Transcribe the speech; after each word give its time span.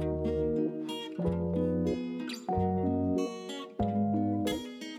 thank 0.00 0.26
you 0.26 0.35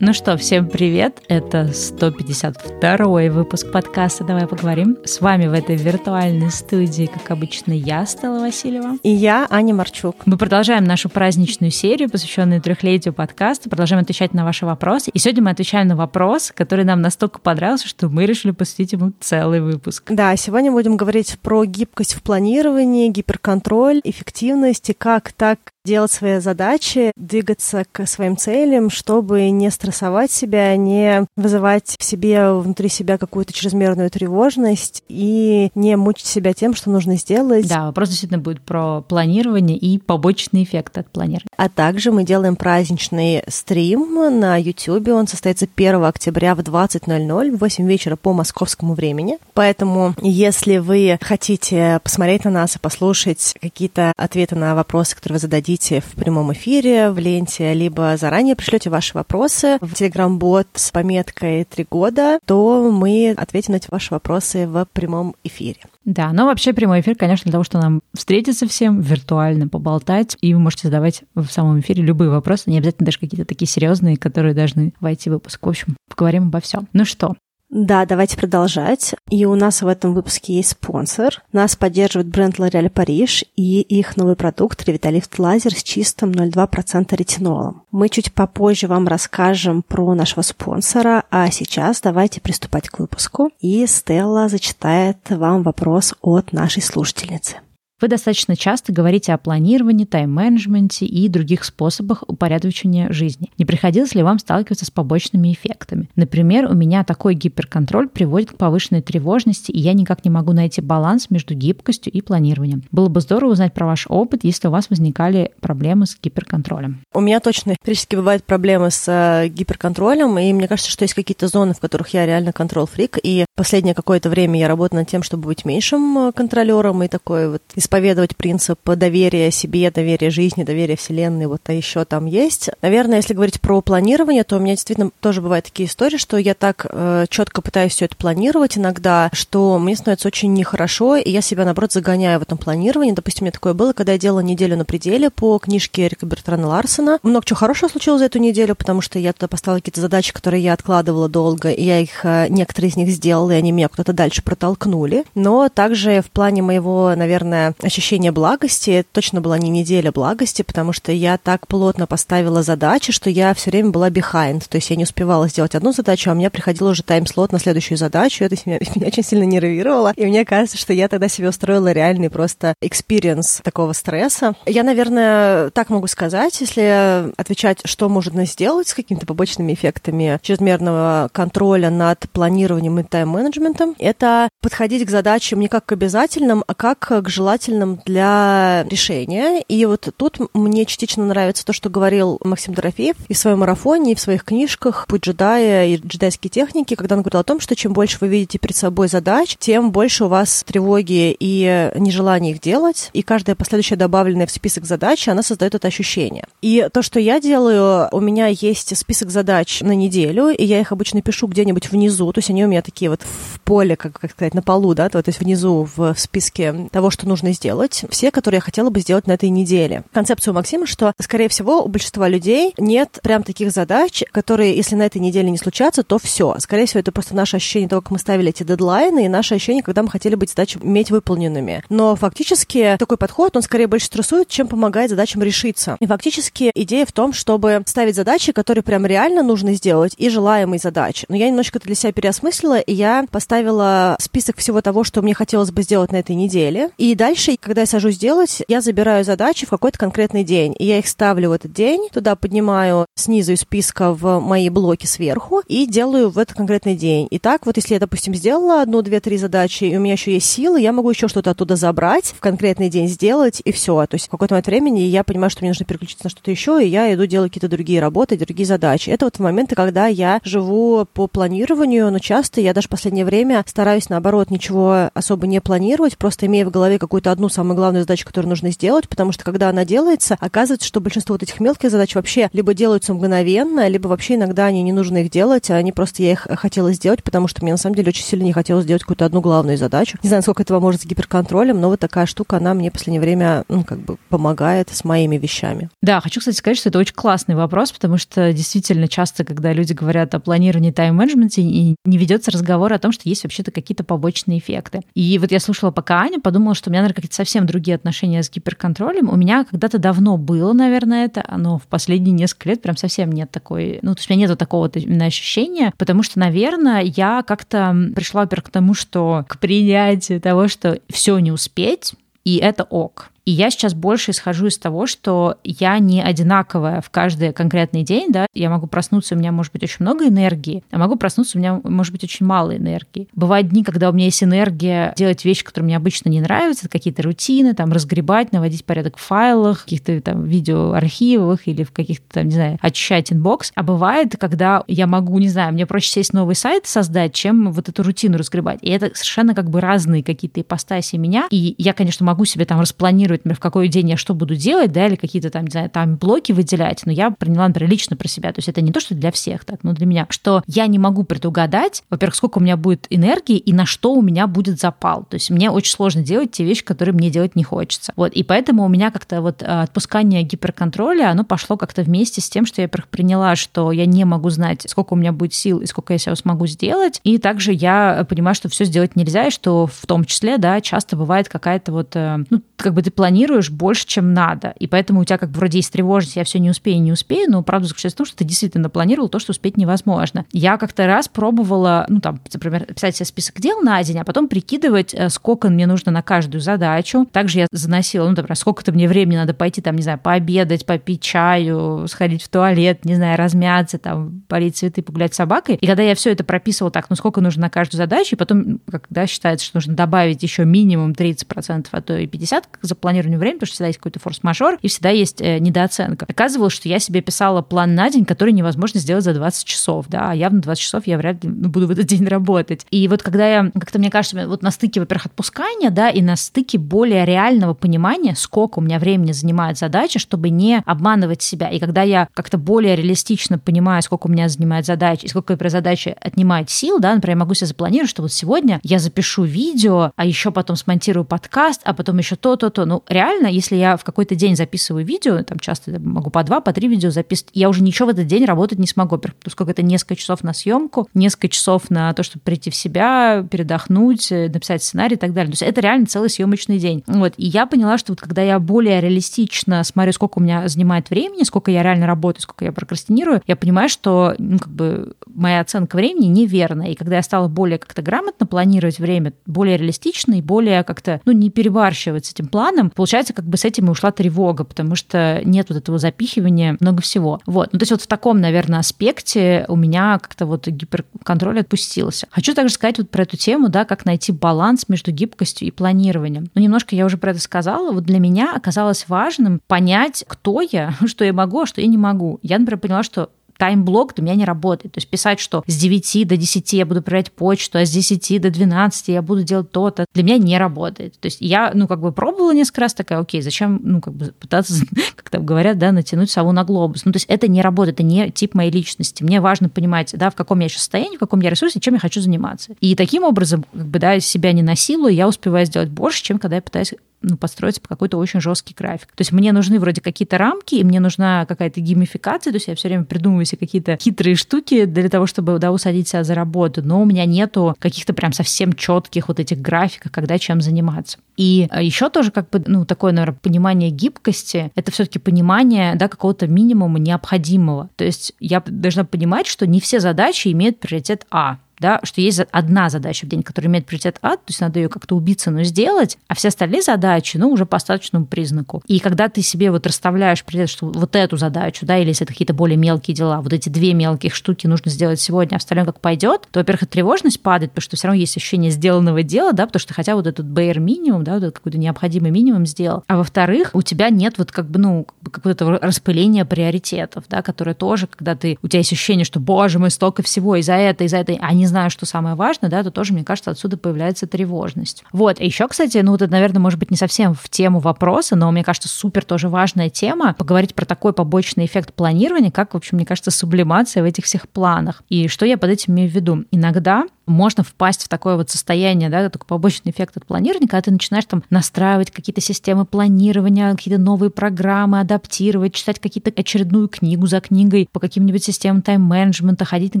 Ну 0.00 0.12
что, 0.12 0.36
всем 0.36 0.68
привет! 0.68 1.20
Это 1.26 1.72
152 1.72 2.96
выпуск 3.30 3.72
подкаста 3.72 4.22
«Давай 4.22 4.46
поговорим». 4.46 4.96
С 5.04 5.20
вами 5.20 5.48
в 5.48 5.52
этой 5.52 5.74
виртуальной 5.74 6.52
студии, 6.52 7.06
как 7.06 7.32
обычно, 7.32 7.72
я, 7.72 8.06
Стелла 8.06 8.38
Васильева. 8.38 8.98
И 9.02 9.10
я, 9.10 9.48
Аня 9.50 9.74
Марчук. 9.74 10.14
Мы 10.24 10.38
продолжаем 10.38 10.84
нашу 10.84 11.08
праздничную 11.08 11.72
серию, 11.72 12.08
посвященную 12.08 12.62
трехлетию 12.62 13.12
подкаста, 13.12 13.68
продолжаем 13.68 14.00
отвечать 14.00 14.32
на 14.34 14.44
ваши 14.44 14.66
вопросы. 14.66 15.10
И 15.12 15.18
сегодня 15.18 15.42
мы 15.42 15.50
отвечаем 15.50 15.88
на 15.88 15.96
вопрос, 15.96 16.52
который 16.54 16.84
нам 16.84 17.02
настолько 17.02 17.40
понравился, 17.40 17.88
что 17.88 18.08
мы 18.08 18.24
решили 18.24 18.52
посвятить 18.52 18.92
ему 18.92 19.12
целый 19.18 19.60
выпуск. 19.60 20.04
Да, 20.10 20.36
сегодня 20.36 20.70
будем 20.70 20.96
говорить 20.96 21.36
про 21.42 21.64
гибкость 21.64 22.14
в 22.14 22.22
планировании, 22.22 23.08
гиперконтроль, 23.08 24.00
эффективность 24.04 24.90
и 24.90 24.92
как 24.92 25.32
так 25.32 25.58
делать 25.88 26.12
свои 26.12 26.38
задачи, 26.38 27.12
двигаться 27.16 27.84
к 27.90 28.06
своим 28.06 28.36
целям, 28.36 28.90
чтобы 28.90 29.48
не 29.50 29.70
стрессовать 29.70 30.30
себя, 30.30 30.76
не 30.76 31.26
вызывать 31.34 31.96
в 31.98 32.04
себе 32.04 32.52
внутри 32.52 32.90
себя 32.90 33.16
какую-то 33.16 33.54
чрезмерную 33.54 34.10
тревожность 34.10 35.02
и 35.08 35.70
не 35.74 35.96
мучить 35.96 36.26
себя 36.26 36.52
тем, 36.52 36.74
что 36.74 36.90
нужно 36.90 37.16
сделать. 37.16 37.66
Да, 37.66 37.86
вопрос 37.86 38.10
действительно 38.10 38.40
будет 38.40 38.60
про 38.60 39.00
планирование 39.00 39.78
и 39.78 39.98
побочные 39.98 40.64
эффекты 40.64 41.00
от 41.00 41.10
планирования. 41.10 41.48
А 41.56 41.70
также 41.70 42.12
мы 42.12 42.24
делаем 42.24 42.56
праздничный 42.56 43.42
стрим 43.48 44.40
на 44.40 44.56
YouTube. 44.60 45.08
Он 45.08 45.26
состоится 45.26 45.66
1 45.74 46.04
октября 46.04 46.54
в 46.54 46.60
20.00, 46.60 47.56
в 47.56 47.60
8 47.60 47.88
вечера 47.88 48.16
по 48.16 48.34
московскому 48.34 48.92
времени. 48.92 49.38
Поэтому, 49.54 50.14
если 50.20 50.76
вы 50.76 51.18
хотите 51.22 51.98
посмотреть 52.04 52.44
на 52.44 52.50
нас 52.50 52.76
и 52.76 52.78
послушать 52.78 53.54
какие-то 53.60 54.12
ответы 54.18 54.54
на 54.54 54.74
вопросы, 54.74 55.16
которые 55.16 55.36
вы 55.36 55.40
зададите, 55.40 55.77
зададите 55.78 56.00
в 56.00 56.14
прямом 56.16 56.52
эфире, 56.52 57.10
в 57.10 57.18
ленте, 57.18 57.72
либо 57.72 58.16
заранее 58.16 58.56
пришлете 58.56 58.90
ваши 58.90 59.14
вопросы 59.14 59.78
в 59.80 59.92
Telegram-бот 59.92 60.66
с 60.74 60.90
пометкой 60.90 61.64
«Три 61.64 61.86
года», 61.88 62.38
то 62.44 62.90
мы 62.90 63.34
ответим 63.36 63.72
на 63.72 63.76
эти 63.76 63.88
ваши 63.90 64.12
вопросы 64.12 64.66
в 64.66 64.86
прямом 64.92 65.34
эфире. 65.44 65.80
Да, 66.04 66.32
но 66.32 66.46
вообще 66.46 66.72
прямой 66.72 67.00
эфир, 67.00 67.14
конечно, 67.16 67.44
для 67.44 67.52
того, 67.52 67.64
чтобы 67.64 67.84
нам 67.84 68.00
встретиться 68.14 68.66
всем, 68.66 69.00
виртуально 69.00 69.68
поболтать, 69.68 70.36
и 70.40 70.54
вы 70.54 70.60
можете 70.60 70.88
задавать 70.88 71.22
в 71.34 71.46
самом 71.46 71.80
эфире 71.80 72.02
любые 72.02 72.30
вопросы, 72.30 72.70
не 72.70 72.78
обязательно 72.78 73.06
даже 73.06 73.18
какие-то 73.18 73.46
такие 73.46 73.68
серьезные, 73.68 74.16
которые 74.16 74.54
должны 74.54 74.94
войти 75.00 75.30
в 75.30 75.34
выпуск. 75.34 75.64
В 75.64 75.68
общем, 75.68 75.96
поговорим 76.08 76.48
обо 76.48 76.60
всем. 76.60 76.88
Ну 76.92 77.04
что, 77.04 77.34
да, 77.70 78.06
давайте 78.06 78.38
продолжать. 78.38 79.14
И 79.28 79.44
у 79.44 79.54
нас 79.54 79.82
в 79.82 79.86
этом 79.86 80.14
выпуске 80.14 80.54
есть 80.54 80.70
спонсор. 80.70 81.42
Нас 81.52 81.76
поддерживает 81.76 82.28
бренд 82.28 82.58
L'Oréal 82.58 82.88
Париж 82.88 83.44
и 83.56 83.82
их 83.82 84.16
новый 84.16 84.36
продукт 84.36 84.82
Ревиталифт 84.84 85.38
Лазер 85.38 85.74
с 85.74 85.82
чистым 85.82 86.30
0,2% 86.30 87.14
ретинолом. 87.14 87.82
Мы 87.90 88.08
чуть 88.08 88.32
попозже 88.32 88.86
вам 88.86 89.06
расскажем 89.06 89.82
про 89.82 90.14
нашего 90.14 90.40
спонсора, 90.40 91.24
а 91.30 91.50
сейчас 91.50 92.00
давайте 92.00 92.40
приступать 92.40 92.88
к 92.88 93.00
выпуску. 93.00 93.50
И 93.60 93.86
Стелла 93.86 94.48
зачитает 94.48 95.18
вам 95.28 95.62
вопрос 95.62 96.14
от 96.22 96.52
нашей 96.54 96.82
слушательницы. 96.82 97.56
Вы 98.00 98.06
достаточно 98.06 98.54
часто 98.54 98.92
говорите 98.92 99.32
о 99.32 99.38
планировании, 99.38 100.04
тайм-менеджменте 100.04 101.04
и 101.04 101.28
других 101.28 101.64
способах 101.64 102.22
упорядочения 102.28 103.10
жизни. 103.12 103.50
Не 103.58 103.64
приходилось 103.64 104.14
ли 104.14 104.22
вам 104.22 104.38
сталкиваться 104.38 104.84
с 104.84 104.90
побочными 104.90 105.52
эффектами? 105.52 106.08
Например, 106.14 106.66
у 106.70 106.74
меня 106.74 107.02
такой 107.02 107.34
гиперконтроль 107.34 108.08
приводит 108.08 108.52
к 108.52 108.56
повышенной 108.56 109.02
тревожности, 109.02 109.72
и 109.72 109.80
я 109.80 109.94
никак 109.94 110.24
не 110.24 110.30
могу 110.30 110.52
найти 110.52 110.80
баланс 110.80 111.28
между 111.28 111.54
гибкостью 111.54 112.12
и 112.12 112.20
планированием. 112.20 112.84
Было 112.92 113.08
бы 113.08 113.20
здорово 113.20 113.50
узнать 113.50 113.74
про 113.74 113.86
ваш 113.86 114.06
опыт, 114.08 114.44
если 114.44 114.68
у 114.68 114.70
вас 114.70 114.90
возникали 114.90 115.50
проблемы 115.60 116.06
с 116.06 116.16
гиперконтролем. 116.22 117.00
У 117.12 117.20
меня 117.20 117.40
точно 117.40 117.74
периодически 117.82 118.14
бывают 118.14 118.44
проблемы 118.44 118.92
с 118.92 119.08
э, 119.08 119.48
гиперконтролем, 119.48 120.38
и 120.38 120.52
мне 120.52 120.68
кажется, 120.68 120.92
что 120.92 121.02
есть 121.02 121.14
какие-то 121.14 121.48
зоны, 121.48 121.74
в 121.74 121.80
которых 121.80 122.10
я 122.10 122.26
реально 122.26 122.52
контрол-фрик, 122.52 123.18
и 123.20 123.44
последнее 123.56 123.96
какое-то 123.96 124.30
время 124.30 124.60
я 124.60 124.68
работаю 124.68 125.00
над 125.00 125.08
тем, 125.08 125.24
чтобы 125.24 125.48
быть 125.48 125.64
меньшим 125.64 126.28
э, 126.28 126.32
контролером 126.32 127.02
и 127.02 127.08
такой 127.08 127.50
вот 127.50 127.62
исповедовать 127.88 128.36
принцип 128.36 128.78
доверия 128.84 129.50
себе, 129.50 129.90
доверия 129.90 130.28
жизни, 130.28 130.62
доверия 130.62 130.96
Вселенной, 130.96 131.46
вот 131.46 131.62
а 131.64 131.72
еще 131.72 132.04
там 132.04 132.26
есть. 132.26 132.68
Наверное, 132.82 133.16
если 133.16 133.32
говорить 133.32 133.62
про 133.62 133.80
планирование, 133.80 134.44
то 134.44 134.56
у 134.56 134.60
меня 134.60 134.74
действительно 134.74 135.10
тоже 135.20 135.40
бывают 135.40 135.64
такие 135.64 135.88
истории, 135.88 136.18
что 136.18 136.36
я 136.36 136.54
так 136.54 136.86
э, 136.90 137.24
четко 137.30 137.62
пытаюсь 137.62 137.92
все 137.92 138.04
это 138.04 138.16
планировать 138.16 138.76
иногда, 138.76 139.30
что 139.32 139.78
мне 139.78 139.96
становится 139.96 140.28
очень 140.28 140.52
нехорошо, 140.52 141.16
и 141.16 141.30
я 141.30 141.40
себя, 141.40 141.64
наоборот, 141.64 141.92
загоняю 141.92 142.38
в 142.40 142.42
этом 142.42 142.58
планировании. 142.58 143.12
Допустим, 143.12 143.42
у 143.42 143.46
меня 143.46 143.52
такое 143.52 143.72
было, 143.72 143.94
когда 143.94 144.12
я 144.12 144.18
делала 144.18 144.40
неделю 144.40 144.76
на 144.76 144.84
пределе 144.84 145.30
по 145.30 145.58
книжке 145.58 146.06
Эрика 146.06 146.26
Бертрана 146.26 146.68
Ларсона. 146.68 147.18
Много 147.22 147.46
чего 147.46 147.56
хорошего 147.56 147.88
случилось 147.88 148.18
за 148.18 148.26
эту 148.26 148.38
неделю, 148.38 148.74
потому 148.74 149.00
что 149.00 149.18
я 149.18 149.32
туда 149.32 149.48
поставила 149.48 149.78
какие-то 149.78 150.02
задачи, 150.02 150.34
которые 150.34 150.62
я 150.62 150.74
откладывала 150.74 151.28
долго, 151.28 151.70
и 151.70 151.82
я 151.82 152.00
их, 152.00 152.24
э, 152.24 152.48
некоторые 152.50 152.90
из 152.90 152.96
них 152.96 153.08
сделала, 153.08 153.52
и 153.52 153.54
они 153.54 153.72
меня 153.72 153.88
куда-то 153.88 154.12
дальше 154.12 154.42
протолкнули. 154.42 155.24
Но 155.34 155.70
также 155.70 156.20
в 156.20 156.30
плане 156.30 156.60
моего, 156.60 157.14
наверное, 157.16 157.74
ощущение 157.82 158.32
благости. 158.32 159.04
точно 159.12 159.40
была 159.40 159.58
не 159.58 159.70
неделя 159.70 160.12
благости, 160.12 160.62
потому 160.62 160.92
что 160.92 161.12
я 161.12 161.38
так 161.38 161.66
плотно 161.66 162.06
поставила 162.06 162.62
задачи, 162.62 163.12
что 163.12 163.30
я 163.30 163.54
все 163.54 163.70
время 163.70 163.90
была 163.90 164.10
behind. 164.10 164.64
То 164.68 164.76
есть 164.76 164.90
я 164.90 164.96
не 164.96 165.04
успевала 165.04 165.48
сделать 165.48 165.74
одну 165.74 165.92
задачу, 165.92 166.30
а 166.30 166.32
у 166.32 166.36
меня 166.36 166.50
приходил 166.50 166.88
уже 166.88 167.02
тайм-слот 167.02 167.52
на 167.52 167.58
следующую 167.58 167.98
задачу. 167.98 168.44
Это 168.44 168.56
меня, 168.64 168.78
меня 168.94 169.06
очень 169.06 169.22
сильно 169.22 169.44
нервировало. 169.44 170.12
И 170.16 170.26
мне 170.26 170.44
кажется, 170.44 170.76
что 170.76 170.92
я 170.92 171.08
тогда 171.08 171.28
себе 171.28 171.48
устроила 171.48 171.92
реальный 171.92 172.30
просто 172.30 172.74
experience 172.80 173.60
такого 173.62 173.92
стресса. 173.92 174.54
Я, 174.66 174.82
наверное, 174.82 175.70
так 175.70 175.90
могу 175.90 176.06
сказать, 176.06 176.60
если 176.60 177.32
отвечать, 177.36 177.80
что 177.84 178.08
можно 178.08 178.44
сделать 178.46 178.88
с 178.88 178.94
какими-то 178.94 179.26
побочными 179.26 179.72
эффектами 179.72 180.38
чрезмерного 180.42 181.28
контроля 181.32 181.90
над 181.90 182.28
планированием 182.30 182.98
и 182.98 183.02
тайм-менеджментом, 183.02 183.94
это 183.98 184.48
подходить 184.60 185.06
к 185.06 185.10
задачам 185.10 185.60
не 185.60 185.68
как 185.68 185.86
к 185.86 185.92
обязательным, 185.92 186.64
а 186.66 186.74
как 186.74 186.98
к 186.98 187.28
желательным 187.28 187.67
желательным 187.68 188.00
для 188.04 188.84
решения. 188.88 189.62
И 189.68 189.84
вот 189.86 190.08
тут 190.16 190.38
мне 190.54 190.84
частично 190.86 191.24
нравится 191.24 191.64
то, 191.64 191.72
что 191.72 191.90
говорил 191.90 192.38
Максим 192.42 192.74
Дорофеев 192.74 193.16
и 193.28 193.34
в 193.34 193.38
своем 193.38 193.60
марафоне, 193.60 194.12
и 194.12 194.14
в 194.14 194.20
своих 194.20 194.44
книжках 194.44 195.06
«Путь 195.06 195.22
джедая» 195.22 195.86
и 195.86 195.96
«Джедайские 195.96 196.50
техники», 196.50 196.94
когда 196.94 197.16
он 197.16 197.22
говорил 197.22 197.40
о 197.40 197.44
том, 197.44 197.60
что 197.60 197.76
чем 197.76 197.92
больше 197.92 198.18
вы 198.20 198.28
видите 198.28 198.58
перед 198.58 198.76
собой 198.76 199.08
задач, 199.08 199.56
тем 199.58 199.90
больше 199.90 200.24
у 200.24 200.28
вас 200.28 200.64
тревоги 200.66 201.36
и 201.38 201.90
нежелания 201.94 202.52
их 202.52 202.60
делать, 202.60 203.10
и 203.12 203.22
каждая 203.22 203.56
последующая 203.56 203.96
добавленная 203.96 204.46
в 204.46 204.50
список 204.50 204.84
задач, 204.84 205.28
она 205.28 205.42
создает 205.42 205.74
это 205.74 205.88
ощущение. 205.88 206.44
И 206.62 206.88
то, 206.92 207.02
что 207.02 207.20
я 207.20 207.40
делаю, 207.40 208.08
у 208.12 208.20
меня 208.20 208.46
есть 208.46 208.96
список 208.96 209.30
задач 209.30 209.80
на 209.80 209.92
неделю, 209.92 210.48
и 210.48 210.64
я 210.64 210.80
их 210.80 210.92
обычно 210.92 211.22
пишу 211.22 211.46
где-нибудь 211.46 211.90
внизу, 211.90 212.32
то 212.32 212.38
есть 212.38 212.50
они 212.50 212.64
у 212.64 212.68
меня 212.68 212.82
такие 212.82 213.10
вот 213.10 213.22
в 213.22 213.60
поле, 213.60 213.96
как, 213.96 214.18
как 214.18 214.30
сказать, 214.32 214.54
на 214.54 214.62
полу, 214.62 214.94
да, 214.94 215.08
то 215.08 215.22
есть 215.24 215.40
внизу 215.40 215.88
в 215.96 216.14
списке 216.16 216.88
того, 216.90 217.10
что 217.10 217.28
нужно 217.28 217.50
сделать, 217.58 218.04
все, 218.08 218.30
которые 218.30 218.58
я 218.58 218.62
хотела 218.62 218.90
бы 218.90 219.00
сделать 219.00 219.26
на 219.26 219.32
этой 219.32 219.50
неделе. 219.50 220.04
Концепция 220.12 220.52
у 220.52 220.54
Максима, 220.54 220.86
что, 220.86 221.12
скорее 221.20 221.48
всего, 221.48 221.82
у 221.82 221.88
большинства 221.88 222.28
людей 222.28 222.74
нет 222.78 223.18
прям 223.22 223.42
таких 223.42 223.70
задач, 223.70 224.24
которые, 224.32 224.74
если 224.74 224.94
на 224.94 225.02
этой 225.02 225.18
неделе 225.18 225.50
не 225.50 225.58
случатся, 225.58 226.02
то 226.02 226.18
все. 226.18 226.56
Скорее 226.58 226.86
всего, 226.86 227.00
это 227.00 227.12
просто 227.12 227.34
наше 227.34 227.56
ощущение 227.56 227.88
того, 227.88 228.00
как 228.00 228.10
мы 228.12 228.18
ставили 228.18 228.50
эти 228.50 228.62
дедлайны, 228.62 229.26
и 229.26 229.28
наше 229.28 229.54
ощущение, 229.54 229.82
когда 229.82 230.02
мы 230.02 230.08
хотели 230.08 230.34
быть 230.34 230.50
задачи 230.50 230.78
иметь 230.82 231.10
выполненными. 231.10 231.82
Но 231.88 232.16
фактически 232.16 232.96
такой 232.98 233.18
подход, 233.18 233.56
он 233.56 233.62
скорее 233.62 233.86
больше 233.86 234.06
стрессует, 234.06 234.48
чем 234.48 234.68
помогает 234.68 235.10
задачам 235.10 235.42
решиться. 235.42 235.96
И 236.00 236.06
фактически 236.06 236.70
идея 236.74 237.04
в 237.06 237.12
том, 237.12 237.32
чтобы 237.32 237.82
ставить 237.86 238.14
задачи, 238.14 238.52
которые 238.52 238.82
прям 238.82 239.04
реально 239.04 239.42
нужно 239.42 239.74
сделать, 239.74 240.14
и 240.16 240.28
желаемые 240.28 240.78
задачи. 240.78 241.26
Но 241.28 241.36
я 241.36 241.48
немножко 241.48 241.78
это 241.78 241.86
для 241.86 241.94
себя 241.94 242.12
переосмыслила, 242.12 242.78
и 242.78 242.92
я 242.92 243.24
поставила 243.30 244.16
список 244.20 244.58
всего 244.58 244.80
того, 244.80 245.04
что 245.04 245.22
мне 245.22 245.34
хотелось 245.34 245.70
бы 245.70 245.82
сделать 245.82 246.12
на 246.12 246.16
этой 246.16 246.36
неделе. 246.36 246.90
И 246.98 247.14
дальше 247.14 247.47
дальше, 247.48 247.58
когда 247.60 247.82
я 247.82 247.86
сажусь 247.86 248.18
делать, 248.18 248.62
я 248.68 248.80
забираю 248.80 249.24
задачи 249.24 249.66
в 249.66 249.70
какой-то 249.70 249.98
конкретный 249.98 250.44
день. 250.44 250.74
И 250.78 250.86
я 250.86 250.98
их 250.98 251.08
ставлю 251.08 251.50
в 251.50 251.52
этот 251.52 251.72
день, 251.72 252.08
туда 252.12 252.36
поднимаю 252.36 253.06
снизу 253.16 253.52
из 253.52 253.60
списка 253.60 254.12
в 254.12 254.40
мои 254.40 254.68
блоки 254.68 255.06
сверху 255.06 255.62
и 255.66 255.86
делаю 255.86 256.30
в 256.30 256.38
этот 256.38 256.56
конкретный 256.56 256.96
день. 256.96 257.26
И 257.30 257.38
так 257.38 257.66
вот, 257.66 257.76
если 257.76 257.94
я, 257.94 258.00
допустим, 258.00 258.34
сделала 258.34 258.82
одну, 258.82 259.02
две, 259.02 259.20
три 259.20 259.36
задачи, 259.38 259.84
и 259.84 259.96
у 259.96 260.00
меня 260.00 260.12
еще 260.12 260.32
есть 260.32 260.48
силы, 260.48 260.80
я 260.80 260.92
могу 260.92 261.10
еще 261.10 261.28
что-то 261.28 261.50
оттуда 261.50 261.76
забрать, 261.76 262.34
в 262.36 262.40
конкретный 262.40 262.88
день 262.88 263.08
сделать, 263.08 263.62
и 263.64 263.72
все. 263.72 264.06
То 264.06 264.14
есть 264.14 264.26
в 264.26 264.30
какой-то 264.30 264.54
момент 264.54 264.66
времени 264.66 265.00
я 265.00 265.24
понимаю, 265.24 265.50
что 265.50 265.62
мне 265.62 265.70
нужно 265.70 265.86
переключиться 265.86 266.24
на 266.24 266.30
что-то 266.30 266.50
еще, 266.50 266.82
и 266.82 266.88
я 266.88 267.12
иду 267.14 267.26
делать 267.26 267.50
какие-то 267.50 267.68
другие 267.68 268.00
работы, 268.00 268.36
другие 268.36 268.66
задачи. 268.66 269.10
Это 269.10 269.24
вот 269.24 269.38
моменты, 269.38 269.74
когда 269.74 270.06
я 270.06 270.40
живу 270.44 271.06
по 271.12 271.26
планированию, 271.26 272.10
но 272.10 272.18
часто 272.18 272.60
я 272.60 272.74
даже 272.74 272.88
в 272.88 272.90
последнее 272.90 273.24
время 273.24 273.64
стараюсь, 273.66 274.08
наоборот, 274.08 274.50
ничего 274.50 275.10
особо 275.14 275.46
не 275.46 275.60
планировать, 275.60 276.18
просто 276.18 276.46
имея 276.46 276.66
в 276.66 276.70
голове 276.70 276.98
какую-то 276.98 277.27
какую-то 277.28 277.32
одну 277.32 277.48
самую 277.48 277.76
главную 277.76 278.02
задачу, 278.02 278.26
которую 278.26 278.48
нужно 278.48 278.70
сделать, 278.70 279.08
потому 279.08 279.32
что 279.32 279.44
когда 279.44 279.68
она 279.68 279.84
делается, 279.84 280.36
оказывается, 280.40 280.86
что 280.86 281.00
большинство 281.00 281.34
вот 281.34 281.42
этих 281.42 281.60
мелких 281.60 281.90
задач 281.90 282.14
вообще 282.14 282.48
либо 282.52 282.74
делаются 282.74 283.14
мгновенно, 283.14 283.88
либо 283.88 284.08
вообще 284.08 284.34
иногда 284.34 284.66
они 284.66 284.82
не 284.82 284.92
нужно 284.92 285.18
их 285.18 285.30
делать, 285.30 285.70
а 285.70 285.76
они 285.76 285.92
просто 285.92 286.22
я 286.22 286.32
их 286.32 286.46
хотела 286.56 286.92
сделать, 286.92 287.22
потому 287.22 287.48
что 287.48 287.62
мне 287.62 287.72
на 287.72 287.78
самом 287.78 287.96
деле 287.96 288.08
очень 288.08 288.24
сильно 288.24 288.44
не 288.44 288.52
хотелось 288.52 288.84
сделать 288.84 289.02
какую-то 289.02 289.26
одну 289.26 289.40
главную 289.40 289.76
задачу. 289.76 290.18
Не 290.22 290.28
знаю, 290.28 290.42
сколько 290.42 290.62
это 290.62 290.78
может 290.80 291.02
с 291.02 291.06
гиперконтролем, 291.06 291.80
но 291.80 291.88
вот 291.88 292.00
такая 292.00 292.26
штука, 292.26 292.56
она 292.56 292.74
мне 292.74 292.90
в 292.90 292.92
последнее 292.92 293.20
время, 293.20 293.64
ну, 293.68 293.84
как 293.84 293.98
бы 293.98 294.16
помогает 294.28 294.88
с 294.90 295.04
моими 295.04 295.36
вещами. 295.36 295.90
Да, 296.02 296.20
хочу, 296.20 296.40
кстати, 296.40 296.56
сказать, 296.56 296.78
что 296.78 296.88
это 296.88 296.98
очень 296.98 297.14
классный 297.14 297.54
вопрос, 297.54 297.92
потому 297.92 298.18
что 298.18 298.52
действительно 298.52 299.08
часто, 299.08 299.44
когда 299.44 299.72
люди 299.72 299.92
говорят 299.92 300.34
о 300.34 300.40
планировании 300.40 300.90
тайм-менеджменте, 300.90 301.62
и 301.62 301.96
не 302.04 302.18
ведется 302.18 302.50
разговор 302.50 302.92
о 302.92 302.98
том, 302.98 303.12
что 303.12 303.28
есть 303.28 303.44
вообще-то 303.44 303.70
какие-то 303.70 304.04
побочные 304.04 304.58
эффекты. 304.58 305.02
И 305.14 305.38
вот 305.38 305.52
я 305.52 305.60
слушала 305.60 305.90
пока 305.90 306.20
Аня, 306.20 306.40
подумала, 306.40 306.74
что 306.74 306.90
у 306.90 306.92
меня, 306.92 307.02
наверное, 307.02 307.17
какие-то 307.20 307.36
совсем 307.36 307.66
другие 307.66 307.94
отношения 307.94 308.42
с 308.42 308.50
гиперконтролем. 308.50 309.28
У 309.28 309.36
меня 309.36 309.64
когда-то 309.64 309.98
давно 309.98 310.36
было, 310.36 310.72
наверное, 310.72 311.24
это, 311.26 311.44
но 311.56 311.78
в 311.78 311.86
последние 311.86 312.32
несколько 312.32 312.70
лет 312.70 312.82
прям 312.82 312.96
совсем 312.96 313.30
нет 313.32 313.50
такой, 313.50 313.98
ну, 314.02 314.14
то 314.14 314.20
есть 314.20 314.30
у 314.30 314.34
меня 314.34 314.46
нету 314.46 314.56
такого 314.56 314.88
именно 314.88 315.26
ощущения, 315.26 315.92
потому 315.98 316.22
что, 316.22 316.38
наверное, 316.38 317.02
я 317.02 317.42
как-то 317.42 317.94
пришла, 318.14 318.42
во-первых, 318.42 318.66
к 318.66 318.70
тому, 318.70 318.94
что 318.94 319.44
к 319.48 319.58
принятию 319.58 320.40
того, 320.40 320.68
что 320.68 321.00
все 321.08 321.38
не 321.38 321.52
успеть, 321.52 322.14
и 322.44 322.56
это 322.56 322.84
OK. 322.84 323.30
И 323.48 323.50
я 323.50 323.70
сейчас 323.70 323.94
больше 323.94 324.32
исхожу 324.32 324.66
из 324.66 324.76
того, 324.76 325.06
что 325.06 325.56
я 325.64 325.98
не 326.00 326.22
одинаковая 326.22 327.00
в 327.00 327.08
каждый 327.08 327.54
конкретный 327.54 328.02
день, 328.02 328.30
да, 328.30 328.44
я 328.52 328.68
могу 328.68 328.86
проснуться, 328.86 329.34
у 329.34 329.38
меня 329.38 329.52
может 329.52 329.72
быть 329.72 329.82
очень 329.82 329.96
много 330.00 330.28
энергии, 330.28 330.84
а 330.90 330.98
могу 330.98 331.16
проснуться, 331.16 331.56
у 331.56 331.60
меня 331.62 331.80
может 331.82 332.12
быть 332.12 332.22
очень 332.22 332.44
мало 332.44 332.76
энергии. 332.76 333.26
Бывают 333.32 333.70
дни, 333.70 333.84
когда 333.84 334.10
у 334.10 334.12
меня 334.12 334.26
есть 334.26 334.44
энергия 334.44 335.14
делать 335.16 335.46
вещи, 335.46 335.64
которые 335.64 335.86
мне 335.86 335.96
обычно 335.96 336.28
не 336.28 336.42
нравятся, 336.42 336.90
какие-то 336.90 337.22
рутины, 337.22 337.72
там, 337.72 337.90
разгребать, 337.90 338.52
наводить 338.52 338.84
порядок 338.84 339.16
в 339.16 339.22
файлах, 339.22 339.84
каких-то 339.84 340.20
там 340.20 340.44
видеоархивах 340.44 341.66
или 341.68 341.84
в 341.84 341.92
каких-то 341.92 342.26
там, 342.28 342.48
не 342.48 342.54
знаю, 342.54 342.78
очищать 342.82 343.32
inbox. 343.32 343.72
А 343.74 343.82
бывает, 343.82 344.36
когда 344.38 344.84
я 344.88 345.06
могу, 345.06 345.38
не 345.38 345.48
знаю, 345.48 345.72
мне 345.72 345.86
проще 345.86 346.10
сесть 346.10 346.34
новый 346.34 346.54
сайт 346.54 346.84
создать, 346.84 347.32
чем 347.32 347.72
вот 347.72 347.88
эту 347.88 348.02
рутину 348.02 348.36
разгребать. 348.36 348.80
И 348.82 348.90
это 348.90 349.06
совершенно 349.14 349.54
как 349.54 349.70
бы 349.70 349.80
разные 349.80 350.22
какие-то 350.22 350.60
ипостаси 350.60 351.16
меня. 351.16 351.46
И 351.50 351.74
я, 351.78 351.94
конечно, 351.94 352.26
могу 352.26 352.44
себе 352.44 352.66
там 352.66 352.78
распланировать 352.78 353.37
например, 353.40 353.56
в 353.56 353.60
какой 353.60 353.88
день 353.88 354.10
я 354.10 354.16
что 354.16 354.34
буду 354.34 354.54
делать, 354.54 354.92
да, 354.92 355.06
или 355.06 355.16
какие-то 355.16 355.50
там, 355.50 355.64
не 355.64 355.70
знаю, 355.70 355.90
там 355.90 356.16
блоки 356.16 356.52
выделять, 356.52 357.02
но 357.04 357.12
я 357.12 357.30
приняла, 357.30 357.68
например, 357.68 357.90
лично 357.90 358.16
про 358.16 358.28
себя. 358.28 358.52
То 358.52 358.58
есть 358.58 358.68
это 358.68 358.80
не 358.80 358.92
то, 358.92 359.00
что 359.00 359.14
для 359.14 359.30
всех 359.32 359.64
так, 359.64 359.82
но 359.82 359.92
для 359.92 360.06
меня, 360.06 360.26
что 360.30 360.62
я 360.66 360.86
не 360.86 360.98
могу 360.98 361.24
предугадать, 361.24 362.02
во-первых, 362.10 362.34
сколько 362.34 362.58
у 362.58 362.60
меня 362.60 362.76
будет 362.76 363.06
энергии 363.10 363.56
и 363.56 363.72
на 363.72 363.86
что 363.86 364.12
у 364.12 364.22
меня 364.22 364.46
будет 364.46 364.80
запал. 364.80 365.24
То 365.24 365.34
есть 365.34 365.50
мне 365.50 365.70
очень 365.70 365.92
сложно 365.92 366.22
делать 366.22 366.52
те 366.52 366.64
вещи, 366.64 366.84
которые 366.84 367.14
мне 367.14 367.30
делать 367.30 367.56
не 367.56 367.64
хочется. 367.64 368.12
Вот, 368.16 368.32
и 368.32 368.42
поэтому 368.42 368.84
у 368.84 368.88
меня 368.88 369.10
как-то 369.10 369.40
вот 369.40 369.62
а, 369.62 369.82
отпускание 369.82 370.42
гиперконтроля, 370.42 371.30
оно 371.30 371.44
пошло 371.44 371.76
как-то 371.76 372.02
вместе 372.02 372.40
с 372.40 372.48
тем, 372.48 372.66
что 372.66 372.82
я 372.82 372.88
приняла, 372.88 373.56
что 373.56 373.92
я 373.92 374.06
не 374.06 374.24
могу 374.24 374.50
знать, 374.50 374.86
сколько 374.88 375.14
у 375.14 375.16
меня 375.16 375.32
будет 375.32 375.54
сил 375.54 375.78
и 375.78 375.86
сколько 375.86 376.12
я 376.12 376.18
себя 376.18 376.36
смогу 376.36 376.66
сделать. 376.66 377.20
И 377.24 377.38
также 377.38 377.72
я 377.72 378.26
понимаю, 378.28 378.54
что 378.54 378.68
все 378.68 378.84
сделать 378.84 379.16
нельзя, 379.16 379.46
и 379.46 379.50
что 379.50 379.86
в 379.86 380.06
том 380.06 380.24
числе, 380.24 380.58
да, 380.58 380.80
часто 380.80 381.16
бывает 381.16 381.48
какая-то 381.48 381.92
вот, 381.92 382.14
э, 382.14 382.38
ну, 382.50 382.62
как 382.76 382.94
бы 382.94 383.02
ты 383.02 383.10
планируешь 383.10 383.27
планируешь 383.28 383.70
больше, 383.70 384.06
чем 384.06 384.32
надо. 384.32 384.72
И 384.78 384.86
поэтому 384.86 385.20
у 385.20 385.24
тебя 385.24 385.36
как 385.36 385.50
бы 385.50 385.58
вроде 385.58 385.78
есть 385.78 385.92
тревожность, 385.92 386.36
я 386.36 386.44
все 386.44 386.58
не 386.58 386.70
успею, 386.70 387.02
не 387.02 387.12
успею, 387.12 387.50
но 387.50 387.62
правда 387.62 387.86
заключается 387.86 388.16
в 388.16 388.18
том, 388.18 388.26
что 388.26 388.38
ты 388.38 388.44
действительно 388.44 388.88
планировал 388.88 389.28
то, 389.28 389.38
что 389.38 389.50
успеть 389.50 389.76
невозможно. 389.76 390.46
Я 390.50 390.78
как-то 390.78 391.06
раз 391.06 391.28
пробовала, 391.28 392.06
ну 392.08 392.20
там, 392.20 392.40
например, 392.50 392.86
писать 392.86 393.16
себе 393.16 393.26
список 393.26 393.60
дел 393.60 393.82
на 393.82 394.02
день, 394.02 394.18
а 394.18 394.24
потом 394.24 394.48
прикидывать, 394.48 395.12
э, 395.12 395.28
сколько 395.28 395.68
мне 395.68 395.86
нужно 395.86 396.10
на 396.10 396.22
каждую 396.22 396.62
задачу. 396.62 397.26
Также 397.30 397.58
я 397.58 397.66
заносила, 397.70 398.24
ну, 398.24 398.30
например, 398.30 398.56
сколько-то 398.56 398.92
мне 398.92 399.06
времени 399.06 399.36
надо 399.36 399.52
пойти, 399.52 399.82
там, 399.82 399.96
не 399.96 400.02
знаю, 400.02 400.18
пообедать, 400.18 400.86
попить 400.86 401.20
чаю, 401.20 402.06
сходить 402.08 402.42
в 402.42 402.48
туалет, 402.48 403.04
не 403.04 403.14
знаю, 403.14 403.36
размяться, 403.36 403.98
там, 403.98 404.42
полить 404.48 404.78
цветы, 404.78 405.02
погулять 405.02 405.34
с 405.34 405.36
собакой. 405.36 405.74
И 405.74 405.86
когда 405.86 406.02
я 406.02 406.14
все 406.14 406.32
это 406.32 406.44
прописывала 406.44 406.90
так, 406.90 407.10
ну, 407.10 407.16
сколько 407.16 407.42
нужно 407.42 407.62
на 407.62 407.70
каждую 407.70 407.98
задачу, 407.98 408.36
и 408.36 408.38
потом, 408.38 408.80
когда 408.90 409.26
считается, 409.26 409.66
что 409.66 409.76
нужно 409.76 409.94
добавить 409.94 410.42
еще 410.42 410.64
минимум 410.64 411.12
30%, 411.12 411.88
а 411.90 412.00
то 412.00 412.16
и 412.16 412.26
50% 412.26 412.64
к 412.70 412.84
планированию 413.08 413.38
времени, 413.38 413.58
потому 413.58 413.68
что 413.68 413.74
всегда 413.74 413.86
есть 413.86 413.98
какой-то 413.98 414.20
форс-мажор 414.20 414.78
и 414.82 414.88
всегда 414.88 415.08
есть 415.08 415.40
э, 415.40 415.58
недооценка. 415.60 416.26
Оказывалось, 416.28 416.74
что 416.74 416.90
я 416.90 416.98
себе 416.98 417.22
писала 417.22 417.62
план 417.62 417.94
на 417.94 418.10
день, 418.10 418.26
который 418.26 418.52
невозможно 418.52 419.00
сделать 419.00 419.24
за 419.24 419.32
20 419.32 419.64
часов, 419.64 420.06
да, 420.08 420.32
а 420.32 420.34
явно 420.34 420.60
20 420.60 420.82
часов 420.82 421.06
я 421.06 421.16
вряд 421.16 421.42
ли 421.42 421.48
ну, 421.48 421.70
буду 421.70 421.86
в 421.86 421.90
этот 421.90 422.04
день 422.04 422.26
работать. 422.26 422.86
И 422.90 423.08
вот 423.08 423.22
когда 423.22 423.48
я, 423.48 423.70
как-то 423.72 423.98
мне 423.98 424.10
кажется, 424.10 424.46
вот 424.46 424.62
на 424.62 424.70
стыке, 424.70 425.00
во-первых, 425.00 425.26
отпускания, 425.26 425.88
да, 425.88 426.10
и 426.10 426.20
на 426.20 426.36
стыке 426.36 426.76
более 426.76 427.24
реального 427.24 427.72
понимания, 427.72 428.34
сколько 428.36 428.78
у 428.78 428.82
меня 428.82 428.98
времени 428.98 429.32
занимает 429.32 429.78
задача, 429.78 430.18
чтобы 430.18 430.50
не 430.50 430.82
обманывать 430.84 431.40
себя. 431.40 431.70
И 431.70 431.78
когда 431.78 432.02
я 432.02 432.28
как-то 432.34 432.58
более 432.58 432.94
реалистично 432.94 433.58
понимаю, 433.58 434.02
сколько 434.02 434.26
у 434.26 434.30
меня 434.30 434.50
занимает 434.50 434.84
задача, 434.84 435.24
и 435.24 435.30
сколько, 435.30 435.54
например, 435.54 435.70
задача 435.70 436.14
отнимает 436.20 436.68
сил, 436.68 436.98
да, 436.98 437.14
например, 437.14 437.36
я 437.36 437.40
могу 437.40 437.54
себе 437.54 437.68
запланировать, 437.68 438.10
что 438.10 438.20
вот 438.20 438.32
сегодня 438.32 438.80
я 438.82 438.98
запишу 438.98 439.44
видео, 439.44 440.12
а 440.14 440.26
еще 440.26 440.50
потом 440.50 440.76
смонтирую 440.76 441.24
подкаст, 441.24 441.80
а 441.84 441.94
потом 441.94 442.18
еще 442.18 442.36
то-то-то. 442.36 442.84
Ну, 442.84 442.97
реально, 443.08 443.48
если 443.48 443.76
я 443.76 443.96
в 443.96 444.04
какой-то 444.04 444.34
день 444.34 444.56
записываю 444.56 445.04
видео, 445.04 445.42
там 445.42 445.58
часто 445.58 445.98
могу 446.00 446.30
по 446.30 446.42
два, 446.42 446.60
по 446.60 446.72
три 446.72 446.88
видео 446.88 447.10
записывать, 447.10 447.50
я 447.54 447.68
уже 447.68 447.82
ничего 447.82 448.06
в 448.06 448.10
этот 448.10 448.26
день 448.26 448.44
работать 448.44 448.78
не 448.78 448.86
смогу, 448.86 449.20
поскольку 449.42 449.70
это 449.70 449.82
несколько 449.82 450.16
часов 450.16 450.42
на 450.42 450.52
съемку, 450.52 451.08
несколько 451.14 451.48
часов 451.48 451.90
на 451.90 452.12
то, 452.14 452.22
чтобы 452.22 452.42
прийти 452.42 452.70
в 452.70 452.74
себя, 452.74 453.46
передохнуть, 453.50 454.30
э, 454.32 454.48
написать 454.48 454.82
сценарий 454.82 455.16
и 455.16 455.18
так 455.18 455.32
далее. 455.32 455.52
То 455.52 455.52
есть 455.52 455.62
это 455.62 455.80
реально 455.80 456.06
целый 456.06 456.30
съемочный 456.30 456.78
день. 456.78 457.02
Вот. 457.06 457.34
И 457.36 457.46
я 457.46 457.66
поняла, 457.66 457.98
что 457.98 458.12
вот 458.12 458.20
когда 458.20 458.42
я 458.42 458.58
более 458.58 459.00
реалистично 459.00 459.84
смотрю, 459.84 460.12
сколько 460.12 460.38
у 460.38 460.42
меня 460.42 460.68
занимает 460.68 461.10
времени, 461.10 461.44
сколько 461.44 461.70
я 461.70 461.82
реально 461.82 462.06
работаю, 462.06 462.42
сколько 462.42 462.64
я 462.64 462.72
прокрастинирую, 462.72 463.42
я 463.46 463.56
понимаю, 463.56 463.88
что 463.88 464.34
ну, 464.38 464.58
как 464.58 464.72
бы 464.72 465.14
моя 465.26 465.60
оценка 465.60 465.96
времени 465.96 466.26
неверная. 466.26 466.88
И 466.88 466.94
когда 466.94 467.16
я 467.16 467.22
стала 467.22 467.48
более 467.48 467.78
как-то 467.78 468.02
грамотно 468.02 468.46
планировать 468.46 468.98
время, 468.98 469.32
более 469.46 469.76
реалистично 469.76 470.34
и 470.34 470.42
более 470.42 470.84
как-то, 470.84 471.20
ну, 471.24 471.32
не 471.32 471.50
перебарщивать 471.50 472.26
с 472.26 472.32
этим 472.32 472.46
планом, 472.46 472.87
получается, 472.94 473.32
как 473.32 473.44
бы 473.44 473.56
с 473.56 473.64
этим 473.64 473.86
и 473.86 473.90
ушла 473.90 474.10
тревога, 474.10 474.64
потому 474.64 474.94
что 474.94 475.40
нет 475.44 475.66
вот 475.68 475.78
этого 475.78 475.98
запихивания 475.98 476.76
много 476.80 477.02
всего. 477.02 477.40
Вот. 477.46 477.72
Ну, 477.72 477.78
то 477.78 477.82
есть 477.82 477.92
вот 477.92 478.02
в 478.02 478.06
таком, 478.06 478.40
наверное, 478.40 478.80
аспекте 478.80 479.64
у 479.68 479.76
меня 479.76 480.18
как-то 480.18 480.46
вот 480.46 480.66
гиперконтроль 480.66 481.60
отпустился. 481.60 482.26
Хочу 482.30 482.54
также 482.54 482.74
сказать 482.74 482.98
вот 482.98 483.10
про 483.10 483.22
эту 483.22 483.36
тему, 483.36 483.68
да, 483.68 483.84
как 483.84 484.04
найти 484.04 484.32
баланс 484.32 484.88
между 484.88 485.10
гибкостью 485.10 485.68
и 485.68 485.70
планированием. 485.70 486.50
Ну, 486.54 486.62
немножко 486.62 486.94
я 486.94 487.04
уже 487.04 487.16
про 487.16 487.30
это 487.30 487.40
сказала. 487.40 487.92
Вот 487.92 488.04
для 488.04 488.18
меня 488.18 488.54
оказалось 488.54 489.08
важным 489.08 489.60
понять, 489.66 490.24
кто 490.26 490.60
я, 490.60 490.94
что 491.06 491.24
я 491.24 491.32
могу, 491.32 491.62
а 491.62 491.66
что 491.66 491.80
я 491.80 491.86
не 491.86 491.98
могу. 491.98 492.38
Я, 492.42 492.58
например, 492.58 492.80
поняла, 492.80 493.02
что 493.02 493.30
таймблок 493.58 494.14
для 494.14 494.24
меня 494.24 494.34
не 494.36 494.44
работает. 494.44 494.94
То 494.94 494.98
есть 494.98 495.08
писать, 495.08 495.40
что 495.40 495.62
с 495.66 495.76
9 495.76 496.26
до 496.26 496.36
10 496.36 496.72
я 496.72 496.86
буду 496.86 497.02
проверять 497.02 497.32
почту, 497.32 497.78
а 497.78 497.84
с 497.84 497.90
10 497.90 498.40
до 498.40 498.50
12 498.50 499.08
я 499.08 499.20
буду 499.20 499.42
делать 499.42 499.70
то-то, 499.70 500.06
для 500.14 500.22
меня 500.22 500.38
не 500.38 500.56
работает. 500.56 501.18
То 501.20 501.26
есть 501.26 501.38
я, 501.40 501.72
ну, 501.74 501.86
как 501.86 502.00
бы 502.00 502.12
пробовала 502.12 502.54
несколько 502.54 502.82
раз, 502.82 502.94
такая, 502.94 503.18
окей, 503.18 503.42
зачем, 503.42 503.80
ну, 503.82 504.00
как 504.00 504.14
бы 504.14 504.32
пытаться, 504.38 504.74
как 505.16 505.28
там 505.28 505.44
говорят, 505.44 505.76
да, 505.78 505.92
натянуть 505.92 506.30
сову 506.30 506.52
на 506.52 506.64
глобус. 506.64 507.04
Ну, 507.04 507.12
то 507.12 507.16
есть 507.16 507.26
это 507.28 507.48
не 507.48 507.60
работает, 507.60 507.96
это 507.96 508.04
не 508.04 508.30
тип 508.30 508.54
моей 508.54 508.70
личности. 508.70 509.22
Мне 509.22 509.40
важно 509.40 509.68
понимать, 509.68 510.14
да, 510.16 510.30
в 510.30 510.36
каком 510.36 510.60
я 510.60 510.68
сейчас 510.68 510.82
состоянии, 510.82 511.16
в 511.16 511.20
каком 511.20 511.40
я 511.40 511.50
ресурсе, 511.50 511.80
чем 511.80 511.94
я 511.94 512.00
хочу 512.00 512.20
заниматься. 512.20 512.74
И 512.80 512.94
таким 512.94 513.24
образом, 513.24 513.64
как 513.72 513.86
бы, 513.86 513.98
да, 513.98 514.20
себя 514.20 514.52
не 514.52 514.62
насилую, 514.62 515.12
я 515.14 515.26
успеваю 515.26 515.66
сделать 515.66 515.88
больше, 515.88 516.22
чем 516.22 516.38
когда 516.38 516.56
я 516.56 516.62
пытаюсь 516.62 516.94
ну, 517.22 517.36
подстроиться 517.36 517.80
по 517.80 517.88
какой-то 517.88 518.16
очень 518.18 518.40
жесткий 518.40 518.74
график. 518.74 519.08
То 519.08 519.22
есть 519.22 519.32
мне 519.32 519.52
нужны 519.52 519.78
вроде 519.78 520.00
какие-то 520.00 520.38
рамки, 520.38 520.76
и 520.76 520.84
мне 520.84 521.00
нужна 521.00 521.46
какая-то 521.46 521.80
геймификация, 521.80 522.52
то 522.52 522.56
есть 522.56 522.68
я 522.68 522.74
все 522.74 522.88
время 522.88 523.04
придумываю 523.04 523.44
себе 523.44 523.58
какие-то 523.58 523.98
хитрые 524.00 524.36
штуки 524.36 524.84
для 524.84 525.08
того, 525.08 525.26
чтобы 525.26 525.58
да, 525.58 525.72
усадить 525.72 526.08
себя 526.08 526.24
за 526.24 526.34
работу, 526.34 526.82
но 526.82 527.02
у 527.02 527.04
меня 527.04 527.24
нету 527.24 527.76
каких-то 527.78 528.12
прям 528.12 528.32
совсем 528.32 528.72
четких 528.72 529.28
вот 529.28 529.40
этих 529.40 529.60
графиков, 529.60 530.12
когда 530.12 530.38
чем 530.38 530.60
заниматься. 530.60 531.18
И 531.36 531.66
а, 531.70 531.82
еще 531.82 532.10
тоже 532.10 532.30
как 532.30 532.50
бы, 532.50 532.62
ну, 532.66 532.84
такое, 532.84 533.12
наверное, 533.12 533.38
понимание 533.40 533.90
гибкости, 533.90 534.70
это 534.74 534.90
все-таки 534.92 535.18
понимание, 535.18 535.94
да, 535.96 536.08
какого-то 536.08 536.46
минимума 536.46 536.98
необходимого. 536.98 537.90
То 537.96 538.04
есть 538.04 538.32
я 538.40 538.62
должна 538.66 539.04
понимать, 539.04 539.46
что 539.46 539.66
не 539.66 539.80
все 539.80 540.00
задачи 540.00 540.48
имеют 540.48 540.80
приоритет 540.80 541.26
А 541.30 541.58
да, 541.80 542.00
что 542.02 542.20
есть 542.20 542.40
одна 542.50 542.90
задача 542.90 543.26
в 543.26 543.28
день, 543.28 543.42
которая 543.42 543.70
имеет 543.70 543.86
приоритет 543.86 544.18
А, 544.22 544.36
то 544.36 544.42
есть 544.48 544.60
надо 544.60 544.78
ее 544.78 544.88
как-то 544.88 545.16
убиться, 545.16 545.50
но 545.50 545.62
сделать, 545.62 546.18
а 546.28 546.34
все 546.34 546.48
остальные 546.48 546.82
задачи, 546.82 547.36
ну, 547.36 547.50
уже 547.50 547.66
по 547.66 547.76
остаточному 547.76 548.26
признаку. 548.26 548.82
И 548.86 548.98
когда 548.98 549.28
ты 549.28 549.42
себе 549.42 549.70
вот 549.70 549.86
расставляешь 549.86 550.44
приоритет, 550.44 550.70
что 550.70 550.86
вот 550.86 551.16
эту 551.16 551.36
задачу, 551.36 551.86
да, 551.86 551.98
или 551.98 552.08
если 552.08 552.24
это 552.24 552.32
какие-то 552.32 552.54
более 552.54 552.76
мелкие 552.76 553.14
дела, 553.14 553.40
вот 553.40 553.52
эти 553.52 553.68
две 553.68 553.94
мелких 553.94 554.34
штуки 554.34 554.66
нужно 554.66 554.90
сделать 554.90 555.20
сегодня, 555.20 555.56
а 555.56 555.58
остальное 555.58 555.86
как 555.86 556.00
пойдет, 556.00 556.48
то, 556.50 556.60
во-первых, 556.60 556.88
тревожность 556.88 557.40
падает, 557.40 557.72
потому 557.72 557.82
что 557.82 557.96
все 557.96 558.08
равно 558.08 558.20
есть 558.20 558.36
ощущение 558.36 558.70
сделанного 558.70 559.22
дела, 559.22 559.52
да, 559.52 559.66
потому 559.66 559.80
что 559.80 559.94
хотя 559.94 560.14
вот 560.14 560.26
этот 560.26 560.46
bare 560.46 560.78
минимум, 560.78 561.24
да, 561.24 561.34
вот 561.34 561.42
этот 561.44 561.56
какой-то 561.56 561.78
необходимый 561.78 562.30
минимум 562.30 562.66
сделал. 562.66 563.04
А 563.06 563.16
во-вторых, 563.16 563.70
у 563.74 563.82
тебя 563.82 564.10
нет 564.10 564.34
вот 564.38 564.52
как 564.52 564.68
бы, 564.68 564.78
ну, 564.78 565.06
какого-то 565.30 565.78
распыления 565.80 566.44
приоритетов, 566.44 567.24
да, 567.28 567.42
которое 567.42 567.74
тоже, 567.74 568.06
когда 568.06 568.34
ты, 568.34 568.58
у 568.62 568.68
тебя 568.68 568.78
есть 568.78 568.92
ощущение, 568.92 569.24
что, 569.24 569.40
боже 569.40 569.78
мой, 569.78 569.90
столько 569.90 570.22
всего, 570.22 570.56
и 570.56 570.62
за 570.62 570.74
это, 570.74 571.04
и 571.04 571.08
за 571.08 571.18
это, 571.18 571.36
а 571.40 571.52
не 571.52 571.66
знаю, 571.68 571.90
что 571.90 572.06
самое 572.06 572.34
важное, 572.34 572.68
да, 572.70 572.82
то 572.82 572.90
тоже, 572.90 573.12
мне 573.12 573.24
кажется, 573.24 573.50
отсюда 573.50 573.76
появляется 573.76 574.26
тревожность. 574.26 575.04
Вот. 575.12 575.40
И 575.40 575.44
еще, 575.44 575.68
кстати, 575.68 575.98
ну, 575.98 576.14
это, 576.14 576.26
наверное, 576.26 576.60
может 576.60 576.78
быть, 576.78 576.90
не 576.90 576.96
совсем 576.96 577.34
в 577.34 577.48
тему 577.48 577.78
вопроса, 577.78 578.34
но 578.34 578.50
мне 578.50 578.64
кажется, 578.64 578.88
супер 578.88 579.24
тоже 579.24 579.48
важная 579.48 579.90
тема 579.90 580.34
поговорить 580.34 580.74
про 580.74 580.84
такой 580.84 581.12
побочный 581.12 581.66
эффект 581.66 581.94
планирования, 581.94 582.50
как, 582.50 582.74
в 582.74 582.76
общем, 582.76 582.96
мне 582.96 583.06
кажется, 583.06 583.30
сублимация 583.30 584.02
в 584.02 584.06
этих 584.06 584.24
всех 584.24 584.48
планах. 584.48 585.02
И 585.08 585.28
что 585.28 585.46
я 585.46 585.56
под 585.56 585.70
этим 585.70 585.94
имею 585.94 586.10
в 586.10 586.14
виду? 586.14 586.44
Иногда 586.50 587.04
можно 587.28 587.62
впасть 587.62 588.04
в 588.04 588.08
такое 588.08 588.36
вот 588.36 588.50
состояние, 588.50 589.10
да, 589.10 589.28
такой 589.28 589.46
побочный 589.46 589.92
эффект 589.92 590.16
от 590.16 590.26
планирования, 590.26 590.66
когда 590.66 590.82
ты 590.82 590.90
начинаешь 590.90 591.26
там 591.26 591.44
настраивать 591.50 592.10
какие-то 592.10 592.40
системы 592.40 592.86
планирования, 592.86 593.74
какие-то 593.74 594.00
новые 594.00 594.30
программы, 594.30 595.00
адаптировать, 595.00 595.74
читать 595.74 596.00
какие-то 596.00 596.30
очередную 596.34 596.88
книгу 596.88 597.26
за 597.26 597.40
книгой 597.40 597.88
по 597.92 598.00
каким-нибудь 598.00 598.42
системам 598.42 598.82
тайм-менеджмента, 598.82 599.64
ходить 599.64 599.94
на 599.94 600.00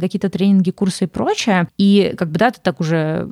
какие-то 0.00 0.30
тренинги, 0.30 0.70
курсы 0.70 1.04
и 1.04 1.06
прочее. 1.06 1.57
И 1.76 2.14
как 2.16 2.30
бы, 2.30 2.38
да, 2.38 2.50
ты 2.50 2.60
так 2.62 2.80
уже 2.80 3.28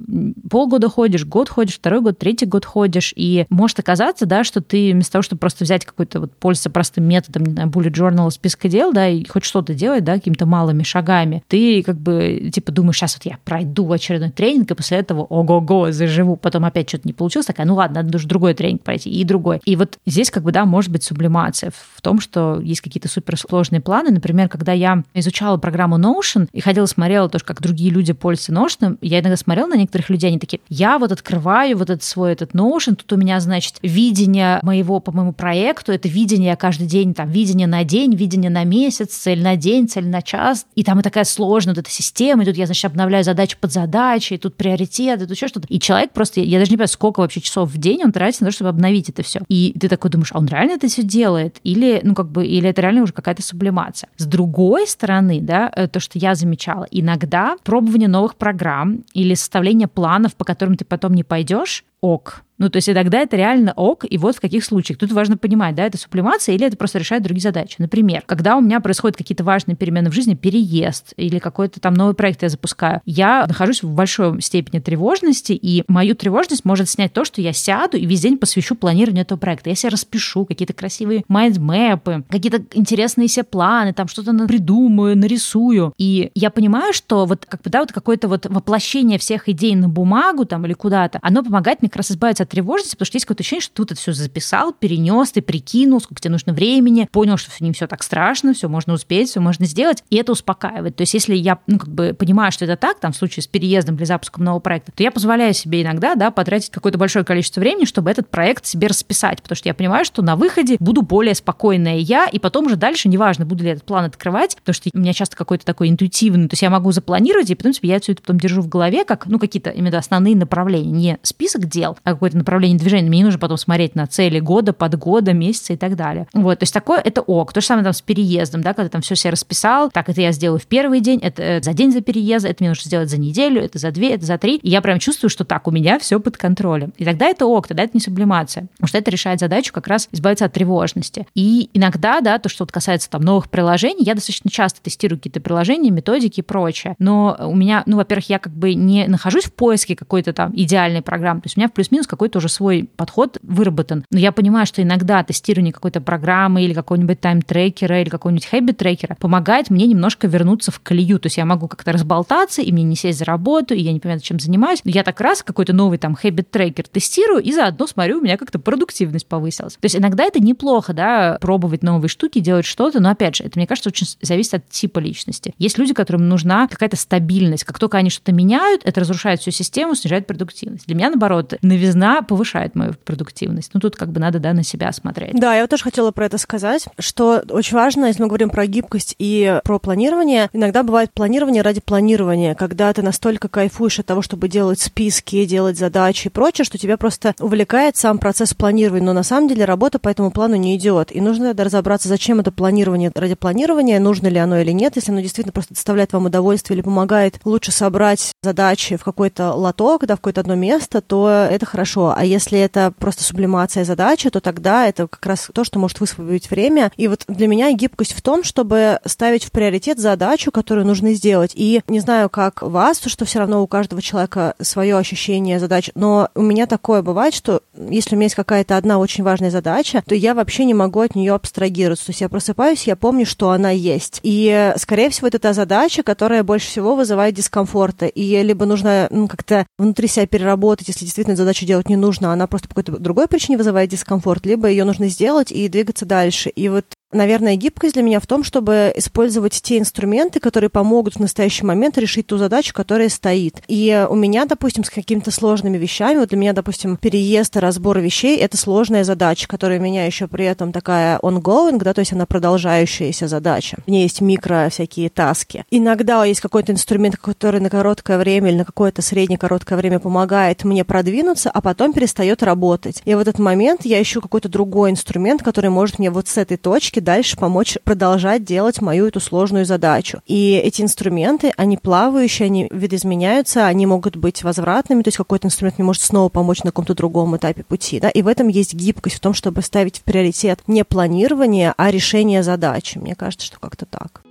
полгода 0.51 0.89
ходишь, 0.89 1.25
год 1.25 1.49
ходишь, 1.49 1.77
второй 1.77 2.01
год, 2.01 2.19
третий 2.19 2.47
год 2.47 2.65
ходишь, 2.65 3.13
и 3.17 3.47
может 3.51 3.79
оказаться, 3.79 4.27
да, 4.27 4.45
что 4.45 4.61
ты 4.61 4.93
вместо 4.93 5.13
того, 5.13 5.23
чтобы 5.23 5.41
просто 5.41 5.65
взять 5.65 5.85
какой-то 5.85 6.21
вот 6.21 6.33
пользоваться 6.35 6.71
простым 6.71 7.05
методом, 7.05 7.45
не 7.45 7.53
знаю, 7.53 7.69
bullet 7.69 7.93
journal, 7.93 8.31
списка 8.31 8.69
дел, 8.69 8.93
да, 8.93 9.09
и 9.09 9.25
хоть 9.27 9.45
что-то 9.45 9.75
делать, 9.75 10.05
да, 10.05 10.15
какими-то 10.15 10.47
малыми 10.47 10.83
шагами, 10.83 11.43
ты 11.49 11.83
как 11.83 11.97
бы, 11.97 12.51
типа, 12.53 12.73
думаешь, 12.73 12.97
сейчас 12.97 13.17
вот 13.17 13.31
я 13.31 13.39
пройду 13.45 13.91
очередной 13.91 14.31
тренинг, 14.31 14.71
и 14.71 14.75
после 14.75 14.99
этого 14.99 15.23
ого-го, 15.23 15.91
заживу. 15.91 16.37
Потом 16.37 16.65
опять 16.65 16.89
что-то 16.89 17.07
не 17.07 17.13
получилось, 17.13 17.47
такая, 17.47 17.67
ну 17.67 17.75
ладно, 17.75 18.03
надо 18.03 18.17
уже 18.17 18.27
другой 18.27 18.55
тренинг 18.55 18.83
пройти, 18.83 19.11
и 19.11 19.25
другой. 19.25 19.61
И 19.65 19.77
вот 19.77 19.99
здесь 20.07 20.31
как 20.31 20.43
бы, 20.43 20.53
да, 20.53 20.65
может 20.65 20.91
быть 20.91 21.03
сублимация 21.03 21.73
в 21.95 22.01
том, 22.01 22.21
что 22.21 22.61
есть 22.61 22.81
какие-то 22.81 23.09
суперсложные 23.09 23.81
планы. 23.81 24.11
Например, 24.11 24.49
когда 24.49 24.73
я 24.73 25.03
изучала 25.15 25.57
программу 25.57 25.99
Notion 25.99 26.49
и 26.53 26.61
ходила, 26.61 26.87
смотрела 26.87 27.29
тоже, 27.29 27.45
как 27.45 27.61
другие 27.61 27.91
люди 27.91 28.13
пользуются 28.17 28.53
Notion, 28.53 28.99
я 29.01 29.21
иногда 29.21 29.37
смотрела 29.37 29.69
на 29.69 29.77
некоторых 29.77 30.11
людей, 30.11 30.29
они 30.31 30.39
такие, 30.39 30.61
я 30.69 30.99
вот 30.99 31.13
открываю 31.13 31.79
вот 31.79 31.91
этот 31.91 32.03
свой 32.03 32.33
этот 32.33 32.53
Notion, 32.53 32.97
тут 32.97 33.13
у 33.13 33.17
меня, 33.17 33.39
значит, 33.41 33.77
видение 33.83 34.59
моего, 34.63 35.01
по 35.01 35.13
моему 35.13 35.33
проекту, 35.33 35.93
это 35.93 36.09
видение 36.09 36.57
каждый 36.57 36.87
день, 36.87 37.15
там, 37.15 37.31
видение 37.31 37.67
на 37.67 37.85
день, 37.85 38.15
видение 38.15 38.51
на 38.51 38.65
месяц, 38.65 39.15
цель 39.15 39.43
на 39.43 39.57
день, 39.57 39.89
цель 39.89 40.09
на 40.09 40.23
час, 40.23 40.67
и 40.75 40.85
там 40.85 41.01
и 41.01 41.03
такая 41.03 41.25
сложная 41.25 41.75
вот 41.75 41.81
эта 41.81 41.91
система, 41.91 42.43
и 42.43 42.47
тут 42.47 42.57
я, 42.57 42.67
значит, 42.67 42.85
обновляю 42.85 43.25
задачу 43.25 43.57
под 43.61 43.73
задачей, 43.73 44.39
тут 44.39 44.57
приоритеты, 44.57 45.27
тут 45.27 45.37
еще 45.37 45.49
что-то. 45.49 45.67
И 45.69 45.79
человек 45.79 46.13
просто, 46.13 46.41
я 46.41 46.59
даже 46.59 46.71
не 46.71 46.77
понимаю, 46.77 46.89
сколько 46.89 47.21
вообще 47.21 47.41
часов 47.41 47.71
в 47.71 47.79
день 47.79 48.03
он 48.05 48.13
тратит 48.13 48.41
на 48.41 48.49
то, 48.49 48.53
чтобы 48.53 48.71
обновить 48.71 49.09
это 49.09 49.23
все. 49.23 49.41
И 49.49 49.75
ты 49.79 49.89
такой 49.89 50.11
думаешь, 50.11 50.31
а 50.33 50.39
он 50.39 50.47
реально 50.47 50.73
это 50.73 50.89
все 50.89 51.03
делает? 51.03 51.61
Или, 51.63 52.01
ну, 52.03 52.15
как 52.15 52.31
бы, 52.31 52.47
или 52.47 52.69
это 52.69 52.83
реально 52.83 53.03
уже 53.03 53.13
какая-то 53.13 53.43
сублимация? 53.43 54.09
С 54.17 54.27
другой 54.27 54.87
стороны, 54.87 55.41
да, 55.41 55.71
э, 55.75 55.89
то, 55.89 56.01
что 56.01 56.19
я 56.19 56.35
замечала, 56.35 56.87
иногда 56.91 57.57
пробование 57.65 58.06
новых 58.09 58.37
программ 58.37 59.05
или 59.13 59.35
составление 59.35 59.89
планов, 59.89 60.37
по 60.37 60.45
которым 60.45 60.77
ты 60.77 60.85
потом 60.85 61.15
не 61.15 61.25
пойдешь, 61.25 61.85
ок. 62.07 62.43
Ну, 62.59 62.71
то 62.71 62.77
есть 62.77 62.89
и 62.89 62.95
тогда 62.95 63.21
это 63.21 63.37
реально 63.37 63.73
ок, 63.77 64.05
и 64.09 64.17
вот 64.17 64.37
в 64.37 64.41
каких 64.41 64.65
случаях. 64.65 64.99
Тут 64.99 65.13
важно 65.13 65.37
понимать, 65.37 65.75
да, 65.75 65.85
это 65.85 65.99
сублимация 65.99 66.55
или 66.55 66.67
это 66.67 66.77
просто 66.77 66.99
решает 66.99 67.23
другие 67.23 67.43
задачи. 67.43 67.77
Например, 67.79 68.23
когда 68.25 68.57
у 68.57 68.61
меня 68.61 68.81
происходят 68.81 69.17
какие-то 69.17 69.45
важные 69.45 69.77
перемены 69.77 70.11
в 70.11 70.15
жизни, 70.15 70.35
переезд 70.35 71.13
или 71.17 71.39
какой-то 71.39 71.81
там 71.81 71.95
новый 71.95 72.15
проект 72.15 72.43
я 72.43 72.49
запускаю, 72.49 73.03
я 73.05 73.45
нахожусь 73.47 73.83
в 73.83 73.91
большой 73.91 74.41
степени 74.41 74.81
тревожности, 74.81 75.53
и 75.53 75.85
мою 75.89 76.15
тревожность 76.15 76.65
может 76.65 76.89
снять 76.89 77.13
то, 77.13 77.25
что 77.25 77.43
я 77.43 77.53
сяду 77.53 77.97
и 77.97 78.07
весь 78.07 78.23
день 78.23 78.39
посвящу 78.39 78.75
планированию 78.75 79.23
этого 79.23 79.39
проекта. 79.39 79.69
Я 79.69 79.77
себе 79.77 79.91
распишу 79.91 80.47
какие-то 80.47 80.73
красивые 80.73 81.25
майндмэпы, 81.29 82.25
какие-то 82.31 82.63
интересные 82.73 83.29
себе 83.29 83.45
планы, 83.45 83.93
там 83.93 84.09
что-то 84.09 84.33
придумаю, 84.47 85.17
нарисую. 85.17 85.93
И 85.99 86.31
я 86.35 86.51
понимаю, 86.51 86.95
что 86.95 87.27
вот 87.27 87.45
как 87.47 87.63
бы, 87.63 87.71
да, 87.71 87.81
вот 87.81 87.93
какое-то 87.93 88.29
вот 88.29 88.47
воплощение 88.47 89.19
всех 89.19 89.49
идей 89.49 89.75
на 89.75 89.89
бумагу 89.89 90.47
там 90.47 90.65
или 90.65 90.73
куда-то, 90.73 91.19
оно 91.21 91.43
помогает 91.43 91.83
мне 91.83 91.91
как 91.97 92.01
раз 92.01 92.11
избавиться 92.11 92.43
от 92.43 92.51
тревожности, 92.51 92.95
потому 92.95 93.07
что 93.07 93.17
есть 93.17 93.25
какое-то 93.25 93.41
ощущение, 93.41 93.63
что 93.63 93.85
ты 93.85 93.95
это 93.95 94.01
все 94.01 94.13
записал, 94.13 94.75
перенес, 94.75 95.33
ты 95.33 95.41
прикинул, 95.41 95.99
сколько 95.99 96.21
тебе 96.21 96.33
нужно 96.33 96.53
времени, 96.53 97.09
понял, 97.11 97.39
что 97.39 97.51
не 97.61 97.73
все 97.73 97.87
так 97.87 98.03
страшно, 98.03 98.53
все 98.53 98.69
можно 98.69 98.93
успеть, 98.93 99.31
все 99.31 99.41
можно 99.41 99.65
сделать, 99.65 100.05
и 100.11 100.17
это 100.17 100.33
успокаивает. 100.33 100.97
То 100.97 101.03
есть 101.03 101.15
если 101.15 101.35
я, 101.35 101.59
ну, 101.67 101.79
как 101.79 101.89
бы 101.89 102.13
понимаю, 102.13 102.53
что 102.53 102.67
это 102.67 102.77
так, 102.77 103.01
там, 103.01 103.13
в 103.13 103.17
случае 103.17 103.45
с 103.45 103.47
переездом 103.47 103.97
или 103.97 104.05
запуском 104.05 104.45
нового 104.45 104.61
проекта, 104.61 104.93
то 104.93 105.03
я 105.03 105.11
позволяю 105.11 105.55
себе 105.55 105.81
иногда, 105.81 106.17
да, 106.17 106.31
потратить 106.31 106.71
какое-то 106.71 106.99
большое 106.99 107.25
количество 107.25 107.61
времени, 107.61 107.87
чтобы 107.87 108.11
этот 108.11 108.29
проект 108.29 108.67
себе 108.67 108.89
расписать, 108.89 109.43
потому 109.43 109.57
что 109.57 109.67
я 109.67 109.73
понимаю, 109.73 110.05
что 110.05 110.21
на 110.21 110.37
выходе 110.37 110.77
буду 110.81 111.01
более 111.01 111.35
спокойная 111.35 111.97
я, 111.97 112.27
и 112.27 112.39
потом 112.39 112.67
уже 112.67 112.77
дальше, 112.77 113.09
неважно, 113.09 113.47
буду 113.47 113.65
ли 113.65 113.71
этот 113.71 113.85
план 113.85 114.05
открывать, 114.05 114.55
потому 114.57 114.75
что 114.75 114.91
у 114.93 114.99
меня 114.99 115.15
часто 115.15 115.35
какой-то 115.35 115.65
такой 115.65 115.89
интуитивный, 115.89 116.49
то 116.49 116.53
есть 116.53 116.63
я 116.63 116.69
могу 116.69 116.93
запланировать, 116.93 117.49
и 117.49 117.55
потом 117.55 117.73
я 117.81 118.01
все 118.01 118.13
это 118.13 118.21
потом 118.21 118.39
держу 118.39 118.61
в 118.61 118.69
голове, 118.69 119.05
как, 119.07 119.27
ну, 119.27 119.39
какие-то 119.39 119.71
именно 119.71 119.97
основные 119.97 120.37
направления, 120.37 120.91
не 121.07 121.19
список 121.23 121.67
дел, 121.77 121.97
а 122.05 122.13
какое-то 122.13 122.39
направление 122.39 122.79
движения. 122.79 123.09
Мне 123.09 123.19
не 123.19 123.25
нужно 123.25 123.39
потом 123.39 123.59
смотреть 123.59 123.95
на 123.95 124.07
цели 124.07 124.41
года, 124.41 124.73
подгода, 124.73 125.33
месяца 125.33 125.75
и 125.75 125.77
так 125.77 125.97
далее. 125.97 126.27
Вот, 126.33 126.59
то 126.59 126.63
есть 126.63 126.75
такое 126.75 126.99
это 126.99 127.21
ок. 127.21 127.53
То 127.53 127.61
же 127.61 127.67
самое 127.67 127.85
там 127.85 127.93
с 127.93 128.01
переездом, 128.01 128.63
да, 128.63 128.75
когда 128.75 128.89
там 128.89 129.03
все 129.03 129.15
себе 129.15 129.31
расписал, 129.31 129.91
так, 129.91 130.09
это 130.09 130.21
я 130.21 130.33
сделаю 130.33 130.59
в 130.59 130.67
первый 130.67 131.01
день, 131.01 131.21
это, 131.23 131.43
это 131.43 131.65
за 131.65 131.73
день 131.75 131.93
за 131.93 132.01
переезд, 132.01 132.47
это 132.47 132.57
мне 132.61 132.71
нужно 132.71 132.89
сделать 132.89 133.11
за 133.11 133.19
неделю, 133.19 133.61
это 133.63 133.79
за 133.79 133.91
две, 133.91 134.15
это 134.15 134.25
за 134.25 134.39
три. 134.39 134.57
И 134.57 134.71
я 134.71 134.81
прям 134.81 134.99
чувствую, 134.99 135.31
что 135.31 135.45
так, 135.45 135.69
у 135.69 135.71
меня 135.71 135.99
все 135.99 136.19
под 136.19 136.37
контролем. 136.37 136.93
И 136.97 137.05
тогда 137.05 137.27
это 137.27 137.47
ок, 137.47 137.69
тогда 137.69 137.83
это 137.83 137.93
не 137.95 138.01
сублимация. 138.01 138.69
Потому 138.73 138.89
что 138.89 138.99
это 138.99 139.11
решает 139.11 139.41
задачу 139.41 139.73
как 139.73 139.87
раз 139.87 140.09
избавиться 140.13 140.47
от 140.47 140.53
тревожности. 140.53 141.27
И 141.35 141.69
иногда, 141.75 142.21
да, 142.21 142.39
то, 142.39 142.49
что 142.49 142.65
вот 142.65 142.73
касается 142.73 143.11
там 143.11 143.23
новых 143.23 143.51
приложений, 143.51 144.05
я 144.05 144.15
достаточно 144.15 144.51
часто 144.51 144.81
тестирую 144.81 145.19
какие-то 145.19 145.41
приложения, 145.41 145.91
методики 145.91 146.41
и 146.41 146.43
прочее. 146.43 146.95
Но 146.99 147.37
у 147.41 147.55
меня, 147.55 147.83
ну, 147.87 147.97
во-первых, 147.97 148.29
я 148.31 148.39
как 148.39 148.53
бы 148.53 148.75
не 148.75 149.07
нахожусь 149.07 149.45
в 149.45 149.53
поиске 149.53 149.97
какой-то 149.97 150.33
там 150.33 150.53
идеальной 150.55 151.03
программы. 151.03 151.41
То 151.41 151.47
есть 151.47 151.57
у 151.57 151.61
меня 151.61 151.66
в 151.69 151.73
плюс-минус 151.73 152.07
какой-то 152.07 152.39
уже 152.39 152.49
свой 152.49 152.89
подход 152.97 153.39
выработан. 153.43 154.05
Но 154.11 154.19
я 154.19 154.33
понимаю, 154.33 154.67
что 154.67 154.83
иногда 154.83 155.23
тестирование 155.23 155.73
какой-то 155.73 156.01
программы 156.01 156.63
или 156.63 156.75
какого-нибудь 156.75 157.21
тайм-трекера 157.21 158.01
или 158.03 158.09
какого-нибудь 158.09 158.47
habit-трекера 158.47 159.17
помогает 159.19 159.71
мне 159.71 159.87
немножко 159.87 160.27
вернуться 160.27 160.71
в 160.71 160.81
колею. 160.81 161.19
То 161.19 161.27
есть 161.27 161.37
я 161.37 161.45
могу 161.45 161.69
как-то 161.69 161.93
разболтаться, 161.93 162.63
и 162.63 162.73
мне 162.73 162.85
не 162.85 162.97
сесть 162.97 163.19
за 163.19 163.25
работу, 163.25 163.75
и 163.75 163.81
я 163.81 163.93
не 163.93 164.01
понимаю, 164.01 164.21
чем 164.21 164.39
занимаюсь. 164.39 164.81
Но 164.85 164.91
я 164.91 165.03
так 165.03 165.21
раз 165.21 165.43
какой-то 165.43 165.73
новый 165.73 165.99
там 165.99 166.15
habit-трекер 166.15 166.89
тестирую, 166.89 167.43
и 167.43 167.53
заодно 167.53 167.87
смотрю, 167.87 168.19
у 168.19 168.23
меня 168.23 168.37
как-то 168.37 168.59
продуктивность 168.59 169.27
повысилась. 169.27 169.75
То 169.75 169.85
есть 169.85 169.97
иногда 169.97 170.25
это 170.25 170.41
неплохо, 170.41 170.93
да, 170.93 171.39
пробовать 171.41 171.83
новые 171.83 172.09
штуки, 172.09 172.39
делать 172.39 172.67
что-то, 172.67 173.01
но 173.01 173.11
опять 173.11 173.37
же, 173.37 173.45
это, 173.45 173.59
мне 173.59 173.67
кажется, 173.67 173.89
очень 173.91 174.07
зависит 174.21 174.55
от 174.55 174.69
типа 174.69 174.99
личности. 174.99 175.55
Есть 175.59 175.79
люди, 175.79 175.95
которым 175.95 176.29
нужна 176.29 176.69
какая-то 176.69 176.97
стабильность. 176.97 177.65
Как 177.65 177.79
только 177.79 177.99
они 177.99 178.11
что-то 178.11 178.33
меняют, 178.33 178.83
это 178.85 179.01
разрушает 179.01 179.41
всю 179.41 179.51
систему, 179.51 179.95
снижает 179.95 180.27
продуктивность. 180.27 180.87
Для 180.87 180.95
меня, 180.95 181.11
наоборот, 181.11 181.55
новизна 181.63 182.23
повышает 182.23 182.75
мою 182.75 182.95
продуктивность. 183.05 183.71
Ну, 183.75 183.81
тут 183.81 183.97
как 183.97 184.11
бы 184.11 184.21
надо, 184.21 184.39
да, 184.39 184.53
на 184.53 184.63
себя 184.63 184.93
смотреть. 184.93 185.35
Да, 185.35 185.55
я 185.55 185.63
вот 185.63 185.71
тоже 185.71 185.85
хотела 185.85 186.11
про 186.11 186.27
это 186.27 186.39
сказать, 186.39 186.87
что 186.99 187.43
очень 187.51 187.77
важно, 187.77 188.07
если 188.07 188.23
мы 188.23 188.29
говорим 188.29 188.51
про 188.51 188.67
гибкость 188.67 189.15
и 189.19 189.61
про 189.65 189.79
планирование, 189.79 190.49
иногда 190.53 190.83
бывает 190.83 191.13
планирование 191.13 191.63
ради 191.63 191.81
планирования, 191.81 192.55
когда 192.55 192.93
ты 192.93 193.03
настолько 193.03 193.49
кайфуешь 193.49 193.99
от 193.99 194.07
того, 194.07 194.23
чтобы 194.23 194.49
делать 194.49 194.81
списки, 194.81 195.45
делать 195.45 195.79
задачи 195.79 196.29
и 196.29 196.31
прочее, 196.31 196.65
что 196.65 196.79
тебя 196.79 196.97
просто 196.97 197.35
увлекает 197.41 197.97
сам 197.97 198.19
процесс 198.19 198.55
планирования, 198.55 199.07
но 199.07 199.13
на 199.13 199.23
самом 199.23 199.49
деле 199.49 199.65
работа 199.65 199.99
по 199.99 200.09
этому 200.09 200.31
плану 200.31 200.57
не 200.57 200.77
идет. 200.77 201.15
И 201.15 201.21
нужно 201.21 201.55
разобраться, 201.55 202.09
зачем 202.09 202.41
это 202.41 202.53
планирование 202.53 203.11
ради 203.15 203.35
планирования, 203.35 204.01
нужно 204.01 204.29
ли 204.29 204.39
оно 204.39 204.59
или 204.59 204.73
нет, 204.73 204.97
если 204.97 205.13
оно 205.13 205.21
действительно 205.21 205.53
просто 205.53 205.75
доставляет 205.75 206.13
вам 206.13 206.27
удовольствие 206.27 206.77
или 206.77 206.83
помогает 206.83 207.41
лучше 207.45 207.73
собрать 207.73 208.33
задачи 208.43 208.97
в 208.97 209.05
какой-то 209.05 209.53
лоток, 209.53 210.07
да, 210.07 210.15
в 210.15 210.19
какое-то 210.19 210.41
одно 210.41 210.55
место, 210.55 211.01
то 211.01 211.46
это 211.47 211.67
хорошо. 211.67 212.15
А 212.17 212.25
если 212.25 212.59
это 212.59 212.93
просто 212.99 213.23
сублимация 213.23 213.85
задачи, 213.85 214.31
то 214.31 214.41
тогда 214.41 214.87
это 214.87 215.07
как 215.07 215.25
раз 215.27 215.49
то, 215.53 215.65
что 215.65 215.79
может 215.79 216.01
высвободить 216.01 216.51
время. 216.51 216.93
И 216.97 217.09
вот 217.09 217.25
для 217.29 217.49
меня 217.49 217.73
гибкость 217.73 218.13
в 218.13 218.23
том, 218.23 218.45
чтобы 218.45 219.01
ставить 219.05 219.45
в 219.45 219.51
приоритет 219.51 219.99
задачу, 219.99 220.51
которую 220.51 220.87
нужно 220.87 221.15
сделать. 221.15 221.53
И 221.55 221.83
не 221.89 222.01
знаю, 222.01 222.29
как 222.29 222.63
вас, 222.63 223.01
что 223.05 223.25
все 223.25 223.39
равно 223.39 223.63
у 223.63 223.67
каждого 223.67 224.03
человека 224.03 224.55
свое 224.61 224.97
ощущение 224.97 225.61
задач, 225.61 225.91
но 225.95 226.29
у 226.35 226.43
меня 226.43 226.67
такое 226.67 227.03
бывает, 227.03 227.35
что 227.35 227.63
если 227.77 228.15
у 228.15 228.19
меня 228.19 228.27
есть 228.27 228.35
какая-то 228.35 228.77
одна 228.77 228.99
очень 228.99 229.25
важная 229.25 229.51
задача, 229.51 230.03
то 230.07 230.15
я 230.15 230.35
вообще 230.35 230.65
не 230.65 230.75
могу 230.75 231.01
от 231.01 231.15
нее 231.15 231.35
абстрагироваться. 231.35 232.07
То 232.07 232.11
есть 232.11 232.21
я 232.21 232.29
просыпаюсь, 232.29 232.87
я 232.87 232.97
помню, 232.97 233.27
что 233.27 233.51
она 233.51 233.71
есть. 233.71 234.21
И, 234.23 234.73
скорее 234.77 235.11
всего, 235.11 235.29
это 235.29 235.39
та 235.39 235.53
задача, 235.53 236.03
которая 236.03 236.43
больше 236.43 236.69
всего 236.69 236.97
вызывает 236.97 237.35
дискомфорта. 237.35 238.07
И 238.07 238.43
либо 238.43 238.67
нужно 238.67 239.09
ну, 239.11 239.29
как-то 239.29 239.67
внутри 239.79 240.09
себя 240.09 240.27
переработать, 240.27 240.89
если 240.89 241.05
действительно 241.05 241.36
задачу 241.37 241.67
делать 241.67 241.89
не 241.89 241.97
нужно, 241.97 242.33
она 242.33 242.47
просто 242.47 242.69
по 242.69 242.75
какой-то 242.75 243.01
другой 243.01 243.29
причине 243.29 243.59
вызывает 243.59 243.91
дискомфорт, 243.91 244.47
либо 244.47 244.69
ее 244.69 244.85
нужно 244.85 245.09
сделать 245.09 245.53
и 245.53 245.69
двигаться 245.69 246.07
дальше. 246.07 246.49
И 246.51 246.69
вот 246.69 246.85
Наверное, 247.13 247.55
гибкость 247.55 247.95
для 247.95 248.03
меня 248.03 248.19
в 248.19 248.27
том, 248.27 248.43
чтобы 248.43 248.93
использовать 248.97 249.63
те 249.63 249.79
инструменты, 249.79 250.41
которые 250.41 250.71
помогут 250.71 251.15
в 251.15 251.21
настоящий 251.21 251.65
момент 251.65 251.97
решить 251.99 252.27
ту 252.27 252.37
задачу, 252.37 252.75
которая 252.75 253.09
стоит. 253.09 253.63
И 253.69 254.07
у 254.11 254.17
меня, 254.17 254.45
допустим, 254.45 254.83
с 254.83 254.91
какими-то 254.91 255.31
сложными 255.31 255.79
вещами, 255.79 256.19
вот 256.19 256.31
для 256.31 256.39
меня, 256.39 256.53
допустим, 256.53 256.97
переезд 256.97 257.57
и 257.57 257.61
разбор 257.61 258.01
вещей— 258.01 258.37
это 258.39 258.57
сложная 258.57 259.05
задача, 259.05 259.47
которая 259.47 259.79
у 259.79 259.83
меня 259.83 260.05
еще 260.05 260.27
при 260.27 260.45
этом 260.47 260.73
такая 260.73 261.19
ongoing, 261.21 261.79
да, 261.79 261.95
то 261.95 262.01
есть 262.01 262.13
она 262.13 262.27
продолжающаяся 262.27 263.29
задача. 263.29 263.79
В 263.87 263.91
ней 263.91 264.03
есть 264.03 264.21
микро 264.21 264.69
всякие 264.69 265.09
таски. 265.09 265.65
Иногда 265.71 266.25
есть 266.25 266.41
какой-то 266.41 266.73
инструмент, 266.73 267.17
который 267.17 267.61
на 267.61 267.71
короткое 267.71 268.19
время 268.19 268.51
или 268.51 268.59
на 268.59 268.65
какое-то 268.65 269.01
среднее 269.01 269.39
короткое 269.39 269.77
время 269.77 270.01
помогает 270.01 270.65
мне 270.65 270.85
продвинуться, 270.85 271.51
а 271.51 271.61
потом 271.61 271.93
перестает 271.93 272.43
работать. 272.43 273.03
И 273.05 273.15
в 273.15 273.19
этот 273.21 273.39
момент 273.39 273.85
я 273.85 274.03
ищу 274.03 274.21
какой-то 274.21 274.49
другой 274.49 274.91
инструмент, 274.91 275.43
который 275.43 275.71
может 275.71 276.01
мне 276.01 276.11
вот 276.11 276.27
с 276.27 276.37
этой 276.37 276.57
точки 276.57 276.96
дальше 277.01 277.37
помочь 277.37 277.79
продолжать 277.85 278.45
делать 278.45 278.81
мою 278.81 279.07
эту 279.07 279.21
сложную 279.21 279.65
задачу. 279.65 280.21
И 280.27 280.55
эти 280.63 280.83
инструменты, 280.83 281.53
они 281.57 281.77
плавающие, 281.77 282.47
они 282.47 282.69
видоизменяются, 282.71 283.67
они 283.67 283.87
могут 283.87 284.17
быть 284.17 284.43
возвратными, 284.43 285.03
то 285.03 285.09
есть 285.09 285.17
какой-то 285.17 285.47
инструмент 285.47 285.79
мне 285.79 285.87
может 285.87 286.03
снова 286.03 286.29
помочь 286.29 286.63
на 286.63 286.71
каком-то 286.71 286.95
другом 286.95 287.37
этапе 287.37 287.63
пути. 287.63 288.01
Да? 288.01 288.11
И 288.11 288.23
в 288.23 288.29
этом 288.29 288.49
есть 288.49 288.75
гибкость, 288.75 289.17
в 289.17 289.21
том, 289.21 289.35
чтобы 289.35 289.63
ставить 289.63 289.99
в 289.99 290.03
приоритет 290.03 290.61
не 290.67 290.85
планирование, 290.85 291.75
а 291.77 291.91
решение 291.91 292.43
задачи. 292.43 292.99
Мне 292.99 293.15
кажется, 293.15 293.47
что 293.47 293.59
как-то 293.59 293.87
так. 293.87 294.23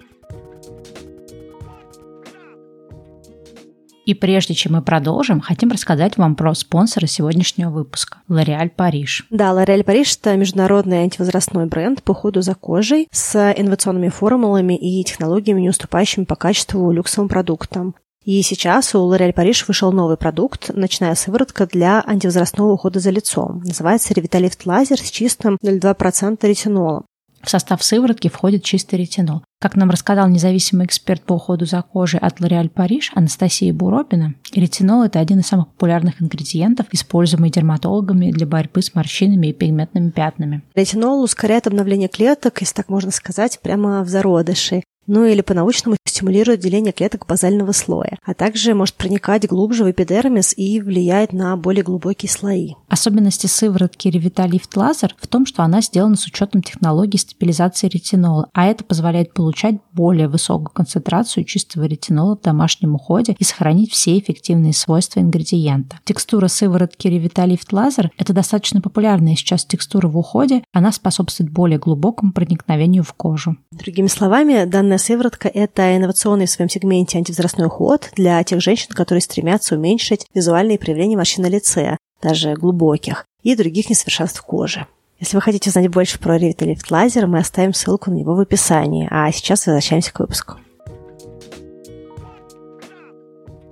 И 4.06 4.14
прежде 4.14 4.54
чем 4.54 4.74
мы 4.74 4.84
продолжим, 4.84 5.42
хотим 5.42 5.72
рассказать 5.72 6.16
вам 6.18 6.36
про 6.36 6.54
спонсора 6.54 7.08
сегодняшнего 7.08 7.72
выпуска– 7.72 8.20
L'Oréal 8.30 8.70
Париж. 8.70 9.26
Да, 9.32 9.52
L'Oréal 9.52 9.84
Париж– 9.84 10.16
это 10.22 10.36
международный 10.38 11.00
антивозрастной 11.00 11.66
бренд 11.66 12.04
по 12.04 12.12
уходу 12.12 12.42
за 12.42 12.54
кожей 12.54 13.08
с 13.12 13.54
инновационными 13.58 14.10
формулами 14.10 14.78
и 14.78 15.04
технологиями, 15.04 15.62
не 15.62 15.70
уступающими 15.70 16.26
по 16.26 16.36
качеству 16.36 16.92
люксовым 16.92 17.28
продуктам. 17.30 17.96
И 18.24 18.42
сейчас 18.44 18.94
у 18.94 19.12
L'Oréal 19.12 19.34
Париж 19.34 19.68
вышел 19.68 19.92
новый 19.92 20.18
продукт, 20.18 20.70
ночная 20.74 21.16
сыворотка 21.16 21.66
для 21.66 22.04
антивозрастного 22.06 22.74
ухода 22.74 23.00
за 23.00 23.10
лицом. 23.10 23.62
Называется 23.64 24.14
Revitalift 24.14 24.66
Laser 24.66 24.98
с 24.98 25.10
чистым 25.10 25.58
0,2% 25.64 26.48
ретинолом. 26.48 27.06
В 27.46 27.50
состав 27.52 27.84
сыворотки 27.84 28.28
входит 28.28 28.64
чистый 28.64 28.96
ретинол. 28.96 29.44
Как 29.62 29.76
нам 29.76 29.92
рассказал 29.92 30.28
независимый 30.28 30.88
эксперт 30.88 31.22
по 31.22 31.34
уходу 31.34 31.66
за 31.66 31.84
кожей 31.84 32.20
от 32.20 32.40
L'Oréal 32.40 32.70
Париж 32.70 33.12
Анастасия 33.14 33.72
Буропина, 33.72 34.34
ретинол– 34.54 35.04
это 35.06 35.20
один 35.20 35.40
из 35.40 35.48
самых 35.48 35.68
популярных 35.68 36.22
ингредиентов, 36.24 36.88
используемый 36.92 37.52
дерматологами 37.52 38.32
для 38.32 38.48
борьбы 38.48 38.82
с 38.82 38.96
морщинами 38.96 39.48
и 39.48 39.54
пигментными 39.54 40.10
пятнами. 40.10 40.64
Ретинол 40.74 41.22
ускоряет 41.22 41.68
обновление 41.68 42.10
клеток, 42.10 42.62
если 42.62 42.78
так 42.78 42.90
можно 42.90 43.12
сказать, 43.12 43.60
прямо 43.62 44.04
в 44.04 44.10
зародыше 44.10 44.82
ну 45.08 45.26
или 45.26 45.42
по-научному 45.42 45.98
стимулирует 46.06 46.62
деление 46.62 46.94
клеток 46.94 47.26
базального 47.28 47.72
слоя, 47.72 48.18
а 48.24 48.34
также 48.34 48.74
может 48.74 48.96
проникать 48.96 49.48
глубже 49.48 49.84
в 49.84 49.92
эпидермис 49.92 50.54
и 50.58 50.80
влиять 50.80 51.34
на 51.34 51.58
более 51.58 51.84
глубокие 51.84 52.30
слои. 52.30 52.74
Особенности 52.88 53.48
сыворотки 53.48 54.08
Revitalift 54.08 54.76
Laser 54.76 55.12
в 55.18 55.28
том, 55.28 55.46
что 55.46 55.64
она 55.64 55.82
сделана 55.82 56.16
с 56.16 56.26
учетом 56.26 56.62
технологии 56.64 57.18
стабилизации 57.18 57.88
ретинола, 57.88 58.50
а 58.54 58.66
это 58.68 58.84
позволяет 58.84 59.34
получать 59.34 59.76
более 59.92 60.28
высокую 60.28 60.70
концентрацию 60.70 61.44
чистого 61.44 61.86
ретинола 61.86 62.38
в 62.38 62.42
домашнем 62.42 62.96
уходе 62.96 63.36
и 63.38 63.44
сохранить 63.44 63.92
все 63.92 64.18
эффективные 64.18 64.74
свойства 64.74 65.20
ингредиента. 65.20 66.00
Текстура 66.06 66.48
сыворотки 66.48 67.08
Revitalift 67.08 67.72
Laser– 67.72 68.10
это 68.18 68.34
достаточно 68.34 68.82
популярная 68.82 69.36
сейчас 69.36 69.66
текстура 69.66 70.08
в 70.08 70.18
уходе, 70.18 70.64
она 70.72 70.92
способствует 70.92 71.52
более 71.52 71.80
глубокому 71.80 72.32
проникновению 72.32 73.04
в 73.04 73.14
кожу. 73.14 73.58
Другими 73.72 74.08
словами, 74.08 74.66
данная 74.66 74.95
Инновационная 74.96 75.18
сыворотка– 75.18 75.48
это 75.54 75.98
инновационный 75.98 76.46
в 76.46 76.50
своем 76.50 76.70
сегменте 76.70 77.18
антивозрастной 77.18 77.68
уход 77.68 78.12
для 78.16 78.42
тех 78.46 78.62
женщин, 78.62 78.92
которые 78.92 79.22
стремятся 79.22 79.76
уменьшить 79.76 80.26
визуальные 80.34 80.80
проявления 80.80 81.18
морщин 81.18 81.44
на 81.44 81.48
лице, 81.48 81.98
даже 82.22 82.54
глубоких, 82.54 83.26
и 83.44 83.58
других 83.58 83.90
несовершенств 83.90 84.42
кожи. 84.42 84.88
Если 85.20 85.36
вы 85.36 85.42
хотите 85.42 85.70
узнать 85.70 85.90
больше 85.90 86.18
про 86.18 86.38
Revitalift 86.38 86.90
Laser, 86.90 87.26
мы 87.26 87.40
оставим 87.40 87.74
ссылку 87.74 88.10
на 88.10 88.16
него 88.16 88.36
в 88.36 88.40
описании. 88.40 89.10
А 89.12 89.30
сейчас 89.34 89.68
возвращаемся 89.68 90.14
к 90.14 90.20
выпуску. 90.20 90.56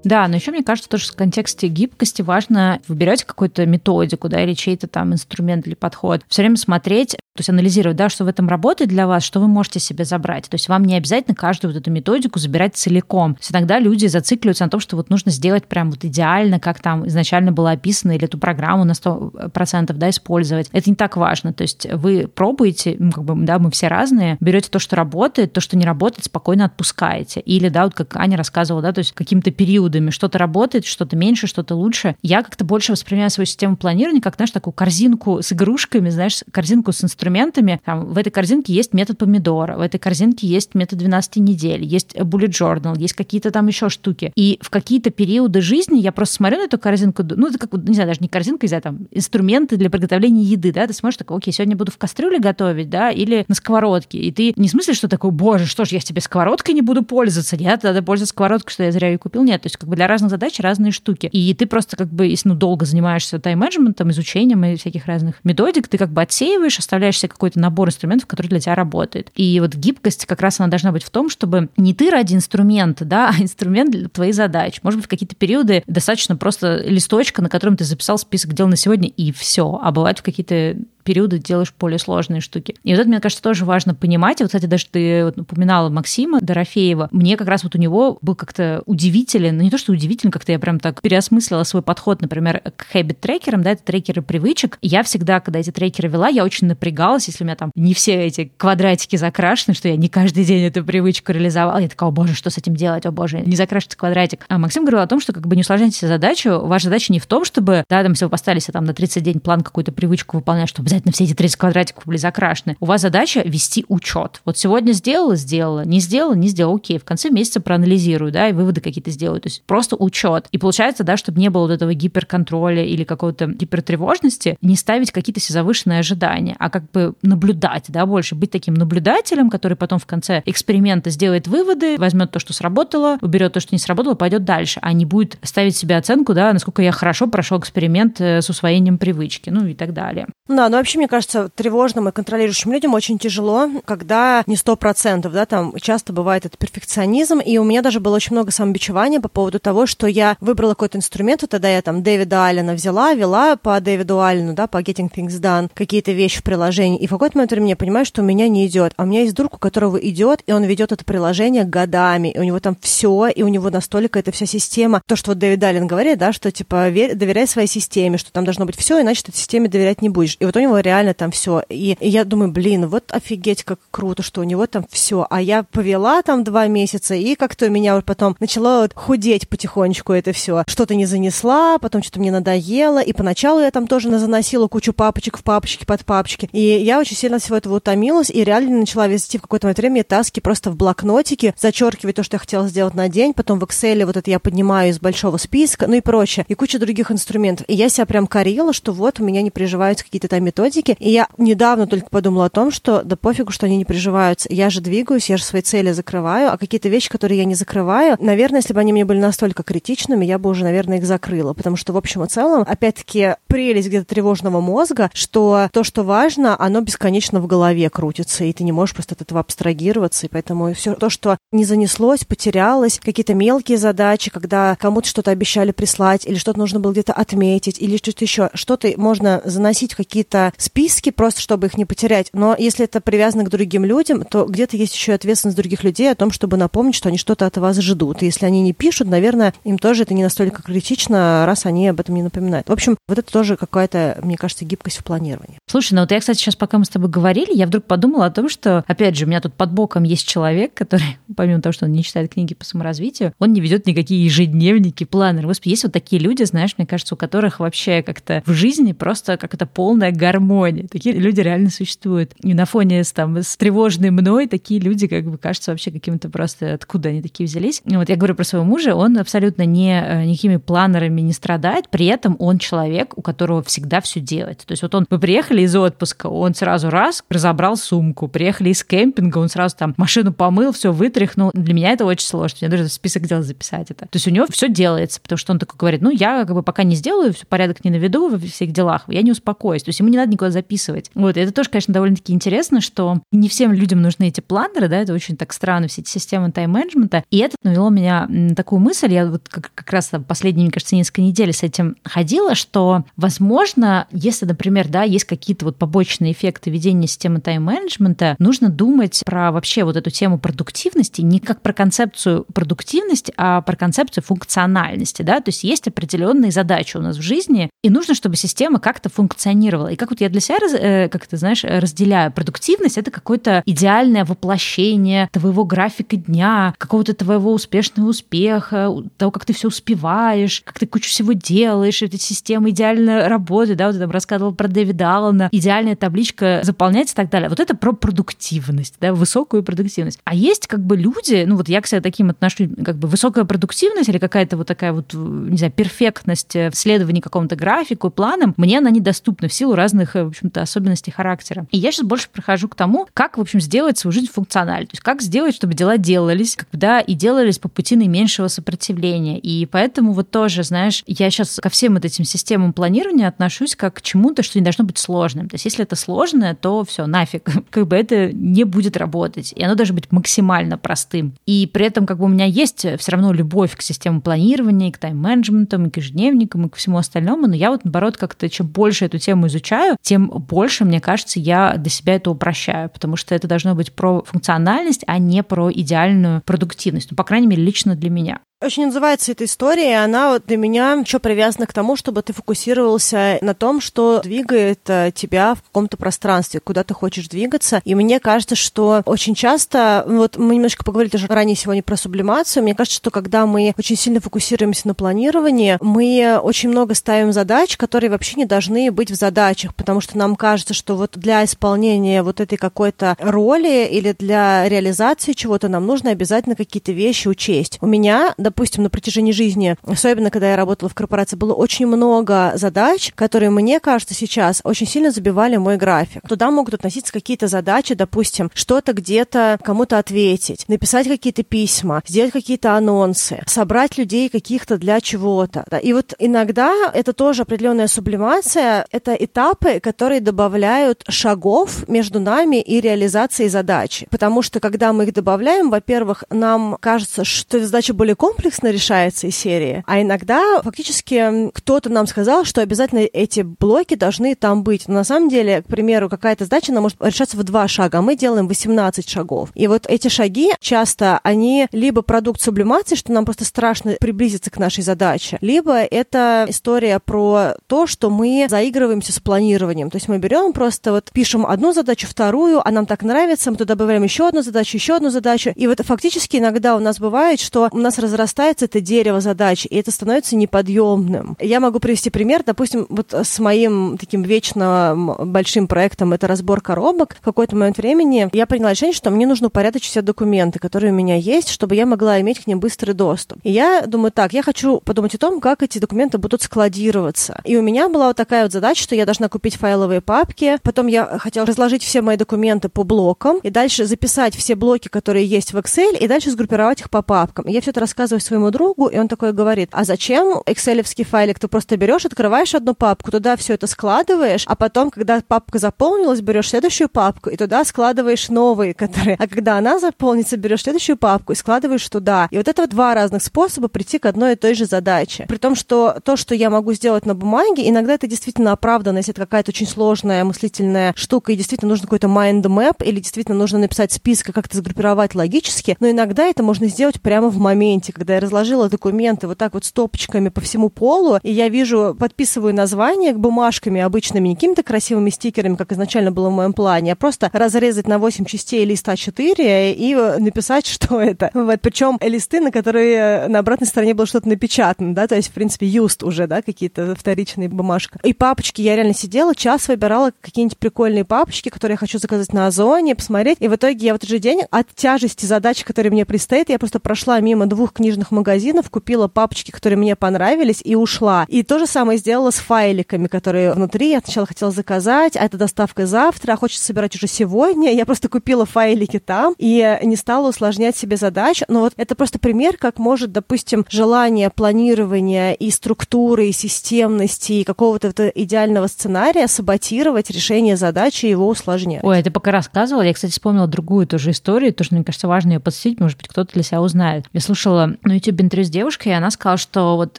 Да, 0.04 0.28
но 0.28 0.36
еще 0.36 0.50
мне 0.50 0.62
кажется, 0.62 0.88
тоже 0.88 1.06
в 1.06 1.16
контексте 1.16 1.68
гибкости 1.68 2.22
важно 2.22 2.80
выбирать 2.88 3.24
какую-то 3.24 3.66
методику, 3.66 4.28
да, 4.28 4.42
или 4.42 4.54
чей-то 4.54 4.86
там 4.86 5.12
инструмент 5.12 5.66
или 5.66 5.74
подход. 5.74 6.22
Все 6.28 6.42
время 6.42 6.56
смотреть, 6.56 7.10
то 7.12 7.40
есть 7.40 7.50
анализировать, 7.50 7.96
да, 7.96 8.08
что 8.08 8.24
в 8.24 8.28
этом 8.28 8.48
работает 8.48 8.90
для 8.90 9.06
вас, 9.06 9.22
что 9.22 9.40
вы 9.40 9.48
можете 9.48 9.80
себе 9.80 10.04
забрать. 10.04 10.48
То 10.48 10.54
есть 10.54 10.68
вам 10.68 10.84
не 10.84 10.96
обязательно 10.96 11.34
каждую 11.34 11.72
вот 11.72 11.80
эту 11.80 11.90
методику 11.90 12.38
забирать 12.38 12.76
целиком. 12.76 13.34
То 13.34 13.40
есть 13.40 13.52
иногда 13.52 13.78
люди 13.78 14.06
зацикливаются 14.06 14.64
на 14.64 14.70
том, 14.70 14.80
что 14.80 14.96
вот 14.96 15.10
нужно 15.10 15.30
сделать 15.30 15.66
прям 15.66 15.90
вот 15.90 16.04
идеально, 16.04 16.58
как 16.58 16.80
там 16.80 17.06
изначально 17.06 17.52
было 17.52 17.72
описано, 17.72 18.12
или 18.12 18.24
эту 18.24 18.38
программу 18.38 18.84
на 18.84 18.92
100% 18.92 19.92
да, 19.92 20.10
использовать. 20.10 20.68
Это 20.72 20.90
не 20.90 20.96
так 20.96 21.16
важно. 21.16 21.52
То 21.52 21.62
есть 21.62 21.86
вы 21.92 22.26
пробуете, 22.26 22.96
ну, 22.98 23.12
как 23.12 23.24
бы, 23.24 23.34
да, 23.44 23.58
мы 23.58 23.70
все 23.70 23.88
разные, 23.88 24.36
берете 24.40 24.68
то, 24.70 24.78
что 24.78 24.96
работает, 24.96 25.52
то, 25.52 25.60
что 25.60 25.76
не 25.76 25.84
работает, 25.84 26.24
спокойно 26.24 26.64
отпускаете. 26.64 27.40
Или, 27.40 27.68
да, 27.68 27.84
вот 27.84 27.94
как 27.94 28.16
Аня 28.16 28.36
рассказывала, 28.36 28.82
да, 28.82 28.92
то 28.92 29.00
есть 29.00 29.12
каким-то 29.12 29.50
периодом 29.50 29.87
периодами. 29.88 30.10
Что-то 30.10 30.38
работает, 30.38 30.84
что-то 30.84 31.16
меньше, 31.16 31.46
что-то 31.46 31.74
лучше. 31.74 32.16
Я 32.22 32.42
как-то 32.42 32.64
больше 32.64 32.92
воспринимаю 32.92 33.30
свою 33.30 33.46
систему 33.46 33.76
планирования 33.76 34.20
как, 34.20 34.36
знаешь, 34.36 34.50
такую 34.50 34.74
корзинку 34.74 35.42
с 35.42 35.52
игрушками, 35.52 36.10
знаешь, 36.10 36.42
корзинку 36.50 36.92
с 36.92 37.02
инструментами. 37.02 37.80
Там, 37.84 38.12
в 38.12 38.18
этой 38.18 38.30
корзинке 38.30 38.72
есть 38.72 38.92
метод 38.94 39.18
помидора, 39.18 39.76
в 39.76 39.80
этой 39.80 39.98
корзинке 39.98 40.46
есть 40.46 40.74
метод 40.74 40.98
12 40.98 41.36
недель, 41.36 41.84
есть 41.84 42.14
bullet 42.14 42.50
journal, 42.50 42.98
есть 42.98 43.14
какие-то 43.14 43.50
там 43.50 43.66
еще 43.66 43.88
штуки. 43.88 44.32
И 44.36 44.58
в 44.60 44.70
какие-то 44.70 45.10
периоды 45.10 45.60
жизни 45.60 45.98
я 45.98 46.12
просто 46.12 46.36
смотрю 46.36 46.58
на 46.58 46.64
эту 46.64 46.78
корзинку, 46.78 47.22
ну, 47.24 47.48
это 47.48 47.58
как, 47.58 47.72
не 47.72 47.94
знаю, 47.94 48.08
даже 48.08 48.20
не 48.20 48.28
корзинка, 48.28 48.66
не 48.66 48.68
знаю, 48.68 48.82
там, 48.82 48.98
инструменты 49.10 49.76
для 49.76 49.90
приготовления 49.90 50.42
еды, 50.42 50.72
да, 50.72 50.86
ты 50.86 50.92
смотришь, 50.92 51.18
такой, 51.18 51.38
окей, 51.38 51.52
сегодня 51.52 51.76
буду 51.76 51.92
в 51.92 51.98
кастрюле 51.98 52.38
готовить, 52.38 52.90
да, 52.90 53.10
или 53.10 53.44
на 53.48 53.54
сковородке. 53.54 54.18
И 54.18 54.32
ты 54.32 54.52
не 54.56 54.68
смысле, 54.68 54.94
что 54.94 55.08
такой, 55.08 55.30
боже, 55.30 55.66
что 55.66 55.84
ж, 55.84 55.88
я 55.90 56.00
тебе 56.00 56.20
сковородкой 56.20 56.74
не 56.74 56.82
буду 56.82 57.02
пользоваться, 57.02 57.56
нет, 57.56 57.82
надо 57.82 58.02
пользоваться 58.02 58.32
сковородкой, 58.32 58.72
что 58.72 58.84
я 58.84 58.92
зря 58.92 59.08
ее 59.08 59.18
купил. 59.18 59.42
Нет, 59.42 59.62
то 59.62 59.66
есть 59.66 59.76
как 59.78 59.88
бы 59.88 59.96
для 59.96 60.06
разных 60.06 60.30
задач 60.30 60.58
разные 60.60 60.92
штуки. 60.92 61.26
И 61.26 61.54
ты 61.54 61.66
просто 61.66 61.96
как 61.96 62.08
бы, 62.08 62.26
если 62.26 62.48
ну, 62.48 62.54
долго 62.54 62.84
занимаешься 62.84 63.38
тайм-менеджментом, 63.38 64.10
изучением 64.10 64.64
и 64.64 64.76
всяких 64.76 65.06
разных 65.06 65.36
методик, 65.44 65.88
ты 65.88 65.98
как 65.98 66.10
бы 66.10 66.22
отсеиваешь, 66.22 66.78
оставляешь 66.78 67.18
себе 67.18 67.30
какой-то 67.30 67.58
набор 67.58 67.88
инструментов, 67.88 68.26
который 68.26 68.48
для 68.48 68.60
тебя 68.60 68.74
работает. 68.74 69.30
И 69.34 69.58
вот 69.60 69.74
гибкость 69.74 70.26
как 70.26 70.40
раз 70.40 70.60
она 70.60 70.68
должна 70.68 70.92
быть 70.92 71.04
в 71.04 71.10
том, 71.10 71.30
чтобы 71.30 71.68
не 71.76 71.94
ты 71.94 72.10
ради 72.10 72.34
инструмента, 72.34 73.04
да, 73.04 73.30
а 73.30 73.42
инструмент 73.42 73.90
для 73.90 74.08
твоей 74.08 74.32
задачи. 74.32 74.80
Может 74.82 74.98
быть, 74.98 75.06
в 75.06 75.08
какие-то 75.08 75.36
периоды 75.36 75.82
достаточно 75.86 76.36
просто 76.36 76.82
листочка, 76.84 77.42
на 77.42 77.48
котором 77.48 77.76
ты 77.76 77.84
записал 77.84 78.18
список 78.18 78.54
дел 78.54 78.68
на 78.68 78.76
сегодня, 78.76 79.08
и 79.08 79.32
все. 79.32 79.78
А 79.82 79.92
бывает 79.92 80.18
в 80.18 80.22
какие-то 80.22 80.76
периоды 81.08 81.38
делаешь 81.38 81.72
более 81.80 81.98
сложные 81.98 82.42
штуки. 82.42 82.74
И 82.84 82.92
вот 82.92 83.00
это, 83.00 83.08
мне 83.08 83.18
кажется, 83.18 83.42
тоже 83.42 83.64
важно 83.64 83.94
понимать. 83.94 84.40
И 84.40 84.44
вот, 84.44 84.48
кстати, 84.48 84.66
даже 84.66 84.84
ты 84.90 85.24
вот 85.24 85.38
упоминала 85.38 85.88
Максима 85.88 86.38
Дорофеева. 86.42 87.08
Мне 87.12 87.38
как 87.38 87.48
раз 87.48 87.64
вот 87.64 87.74
у 87.74 87.78
него 87.78 88.18
был 88.20 88.34
как-то 88.34 88.82
удивителен, 88.84 89.56
ну 89.56 89.62
не 89.62 89.70
то, 89.70 89.78
что 89.78 89.92
удивительно, 89.92 90.30
как-то 90.30 90.52
я 90.52 90.58
прям 90.58 90.78
так 90.78 91.00
переосмыслила 91.00 91.62
свой 91.62 91.80
подход, 91.80 92.20
например, 92.20 92.60
к 92.76 92.84
хэббит-трекерам, 92.92 93.62
да, 93.62 93.70
это 93.70 93.82
трекеры 93.82 94.20
привычек. 94.20 94.76
Я 94.82 95.02
всегда, 95.02 95.40
когда 95.40 95.60
эти 95.60 95.70
трекеры 95.70 96.10
вела, 96.10 96.28
я 96.28 96.44
очень 96.44 96.66
напрягалась, 96.68 97.26
если 97.26 97.42
у 97.42 97.46
меня 97.46 97.56
там 97.56 97.70
не 97.74 97.94
все 97.94 98.26
эти 98.26 98.52
квадратики 98.58 99.16
закрашены, 99.16 99.74
что 99.74 99.88
я 99.88 99.96
не 99.96 100.10
каждый 100.10 100.44
день 100.44 100.64
эту 100.64 100.84
привычку 100.84 101.32
реализовала. 101.32 101.78
Я 101.78 101.88
такая, 101.88 102.10
о 102.10 102.12
боже, 102.12 102.34
что 102.34 102.50
с 102.50 102.58
этим 102.58 102.76
делать, 102.76 103.06
о 103.06 103.12
боже, 103.12 103.40
не 103.40 103.56
закрашивается 103.56 103.96
квадратик. 103.96 104.44
А 104.50 104.58
Максим 104.58 104.82
говорил 104.82 105.00
о 105.00 105.06
том, 105.06 105.20
что 105.20 105.32
как 105.32 105.46
бы 105.46 105.56
не 105.56 105.62
усложняйте 105.62 105.96
себе 105.96 106.08
задачу. 106.08 106.60
Ваша 106.60 106.84
задача 106.84 107.14
не 107.14 107.18
в 107.18 107.26
том, 107.26 107.46
чтобы, 107.46 107.84
да, 107.88 108.02
там, 108.02 108.12
если 108.12 108.26
вы 108.26 108.30
поставили 108.30 108.60
себе 108.60 108.72
там 108.72 108.84
на 108.84 108.92
30 108.92 109.22
день 109.22 109.40
план 109.40 109.62
какую-то 109.62 109.90
привычку 109.90 110.36
выполнять, 110.36 110.68
чтобы 110.68 110.90
обязательно 110.98 111.12
все 111.12 111.24
эти 111.24 111.34
30 111.34 111.56
квадратиков 111.56 112.06
были 112.06 112.16
закрашены. 112.16 112.76
У 112.80 112.86
вас 112.86 113.02
задача 113.02 113.42
вести 113.44 113.84
учет. 113.88 114.40
Вот 114.44 114.58
сегодня 114.58 114.92
сделала, 114.92 115.36
сделала, 115.36 115.84
не 115.84 116.00
сделала, 116.00 116.34
не 116.34 116.48
сделала, 116.48 116.76
окей, 116.76 116.98
в 116.98 117.04
конце 117.04 117.30
месяца 117.30 117.60
проанализирую, 117.60 118.32
да, 118.32 118.48
и 118.48 118.52
выводы 118.52 118.80
какие-то 118.80 119.10
сделаю. 119.10 119.40
То 119.40 119.48
есть 119.48 119.62
просто 119.66 119.96
учет. 119.96 120.46
И 120.52 120.58
получается, 120.58 121.04
да, 121.04 121.16
чтобы 121.16 121.40
не 121.40 121.50
было 121.50 121.62
вот 121.62 121.70
этого 121.72 121.94
гиперконтроля 121.94 122.84
или 122.84 123.04
какого-то 123.04 123.46
гипертревожности, 123.46 124.56
не 124.60 124.76
ставить 124.76 125.12
какие-то 125.12 125.40
себе 125.40 125.54
завышенные 125.54 126.00
ожидания, 126.00 126.56
а 126.58 126.70
как 126.70 126.90
бы 126.90 127.14
наблюдать, 127.22 127.86
да, 127.88 128.06
больше 128.06 128.34
быть 128.34 128.50
таким 128.50 128.74
наблюдателем, 128.74 129.50
который 129.50 129.76
потом 129.76 129.98
в 129.98 130.06
конце 130.06 130.42
эксперимента 130.46 131.10
сделает 131.10 131.46
выводы, 131.46 131.96
возьмет 131.98 132.30
то, 132.30 132.38
что 132.38 132.52
сработало, 132.52 133.18
уберет 133.20 133.52
то, 133.52 133.60
что 133.60 133.74
не 133.74 133.78
сработало, 133.78 134.14
пойдет 134.14 134.44
дальше, 134.44 134.78
а 134.82 134.92
не 134.92 135.04
будет 135.04 135.38
ставить 135.42 135.76
себе 135.76 135.96
оценку, 135.96 136.34
да, 136.34 136.52
насколько 136.52 136.82
я 136.82 136.92
хорошо 136.92 137.26
прошел 137.26 137.58
эксперимент 137.58 138.20
э, 138.20 138.42
с 138.42 138.50
усвоением 138.50 138.98
привычки, 138.98 139.50
ну 139.50 139.66
и 139.66 139.74
так 139.74 139.92
далее. 139.92 140.26
Да, 140.48 140.68
ну 140.68 140.78
вообще 140.78 140.87
Вообще, 140.88 141.00
мне 141.00 141.08
кажется, 141.08 141.50
тревожным 141.54 142.08
и 142.08 142.12
контролирующим 142.12 142.72
людям 142.72 142.94
очень 142.94 143.18
тяжело, 143.18 143.68
когда 143.84 144.42
не 144.46 144.56
сто 144.56 144.74
процентов, 144.74 145.34
да, 145.34 145.44
там 145.44 145.74
часто 145.78 146.14
бывает 146.14 146.46
это 146.46 146.56
перфекционизм, 146.56 147.40
и 147.40 147.58
у 147.58 147.64
меня 147.64 147.82
даже 147.82 148.00
было 148.00 148.16
очень 148.16 148.32
много 148.32 148.52
самобичевания 148.52 149.20
по 149.20 149.28
поводу 149.28 149.60
того, 149.60 149.84
что 149.84 150.06
я 150.06 150.38
выбрала 150.40 150.70
какой-то 150.70 150.96
инструмент, 150.96 151.42
вот 151.42 151.50
тогда 151.50 151.68
я 151.68 151.82
там 151.82 152.02
Дэвида 152.02 152.46
Аллена 152.46 152.72
взяла, 152.72 153.12
вела 153.12 153.56
по 153.56 153.78
Дэвиду 153.78 154.18
Аллену, 154.22 154.54
да, 154.54 154.66
по 154.66 154.80
Getting 154.80 155.12
Things 155.14 155.38
Done, 155.38 155.68
какие-то 155.74 156.12
вещи 156.12 156.38
в 156.38 156.42
приложении, 156.42 156.98
и 156.98 157.06
в 157.06 157.10
какой-то 157.10 157.36
момент 157.36 157.50
времени 157.50 157.68
я 157.68 157.76
понимаю, 157.76 158.06
что 158.06 158.22
у 158.22 158.24
меня 158.24 158.48
не 158.48 158.66
идет, 158.66 158.94
а 158.96 159.02
у 159.02 159.06
меня 159.06 159.20
есть 159.20 159.34
друг, 159.34 159.56
у 159.56 159.58
которого 159.58 159.98
идет, 159.98 160.42
и 160.46 160.52
он 160.52 160.64
ведет 160.64 160.90
это 160.90 161.04
приложение 161.04 161.64
годами, 161.64 162.28
и 162.28 162.38
у 162.38 162.44
него 162.44 162.60
там 162.60 162.74
все, 162.80 163.26
и 163.26 163.42
у 163.42 163.48
него 163.48 163.68
настолько 163.68 164.20
эта 164.20 164.32
вся 164.32 164.46
система, 164.46 165.02
то, 165.06 165.16
что 165.16 165.32
вот 165.32 165.38
Дэвид 165.38 165.62
Аллен 165.62 165.86
говорит, 165.86 166.16
да, 166.16 166.32
что 166.32 166.50
типа 166.50 166.86
доверяй 167.12 167.46
своей 167.46 167.68
системе, 167.68 168.16
что 168.16 168.32
там 168.32 168.46
должно 168.46 168.64
быть 168.64 168.78
все, 168.78 169.02
иначе 169.02 169.22
ты 169.22 169.32
системе 169.32 169.68
доверять 169.68 170.00
не 170.00 170.08
будешь. 170.08 170.38
И 170.40 170.46
вот 170.46 170.56
у 170.56 170.60
него 170.60 170.67
реально 170.76 171.14
там 171.14 171.30
все. 171.30 171.62
И, 171.70 171.96
я 172.00 172.24
думаю, 172.24 172.52
блин, 172.52 172.88
вот 172.88 173.04
офигеть, 173.10 173.64
как 173.64 173.78
круто, 173.90 174.22
что 174.22 174.42
у 174.42 174.44
него 174.44 174.66
там 174.66 174.84
все. 174.90 175.26
А 175.30 175.40
я 175.40 175.62
повела 175.62 176.20
там 176.22 176.44
два 176.44 176.66
месяца, 176.66 177.14
и 177.14 177.34
как-то 177.34 177.66
у 177.66 177.70
меня 177.70 178.00
потом 178.02 178.36
начало 178.40 178.82
вот 178.82 178.92
худеть 178.94 179.48
потихонечку 179.48 180.12
это 180.12 180.32
все. 180.32 180.64
Что-то 180.66 180.94
не 180.94 181.06
занесла, 181.06 181.78
потом 181.78 182.02
что-то 182.02 182.20
мне 182.20 182.30
надоело, 182.30 183.00
и 183.00 183.12
поначалу 183.12 183.60
я 183.60 183.70
там 183.70 183.86
тоже 183.86 184.16
заносила 184.18 184.68
кучу 184.68 184.92
папочек 184.92 185.38
в 185.38 185.42
папочки 185.42 185.84
под 185.84 186.04
папочки. 186.04 186.48
И 186.52 186.60
я 186.60 186.98
очень 186.98 187.16
сильно 187.16 187.38
всего 187.38 187.56
этого 187.56 187.76
утомилась, 187.76 188.30
и 188.30 188.44
реально 188.44 188.80
начала 188.80 189.06
вести 189.08 189.38
в 189.38 189.42
какое-то 189.42 189.68
время 189.68 190.04
таски 190.04 190.40
просто 190.40 190.70
в 190.70 190.76
блокнотике, 190.76 191.54
зачеркивать 191.58 192.16
то, 192.16 192.22
что 192.22 192.34
я 192.34 192.38
хотела 192.40 192.68
сделать 192.68 192.94
на 192.94 193.08
день, 193.08 193.32
потом 193.32 193.58
в 193.58 193.64
Excel 193.64 194.04
вот 194.04 194.16
это 194.16 194.30
я 194.30 194.38
поднимаю 194.38 194.90
из 194.90 195.00
большого 195.00 195.36
списка, 195.36 195.86
ну 195.86 195.94
и 195.94 196.00
прочее, 196.00 196.44
и 196.48 196.54
куча 196.54 196.78
других 196.78 197.10
инструментов. 197.10 197.66
И 197.68 197.74
я 197.74 197.88
себя 197.88 198.06
прям 198.06 198.26
корила, 198.26 198.72
что 198.72 198.92
вот 198.92 199.20
у 199.20 199.24
меня 199.24 199.42
не 199.42 199.50
приживаются 199.50 200.04
какие-то 200.04 200.28
там 200.28 200.44
методики. 200.58 200.96
И 200.98 201.10
я 201.10 201.28
недавно 201.38 201.86
только 201.86 202.10
подумала 202.10 202.46
о 202.46 202.50
том, 202.50 202.70
что 202.70 203.02
да 203.02 203.16
пофигу, 203.16 203.52
что 203.52 203.66
они 203.66 203.76
не 203.76 203.84
приживаются. 203.84 204.48
Я 204.50 204.70
же 204.70 204.80
двигаюсь, 204.80 205.30
я 205.30 205.36
же 205.36 205.44
свои 205.44 205.62
цели 205.62 205.92
закрываю, 205.92 206.52
а 206.52 206.58
какие-то 206.58 206.88
вещи, 206.88 207.08
которые 207.08 207.38
я 207.38 207.44
не 207.44 207.54
закрываю, 207.54 208.16
наверное, 208.20 208.60
если 208.60 208.74
бы 208.74 208.80
они 208.80 208.92
мне 208.92 209.04
были 209.04 209.18
настолько 209.18 209.62
критичными, 209.62 210.24
я 210.24 210.38
бы 210.38 210.50
уже, 210.50 210.64
наверное, 210.64 210.98
их 210.98 211.06
закрыла. 211.06 211.54
Потому 211.54 211.76
что, 211.76 211.92
в 211.92 211.96
общем 211.96 212.24
и 212.24 212.28
целом, 212.28 212.64
опять-таки, 212.66 213.36
прелесть 213.46 213.88
где-то 213.88 214.06
тревожного 214.06 214.60
мозга, 214.60 215.10
что 215.14 215.68
то, 215.72 215.84
что 215.84 216.02
важно, 216.02 216.60
оно 216.60 216.80
бесконечно 216.80 217.40
в 217.40 217.46
голове 217.46 217.88
крутится, 217.90 218.44
и 218.44 218.52
ты 218.52 218.64
не 218.64 218.72
можешь 218.72 218.94
просто 218.94 219.14
от 219.14 219.22
этого 219.22 219.40
абстрагироваться. 219.40 220.26
И 220.26 220.28
поэтому 220.28 220.72
все 220.74 220.94
то, 220.94 221.10
что 221.10 221.38
не 221.52 221.64
занеслось, 221.64 222.24
потерялось, 222.24 223.00
какие-то 223.02 223.34
мелкие 223.34 223.78
задачи, 223.78 224.30
когда 224.30 224.76
кому-то 224.80 225.08
что-то 225.08 225.30
обещали 225.30 225.70
прислать, 225.70 226.26
или 226.26 226.36
что-то 226.36 226.58
нужно 226.58 226.80
было 226.80 226.92
где-то 226.92 227.12
отметить, 227.12 227.80
или 227.80 227.96
что-то 227.96 228.24
еще, 228.24 228.50
что-то 228.54 228.92
можно 228.96 229.40
заносить 229.44 229.92
в 229.92 229.96
какие-то 229.96 230.47
списки, 230.56 231.10
просто 231.10 231.40
чтобы 231.40 231.66
их 231.66 231.76
не 231.76 231.84
потерять. 231.84 232.28
Но 232.32 232.54
если 232.58 232.84
это 232.84 233.00
привязано 233.00 233.44
к 233.44 233.50
другим 233.50 233.84
людям, 233.84 234.24
то 234.24 234.44
где-то 234.44 234.76
есть 234.76 234.94
еще 234.94 235.12
ответственность 235.12 235.56
других 235.56 235.84
людей 235.84 236.10
о 236.10 236.14
том, 236.14 236.30
чтобы 236.30 236.56
напомнить, 236.56 236.94
что 236.94 237.08
они 237.08 237.18
что-то 237.18 237.46
от 237.46 237.56
вас 237.56 237.78
ждут. 237.78 238.22
И 238.22 238.26
если 238.26 238.46
они 238.46 238.62
не 238.62 238.72
пишут, 238.72 239.08
наверное, 239.08 239.54
им 239.64 239.78
тоже 239.78 240.02
это 240.02 240.14
не 240.14 240.22
настолько 240.22 240.62
критично, 240.62 241.44
раз 241.46 241.66
они 241.66 241.88
об 241.88 242.00
этом 242.00 242.14
не 242.14 242.22
напоминают. 242.22 242.68
В 242.68 242.72
общем, 242.72 242.96
вот 243.08 243.18
это 243.18 243.30
тоже 243.30 243.56
какая-то, 243.56 244.18
мне 244.22 244.36
кажется, 244.36 244.64
гибкость 244.64 244.98
в 244.98 245.04
планировании. 245.04 245.58
Слушай, 245.66 245.94
ну 245.94 246.02
вот 246.02 246.10
я, 246.10 246.20
кстати, 246.20 246.38
сейчас, 246.38 246.56
пока 246.56 246.78
мы 246.78 246.84
с 246.84 246.88
тобой 246.88 247.08
говорили, 247.08 247.54
я 247.54 247.66
вдруг 247.66 247.84
подумала 247.84 248.26
о 248.26 248.30
том, 248.30 248.48
что, 248.48 248.84
опять 248.86 249.16
же, 249.16 249.24
у 249.24 249.28
меня 249.28 249.40
тут 249.40 249.54
под 249.54 249.72
боком 249.72 250.02
есть 250.02 250.26
человек, 250.26 250.74
который, 250.74 251.18
помимо 251.36 251.60
того, 251.60 251.72
что 251.72 251.86
он 251.86 251.92
не 251.92 252.02
читает 252.02 252.32
книги 252.32 252.54
по 252.54 252.64
саморазвитию, 252.64 253.32
он 253.38 253.52
не 253.52 253.60
ведет 253.60 253.86
никакие 253.86 254.24
ежедневники, 254.24 255.04
планеры. 255.04 255.46
Господи, 255.46 255.70
есть 255.70 255.84
вот 255.84 255.92
такие 255.92 256.20
люди, 256.20 256.44
знаешь, 256.44 256.74
мне 256.76 256.86
кажется, 256.86 257.14
у 257.14 257.18
которых 257.18 257.60
вообще 257.60 258.02
как-то 258.02 258.42
в 258.46 258.52
жизни 258.52 258.92
просто 258.92 259.36
как 259.36 259.54
это 259.54 259.66
полная 259.66 260.10
гармония. 260.38 260.86
Такие 260.88 261.14
люди 261.14 261.40
реально 261.40 261.70
существуют. 261.70 262.32
И 262.42 262.54
на 262.54 262.64
фоне 262.64 263.04
с, 263.04 263.12
там, 263.12 263.38
с 263.38 263.56
тревожной 263.56 264.10
мной 264.10 264.46
такие 264.46 264.80
люди, 264.80 265.06
как 265.06 265.24
бы, 265.24 265.38
кажутся 265.38 265.72
вообще 265.72 265.90
каким-то 265.90 266.28
просто... 266.28 266.74
Откуда 266.74 267.08
они 267.08 267.22
такие 267.22 267.46
взялись? 267.46 267.82
И 267.84 267.96
вот 267.96 268.08
я 268.08 268.16
говорю 268.16 268.34
про 268.34 268.44
своего 268.44 268.64
мужа, 268.64 268.94
он 268.94 269.18
абсолютно 269.18 269.62
не 269.62 270.00
э, 270.00 270.24
никакими 270.24 270.56
планерами 270.56 271.20
не 271.20 271.32
страдает, 271.32 271.88
при 271.88 272.06
этом 272.06 272.36
он 272.38 272.58
человек, 272.58 273.16
у 273.16 273.22
которого 273.22 273.62
всегда 273.62 274.00
все 274.00 274.20
делать. 274.20 274.58
То 274.66 274.72
есть 274.72 274.82
вот 274.82 274.94
он, 274.94 275.06
мы 275.10 275.18
приехали 275.18 275.62
из 275.62 275.74
отпуска, 275.74 276.26
он 276.26 276.54
сразу 276.54 276.90
раз 276.90 277.24
разобрал 277.28 277.76
сумку, 277.76 278.28
приехали 278.28 278.70
из 278.70 278.84
кемпинга, 278.84 279.38
он 279.38 279.48
сразу 279.48 279.76
там 279.76 279.94
машину 279.96 280.32
помыл, 280.32 280.72
все 280.72 280.92
вытряхнул. 280.92 281.50
Для 281.54 281.74
меня 281.74 281.90
это 281.90 282.04
очень 282.04 282.26
сложно, 282.26 282.58
мне 282.60 282.70
нужно 282.70 282.88
список 282.88 283.26
дел 283.26 283.42
записать 283.42 283.90
это. 283.90 284.06
То 284.06 284.16
есть 284.16 284.26
у 284.26 284.30
него 284.30 284.46
все 284.50 284.68
делается, 284.68 285.20
потому 285.20 285.38
что 285.38 285.52
он 285.52 285.58
такой 285.58 285.78
говорит, 285.78 286.02
ну 286.02 286.10
я 286.10 286.44
как 286.44 286.54
бы 286.54 286.62
пока 286.62 286.82
не 286.84 286.94
сделаю, 286.94 287.32
все 287.32 287.46
порядок 287.46 287.84
не 287.84 287.90
наведу 287.90 288.28
во 288.28 288.38
всех 288.38 288.72
делах, 288.72 289.04
я 289.08 289.22
не 289.22 289.32
успокоюсь. 289.32 289.82
То 289.82 289.88
есть 289.88 290.00
ему 290.00 290.08
не 290.08 290.16
надо 290.16 290.27
никуда 290.30 290.50
записывать. 290.50 291.10
Вот, 291.14 291.36
это 291.36 291.52
тоже, 291.52 291.70
конечно, 291.70 291.94
довольно-таки 291.94 292.32
интересно, 292.32 292.80
что 292.80 293.22
не 293.32 293.48
всем 293.48 293.72
людям 293.72 294.02
нужны 294.02 294.28
эти 294.28 294.40
планеры, 294.40 294.88
да, 294.88 294.96
это 294.98 295.12
очень 295.12 295.36
так 295.36 295.52
странно, 295.52 295.88
все 295.88 296.02
эти 296.02 296.10
системы 296.10 296.50
тайм-менеджмента. 296.52 297.24
И 297.30 297.38
это 297.38 297.56
навело 297.62 297.90
меня 297.90 298.26
на 298.28 298.54
такую 298.54 298.80
мысль, 298.80 299.12
я 299.12 299.26
вот 299.26 299.48
как, 299.48 299.72
как 299.74 299.90
раз 299.90 300.08
там 300.08 300.24
последние, 300.24 300.64
мне 300.64 300.72
кажется, 300.72 300.96
несколько 300.96 301.22
недель 301.22 301.52
с 301.52 301.62
этим 301.62 301.96
ходила, 302.04 302.54
что, 302.54 303.04
возможно, 303.16 304.06
если, 304.12 304.46
например, 304.46 304.88
да, 304.88 305.02
есть 305.02 305.24
какие-то 305.24 305.64
вот 305.64 305.76
побочные 305.76 306.32
эффекты 306.32 306.70
ведения 306.70 307.06
системы 307.06 307.40
тайм-менеджмента, 307.40 308.36
нужно 308.38 308.68
думать 308.68 309.22
про 309.24 309.52
вообще 309.52 309.84
вот 309.84 309.96
эту 309.96 310.10
тему 310.10 310.38
продуктивности 310.38 311.20
не 311.20 311.40
как 311.40 311.62
про 311.62 311.72
концепцию 311.72 312.44
продуктивности, 312.52 313.32
а 313.36 313.60
про 313.62 313.76
концепцию 313.76 314.24
функциональности, 314.24 315.22
да, 315.22 315.40
то 315.40 315.48
есть 315.48 315.64
есть 315.64 315.88
определенные 315.88 316.50
задачи 316.50 316.96
у 316.96 317.00
нас 317.00 317.16
в 317.16 317.22
жизни, 317.22 317.70
и 317.82 317.90
нужно, 317.90 318.14
чтобы 318.14 318.36
система 318.36 318.80
как-то 318.80 319.08
функционировала. 319.08 319.88
И 319.88 319.96
как 319.96 320.10
вот 320.10 320.17
я 320.20 320.28
для 320.28 320.40
себя, 320.40 320.56
э, 320.78 321.08
как 321.08 321.26
ты 321.26 321.36
знаешь, 321.36 321.64
разделяю, 321.64 322.32
продуктивность— 322.32 322.98
это 322.98 323.10
какое-то 323.10 323.62
идеальное 323.66 324.24
воплощение 324.24 325.28
твоего 325.32 325.64
графика 325.64 326.16
дня, 326.16 326.74
какого-то 326.78 327.14
твоего 327.14 327.52
успешного 327.52 328.08
успеха, 328.08 328.92
того, 329.16 329.30
как 329.30 329.44
ты 329.44 329.52
все 329.52 329.68
успеваешь, 329.68 330.62
как 330.64 330.78
ты 330.78 330.86
кучу 330.86 331.08
всего 331.08 331.32
делаешь, 331.32 332.02
эта 332.02 332.18
система 332.18 332.70
идеально 332.70 333.28
работает, 333.28 333.78
да, 333.78 333.86
вот 333.86 333.94
я 333.94 334.00
там 334.00 334.10
рассказывала 334.10 334.52
про 334.52 334.68
Дэвида 334.68 335.16
Аллана, 335.16 335.48
идеальная 335.52 335.96
табличка 335.96 336.60
заполняется 336.62 337.14
и 337.14 337.16
так 337.16 337.30
далее. 337.30 337.48
Вот 337.48 337.60
это 337.60 337.76
про 337.76 337.92
продуктивность, 337.92 338.94
да, 339.00 339.12
высокую 339.12 339.62
продуктивность. 339.62 340.18
А 340.24 340.34
есть 340.34 340.66
как 340.66 340.80
бы 340.80 340.96
люди, 340.96 341.44
ну 341.46 341.56
вот 341.56 341.68
я 341.68 341.80
к 341.80 341.86
себе 341.86 342.00
таким 342.00 342.30
отношусь, 342.30 342.68
как 342.84 342.96
бы 342.96 343.08
высокая 343.08 343.44
продуктивность 343.44 344.08
или 344.08 344.18
какая-то 344.18 344.56
вот 344.56 344.66
такая 344.66 344.92
вот, 344.92 345.14
не 345.14 345.56
знаю, 345.56 345.72
перфектность 345.72 346.54
в 346.54 346.72
следовании 346.74 347.20
какому-то 347.20 347.56
графику, 347.56 348.10
планам, 348.10 348.54
мне 348.56 348.78
она 348.78 348.90
недоступна 348.90 349.48
в 349.48 349.52
силу 349.52 349.74
разных, 349.74 350.07
в 350.14 350.28
общем-то, 350.28 350.62
особенностей 350.62 351.10
характера. 351.10 351.66
И 351.70 351.78
я 351.78 351.92
сейчас 351.92 352.06
больше 352.06 352.28
прохожу 352.30 352.68
к 352.68 352.74
тому, 352.74 353.08
как, 353.14 353.38
в 353.38 353.40
общем, 353.40 353.60
сделать 353.60 353.98
свою 353.98 354.12
жизнь 354.12 354.30
функциональной. 354.32 354.86
То 354.86 354.94
есть 354.94 355.02
как 355.02 355.22
сделать, 355.22 355.54
чтобы 355.54 355.74
дела 355.74 355.98
делались, 355.98 356.56
когда 356.56 357.00
и 357.00 357.14
делались 357.14 357.58
по 357.58 357.68
пути 357.68 357.96
наименьшего 357.96 358.48
сопротивления. 358.48 359.38
И 359.38 359.66
поэтому 359.66 360.12
вот 360.12 360.30
тоже, 360.30 360.62
знаешь, 360.62 361.02
я 361.06 361.30
сейчас 361.30 361.58
ко 361.60 361.68
всем 361.68 361.94
вот 361.94 362.04
этим 362.04 362.24
системам 362.24 362.72
планирования 362.72 363.28
отношусь 363.28 363.76
как 363.76 363.94
к 363.94 364.02
чему-то, 364.02 364.42
что 364.42 364.58
не 364.58 364.64
должно 364.64 364.84
быть 364.84 364.98
сложным. 364.98 365.48
То 365.48 365.54
есть 365.54 365.64
если 365.64 365.84
это 365.84 365.96
сложное, 365.96 366.54
то 366.54 366.84
все, 366.84 367.06
нафиг. 367.06 367.48
Как 367.70 367.86
бы 367.86 367.96
это 367.96 368.32
не 368.32 368.64
будет 368.64 368.96
работать. 368.96 369.52
И 369.54 369.62
оно 369.62 369.74
должно 369.74 369.94
быть 369.94 370.10
максимально 370.10 370.78
простым. 370.78 371.34
И 371.46 371.68
при 371.72 371.86
этом 371.86 372.06
как 372.06 372.18
бы 372.18 372.24
у 372.24 372.28
меня 372.28 372.46
есть 372.46 372.86
все 372.98 373.12
равно 373.12 373.32
любовь 373.32 373.76
к 373.76 373.82
системам 373.82 374.20
планирования, 374.20 374.88
и 374.88 374.92
к 374.92 374.98
тайм-менеджментам, 374.98 375.86
и 375.86 375.90
к 375.90 375.96
ежедневникам, 375.96 376.66
и 376.66 376.68
к 376.68 376.76
всему 376.76 376.98
остальному. 376.98 377.46
Но 377.46 377.54
я 377.54 377.70
вот, 377.70 377.84
наоборот, 377.84 378.16
как-то 378.16 378.48
чем 378.48 378.66
больше 378.66 379.04
эту 379.04 379.18
тему 379.18 379.46
изучаю, 379.48 379.96
тем 380.02 380.28
больше, 380.28 380.84
мне 380.84 381.00
кажется, 381.00 381.38
я 381.38 381.76
для 381.76 381.90
себя 381.90 382.14
это 382.14 382.30
упрощаю, 382.30 382.88
потому 382.90 383.16
что 383.16 383.34
это 383.34 383.46
должно 383.46 383.74
быть 383.74 383.92
про 383.92 384.22
функциональность, 384.22 385.04
а 385.06 385.18
не 385.18 385.42
про 385.42 385.70
идеальную 385.72 386.42
продуктивность. 386.42 387.10
Ну, 387.10 387.16
по 387.16 387.24
крайней 387.24 387.46
мере, 387.46 387.62
лично 387.62 387.94
для 387.94 388.10
меня. 388.10 388.40
Очень 388.60 388.86
называется 388.86 389.30
эта 389.30 389.44
история, 389.44 389.90
и 389.92 389.94
она 389.94 390.30
вот 390.30 390.46
для 390.46 390.56
меня 390.56 390.94
еще 390.94 391.20
привязана 391.20 391.64
к 391.68 391.72
тому, 391.72 391.94
чтобы 391.94 392.22
ты 392.22 392.32
фокусировался 392.32 393.38
на 393.40 393.54
том, 393.54 393.80
что 393.80 394.20
двигает 394.20 394.80
э, 394.88 395.12
тебя 395.14 395.54
в 395.54 395.62
каком-то 395.62 395.96
пространстве, 395.96 396.58
куда 396.58 396.82
ты 396.82 396.92
хочешь 396.92 397.28
двигаться. 397.28 397.80
И 397.84 397.94
мне 397.94 398.18
кажется, 398.18 398.56
что 398.56 399.02
очень 399.06 399.36
часто, 399.36 400.04
вот 400.08 400.38
мы 400.38 400.56
немножко 400.56 400.82
поговорили 400.82 401.12
тоже 401.12 401.28
ранее 401.28 401.54
сегодня 401.54 401.84
про 401.84 401.96
сублимацию, 401.96 402.64
мне 402.64 402.74
кажется, 402.74 402.96
что 402.96 403.12
когда 403.12 403.46
мы 403.46 403.74
очень 403.78 403.94
сильно 403.94 404.20
фокусируемся 404.20 404.88
на 404.88 404.94
планировании, 404.94 405.78
мы 405.80 406.40
очень 406.42 406.70
много 406.70 406.94
ставим 406.94 407.32
задач, 407.32 407.76
которые 407.76 408.10
вообще 408.10 408.38
не 408.38 408.44
должны 408.44 408.90
быть 408.90 409.12
в 409.12 409.14
задачах, 409.14 409.72
потому 409.76 410.00
что 410.00 410.18
нам 410.18 410.34
кажется, 410.34 410.74
что 410.74 410.96
вот 410.96 411.12
для 411.14 411.44
исполнения 411.44 412.24
вот 412.24 412.40
этой 412.40 412.58
какой-то 412.58 413.16
роли 413.20 413.86
или 413.86 414.16
для 414.18 414.68
реализации 414.68 415.32
чего-то 415.32 415.68
нам 415.68 415.86
нужно 415.86 416.10
обязательно 416.10 416.56
какие-то 416.56 416.90
вещи 416.90 417.28
учесть. 417.28 417.78
У 417.80 417.86
меня, 417.86 418.34
допустим, 418.48 418.82
на 418.82 418.90
протяжении 418.90 419.32
жизни, 419.32 419.76
особенно 419.86 420.30
когда 420.30 420.50
я 420.50 420.56
работала 420.56 420.88
в 420.88 420.94
корпорации, 420.94 421.36
было 421.36 421.52
очень 421.52 421.86
много 421.86 422.52
задач, 422.54 423.12
которые, 423.14 423.50
мне 423.50 423.78
кажется, 423.78 424.14
сейчас 424.14 424.60
очень 424.64 424.86
сильно 424.86 425.10
забивали 425.10 425.56
мой 425.56 425.76
график. 425.76 426.26
Туда 426.26 426.50
могут 426.50 426.74
относиться 426.74 427.12
какие-то 427.12 427.46
задачи, 427.46 427.94
допустим, 427.94 428.50
что-то 428.54 428.94
где-то 428.94 429.58
кому-то 429.62 429.98
ответить, 429.98 430.64
написать 430.68 431.06
какие-то 431.06 431.42
письма, 431.42 432.02
сделать 432.06 432.32
какие-то 432.32 432.74
анонсы, 432.74 433.42
собрать 433.46 433.98
людей 433.98 434.28
каких-то 434.28 434.78
для 434.78 435.00
чего-то. 435.00 435.64
И 435.82 435.92
вот 435.92 436.14
иногда 436.18 436.72
это 436.94 437.12
тоже 437.12 437.42
определенная 437.42 437.86
сублимация, 437.86 438.86
это 438.90 439.12
этапы, 439.14 439.80
которые 439.80 440.20
добавляют 440.20 441.04
шагов 441.08 441.86
между 441.88 442.18
нами 442.18 442.60
и 442.60 442.80
реализацией 442.80 443.50
задачи. 443.50 444.06
Потому 444.10 444.42
что 444.42 444.58
когда 444.60 444.92
мы 444.92 445.04
их 445.04 445.12
добавляем, 445.12 445.70
во-первых, 445.70 446.24
нам 446.30 446.78
кажется, 446.80 447.24
что 447.24 447.58
задача 447.64 447.92
более 447.92 448.16
комплексно 448.38 448.68
решается 448.68 449.26
из 449.26 449.36
серии, 449.36 449.82
а 449.84 450.00
иногда 450.00 450.62
фактически 450.62 451.50
кто-то 451.50 451.90
нам 451.90 452.06
сказал, 452.06 452.44
что 452.44 452.60
обязательно 452.60 453.00
эти 453.00 453.40
блоки 453.40 453.96
должны 453.96 454.36
там 454.36 454.62
быть. 454.62 454.86
Но 454.86 454.94
на 454.94 455.04
самом 455.04 455.28
деле, 455.28 455.62
к 455.62 455.66
примеру, 455.66 456.08
какая-то 456.08 456.44
задача, 456.44 456.70
она 456.70 456.80
может 456.80 456.98
решаться 457.02 457.36
в 457.36 457.42
два 457.42 457.66
шага, 457.66 457.98
а 457.98 458.02
мы 458.02 458.14
делаем 458.14 458.46
18 458.46 459.08
шагов. 459.08 459.50
И 459.56 459.66
вот 459.66 459.86
эти 459.88 460.06
шаги 460.06 460.52
часто, 460.60 461.18
они 461.24 461.66
либо 461.72 462.02
продукт 462.02 462.40
сублимации, 462.40 462.94
что 462.94 463.10
нам 463.10 463.24
просто 463.24 463.44
страшно 463.44 463.96
приблизиться 463.98 464.52
к 464.52 464.58
нашей 464.58 464.84
задаче, 464.84 465.38
либо 465.40 465.74
это 465.74 466.46
история 466.48 467.00
про 467.00 467.54
то, 467.66 467.88
что 467.88 468.08
мы 468.08 468.46
заигрываемся 468.48 469.12
с 469.12 469.18
планированием. 469.18 469.90
То 469.90 469.96
есть 469.96 470.06
мы 470.06 470.18
берем 470.18 470.52
просто 470.52 470.92
вот 470.92 471.10
пишем 471.12 471.44
одну 471.44 471.72
задачу, 471.72 472.06
вторую, 472.06 472.62
а 472.64 472.70
нам 472.70 472.86
так 472.86 473.02
нравится, 473.02 473.50
мы 473.50 473.56
туда 473.56 473.74
добавляем 473.74 474.04
еще 474.04 474.28
одну 474.28 474.42
задачу, 474.42 474.76
еще 474.76 474.94
одну 474.94 475.10
задачу. 475.10 475.50
И 475.56 475.66
вот 475.66 475.80
фактически 475.84 476.36
иногда 476.36 476.76
у 476.76 476.78
нас 476.78 477.00
бывает, 477.00 477.40
что 477.40 477.68
у 477.72 477.78
нас 477.78 477.98
разрастается 477.98 478.27
это 478.36 478.80
дерево 478.80 479.20
задач, 479.20 479.66
и 479.66 479.76
это 479.76 479.90
становится 479.90 480.36
неподъемным. 480.36 481.36
Я 481.40 481.60
могу 481.60 481.78
привести 481.78 482.10
пример, 482.10 482.42
допустим, 482.44 482.86
вот 482.88 483.12
с 483.12 483.38
моим 483.38 483.96
таким 483.98 484.22
вечно 484.22 484.94
большим 485.18 485.66
проектом, 485.68 486.12
это 486.12 486.26
разбор 486.26 486.60
коробок. 486.60 487.16
В 487.20 487.24
какой-то 487.24 487.56
момент 487.56 487.78
времени 487.78 488.28
я 488.32 488.46
приняла 488.46 488.70
решение, 488.70 488.94
что 488.94 489.10
мне 489.10 489.26
нужно 489.26 489.48
упорядочить 489.48 489.90
все 489.90 490.02
документы, 490.02 490.58
которые 490.58 490.92
у 490.92 490.94
меня 490.94 491.16
есть, 491.16 491.48
чтобы 491.48 491.74
я 491.74 491.86
могла 491.86 492.20
иметь 492.20 492.40
к 492.40 492.46
ним 492.46 492.60
быстрый 492.60 492.92
доступ. 492.92 493.38
И 493.42 493.50
я 493.50 493.82
думаю, 493.86 494.12
так, 494.12 494.32
я 494.32 494.42
хочу 494.42 494.80
подумать 494.80 495.14
о 495.14 495.18
том, 495.18 495.40
как 495.40 495.62
эти 495.62 495.78
документы 495.78 496.18
будут 496.18 496.42
складироваться. 496.42 497.40
И 497.44 497.56
у 497.56 497.62
меня 497.62 497.88
была 497.88 498.08
вот 498.08 498.16
такая 498.16 498.44
вот 498.44 498.52
задача, 498.52 498.82
что 498.82 498.94
я 498.94 499.04
должна 499.04 499.28
купить 499.28 499.56
файловые 499.56 500.00
папки, 500.00 500.58
потом 500.62 500.86
я 500.86 501.18
хотела 501.18 501.46
разложить 501.46 501.82
все 501.82 502.02
мои 502.02 502.16
документы 502.16 502.68
по 502.68 502.84
блокам, 502.84 503.38
и 503.38 503.50
дальше 503.50 503.84
записать 503.84 504.36
все 504.36 504.54
блоки, 504.54 504.88
которые 504.88 505.26
есть 505.26 505.52
в 505.52 505.56
Excel, 505.56 505.96
и 505.96 506.06
дальше 506.06 506.30
сгруппировать 506.30 506.80
их 506.80 506.90
по 506.90 507.02
папкам. 507.02 507.46
И 507.46 507.52
я 507.52 507.60
все 507.60 507.70
это 507.70 507.80
рассказываю 507.80 508.17
своему 508.20 508.50
другу, 508.50 508.86
и 508.86 508.98
он 508.98 509.08
такой 509.08 509.32
говорит, 509.32 509.70
а 509.72 509.84
зачем 509.84 510.42
экселевский 510.46 511.04
файлик? 511.04 511.38
Ты 511.38 511.48
просто 511.48 511.76
берешь, 511.76 512.04
открываешь 512.04 512.54
одну 512.54 512.74
папку, 512.74 513.10
туда 513.10 513.36
все 513.36 513.54
это 513.54 513.66
складываешь, 513.66 514.44
а 514.46 514.56
потом, 514.56 514.90
когда 514.90 515.20
папка 515.26 515.58
заполнилась, 515.58 516.20
берешь 516.20 516.50
следующую 516.50 516.88
папку, 516.88 517.30
и 517.30 517.36
туда 517.36 517.64
складываешь 517.64 518.28
новые, 518.28 518.74
которые... 518.74 519.16
А 519.18 519.26
когда 519.26 519.58
она 519.58 519.78
заполнится, 519.78 520.36
берешь 520.36 520.62
следующую 520.62 520.96
папку 520.96 521.32
и 521.32 521.36
складываешь 521.36 521.88
туда. 521.88 522.28
И 522.30 522.36
вот 522.36 522.48
это 522.48 522.62
вот 522.62 522.70
два 522.70 522.94
разных 522.94 523.22
способа 523.22 523.68
прийти 523.68 523.98
к 523.98 524.06
одной 524.06 524.32
и 524.32 524.36
той 524.36 524.54
же 524.54 524.66
задаче. 524.66 525.26
При 525.28 525.36
том, 525.36 525.54
что 525.54 525.96
то, 526.04 526.16
что 526.16 526.34
я 526.34 526.50
могу 526.50 526.72
сделать 526.72 527.06
на 527.06 527.14
бумаге, 527.14 527.68
иногда 527.68 527.94
это 527.94 528.06
действительно 528.06 528.52
оправдано, 528.52 528.98
если 528.98 529.12
это 529.12 529.22
какая-то 529.22 529.50
очень 529.50 529.66
сложная 529.66 530.24
мыслительная 530.24 530.92
штука, 530.96 531.32
и 531.32 531.36
действительно 531.36 531.70
нужно 531.70 531.86
какой-то 531.86 532.06
mind 532.06 532.42
map, 532.42 532.84
или 532.84 533.00
действительно 533.00 533.36
нужно 533.36 533.58
написать 533.58 533.92
список 533.92 534.34
как-то 534.34 534.56
сгруппировать 534.56 535.14
логически, 535.14 535.76
но 535.80 535.90
иногда 535.90 536.24
это 536.26 536.42
можно 536.42 536.68
сделать 536.68 537.00
прямо 537.00 537.28
в 537.28 537.38
моменте, 537.38 537.92
когда 537.92 538.07
я 538.14 538.20
разложила 538.20 538.68
документы 538.68 539.26
вот 539.26 539.38
так 539.38 539.54
вот 539.54 539.64
стопочками 539.64 540.28
по 540.28 540.40
всему 540.40 540.68
полу, 540.68 541.18
и 541.22 541.32
я 541.32 541.48
вижу, 541.48 541.96
подписываю 541.98 542.54
название 542.54 543.12
бумажками 543.12 543.80
обычными, 543.80 544.28
не 544.28 544.34
какими-то 544.34 544.62
красивыми 544.62 545.10
стикерами, 545.10 545.56
как 545.56 545.72
изначально 545.72 546.12
было 546.12 546.28
в 546.28 546.32
моем 546.32 546.52
плане, 546.52 546.92
а 546.92 546.96
просто 546.96 547.30
разрезать 547.32 547.86
на 547.86 547.98
8 547.98 548.24
частей 548.24 548.64
листа 548.64 548.96
4 548.96 549.72
и 549.72 549.94
написать, 549.94 550.66
что 550.78 551.00
это. 551.00 551.30
Вот. 551.34 551.60
Причем 551.60 551.98
листы, 552.00 552.40
на 552.40 552.50
которые 552.50 553.28
на 553.28 553.40
обратной 553.40 553.66
стороне 553.66 553.94
было 553.94 554.06
что-то 554.06 554.28
напечатано, 554.28 554.94
да, 554.94 555.06
то 555.06 555.16
есть, 555.16 555.28
в 555.28 555.32
принципе, 555.32 555.66
юст 555.66 556.02
уже, 556.02 556.26
да, 556.26 556.42
какие-то 556.42 556.94
вторичные 556.94 557.48
бумажки. 557.48 557.98
И 558.04 558.12
папочки 558.12 558.60
я 558.60 558.76
реально 558.76 558.94
сидела, 558.94 559.34
час 559.34 559.68
выбирала 559.68 560.12
какие-нибудь 560.20 560.58
прикольные 560.58 561.04
папочки, 561.04 561.48
которые 561.48 561.74
я 561.74 561.78
хочу 561.78 561.98
заказать 561.98 562.32
на 562.32 562.46
Озоне, 562.46 562.94
посмотреть. 562.94 563.38
И 563.40 563.48
в 563.48 563.54
итоге 563.54 563.86
я 563.86 563.92
в 563.92 563.96
этот 563.96 564.08
же 564.08 564.18
день 564.18 564.42
от 564.50 564.66
тяжести 564.74 565.26
задач, 565.26 565.64
которые 565.64 565.90
мне 565.90 566.04
предстоят, 566.04 566.48
я 566.48 566.58
просто 566.58 566.80
прошла 566.80 567.20
мимо 567.20 567.46
двух 567.46 567.72
книжных 567.98 568.10
магазинов, 568.12 568.70
купила 568.70 569.08
папочки, 569.08 569.50
которые 569.50 569.76
мне 569.76 569.96
понравились, 569.96 570.60
и 570.62 570.76
ушла. 570.76 571.26
И 571.28 571.42
то 571.42 571.58
же 571.58 571.66
самое 571.66 571.98
сделала 571.98 572.30
с 572.30 572.36
файликами, 572.36 573.08
которые 573.08 573.52
внутри. 573.52 573.90
Я 573.90 574.00
сначала 574.00 574.26
хотела 574.26 574.52
заказать, 574.52 575.16
а 575.16 575.24
это 575.24 575.36
доставка 575.36 575.86
завтра, 575.86 576.32
а 576.32 576.36
хочется 576.36 576.64
собирать 576.64 576.94
уже 576.94 577.08
сегодня. 577.08 577.72
Я 577.72 577.84
просто 577.84 578.08
купила 578.08 578.46
файлики 578.46 578.98
там 579.00 579.34
и 579.38 579.78
не 579.82 579.96
стала 579.96 580.28
усложнять 580.28 580.76
себе 580.76 580.96
задачу. 580.96 581.44
Но 581.48 581.60
вот 581.60 581.72
это 581.76 581.94
просто 581.94 582.18
пример, 582.18 582.56
как 582.56 582.78
может, 582.78 583.10
допустим, 583.10 583.66
желание 583.68 584.30
планирования 584.30 585.32
и 585.32 585.50
структуры, 585.50 586.28
и 586.28 586.32
системности, 586.32 587.32
и 587.32 587.44
какого-то 587.44 587.92
идеального 588.14 588.68
сценария 588.68 589.26
саботировать 589.26 590.10
решение 590.10 590.56
задачи 590.56 591.06
и 591.06 591.10
его 591.10 591.28
усложнять. 591.28 591.82
Ой, 591.82 592.02
ты 592.02 592.10
пока 592.10 592.30
рассказывала, 592.30 592.82
я, 592.82 592.94
кстати, 592.94 593.12
вспомнила 593.12 593.46
другую 593.46 593.86
тоже 593.86 594.12
историю, 594.12 594.54
тоже, 594.54 594.70
мне 594.72 594.84
кажется, 594.84 595.08
важно 595.08 595.32
ее 595.32 595.40
подсветить, 595.40 595.80
может 595.80 595.98
быть, 595.98 596.08
кто-то 596.08 596.32
для 596.34 596.42
себя 596.42 596.62
узнает. 596.62 597.06
Я 597.12 597.20
слушала 597.20 597.76
на 597.84 597.94
YouTube 597.94 598.20
интервью 598.20 598.46
с 598.46 598.50
девушкой, 598.50 598.88
и 598.88 598.92
она 598.92 599.10
сказала, 599.10 599.38
что 599.38 599.76
вот 599.76 599.98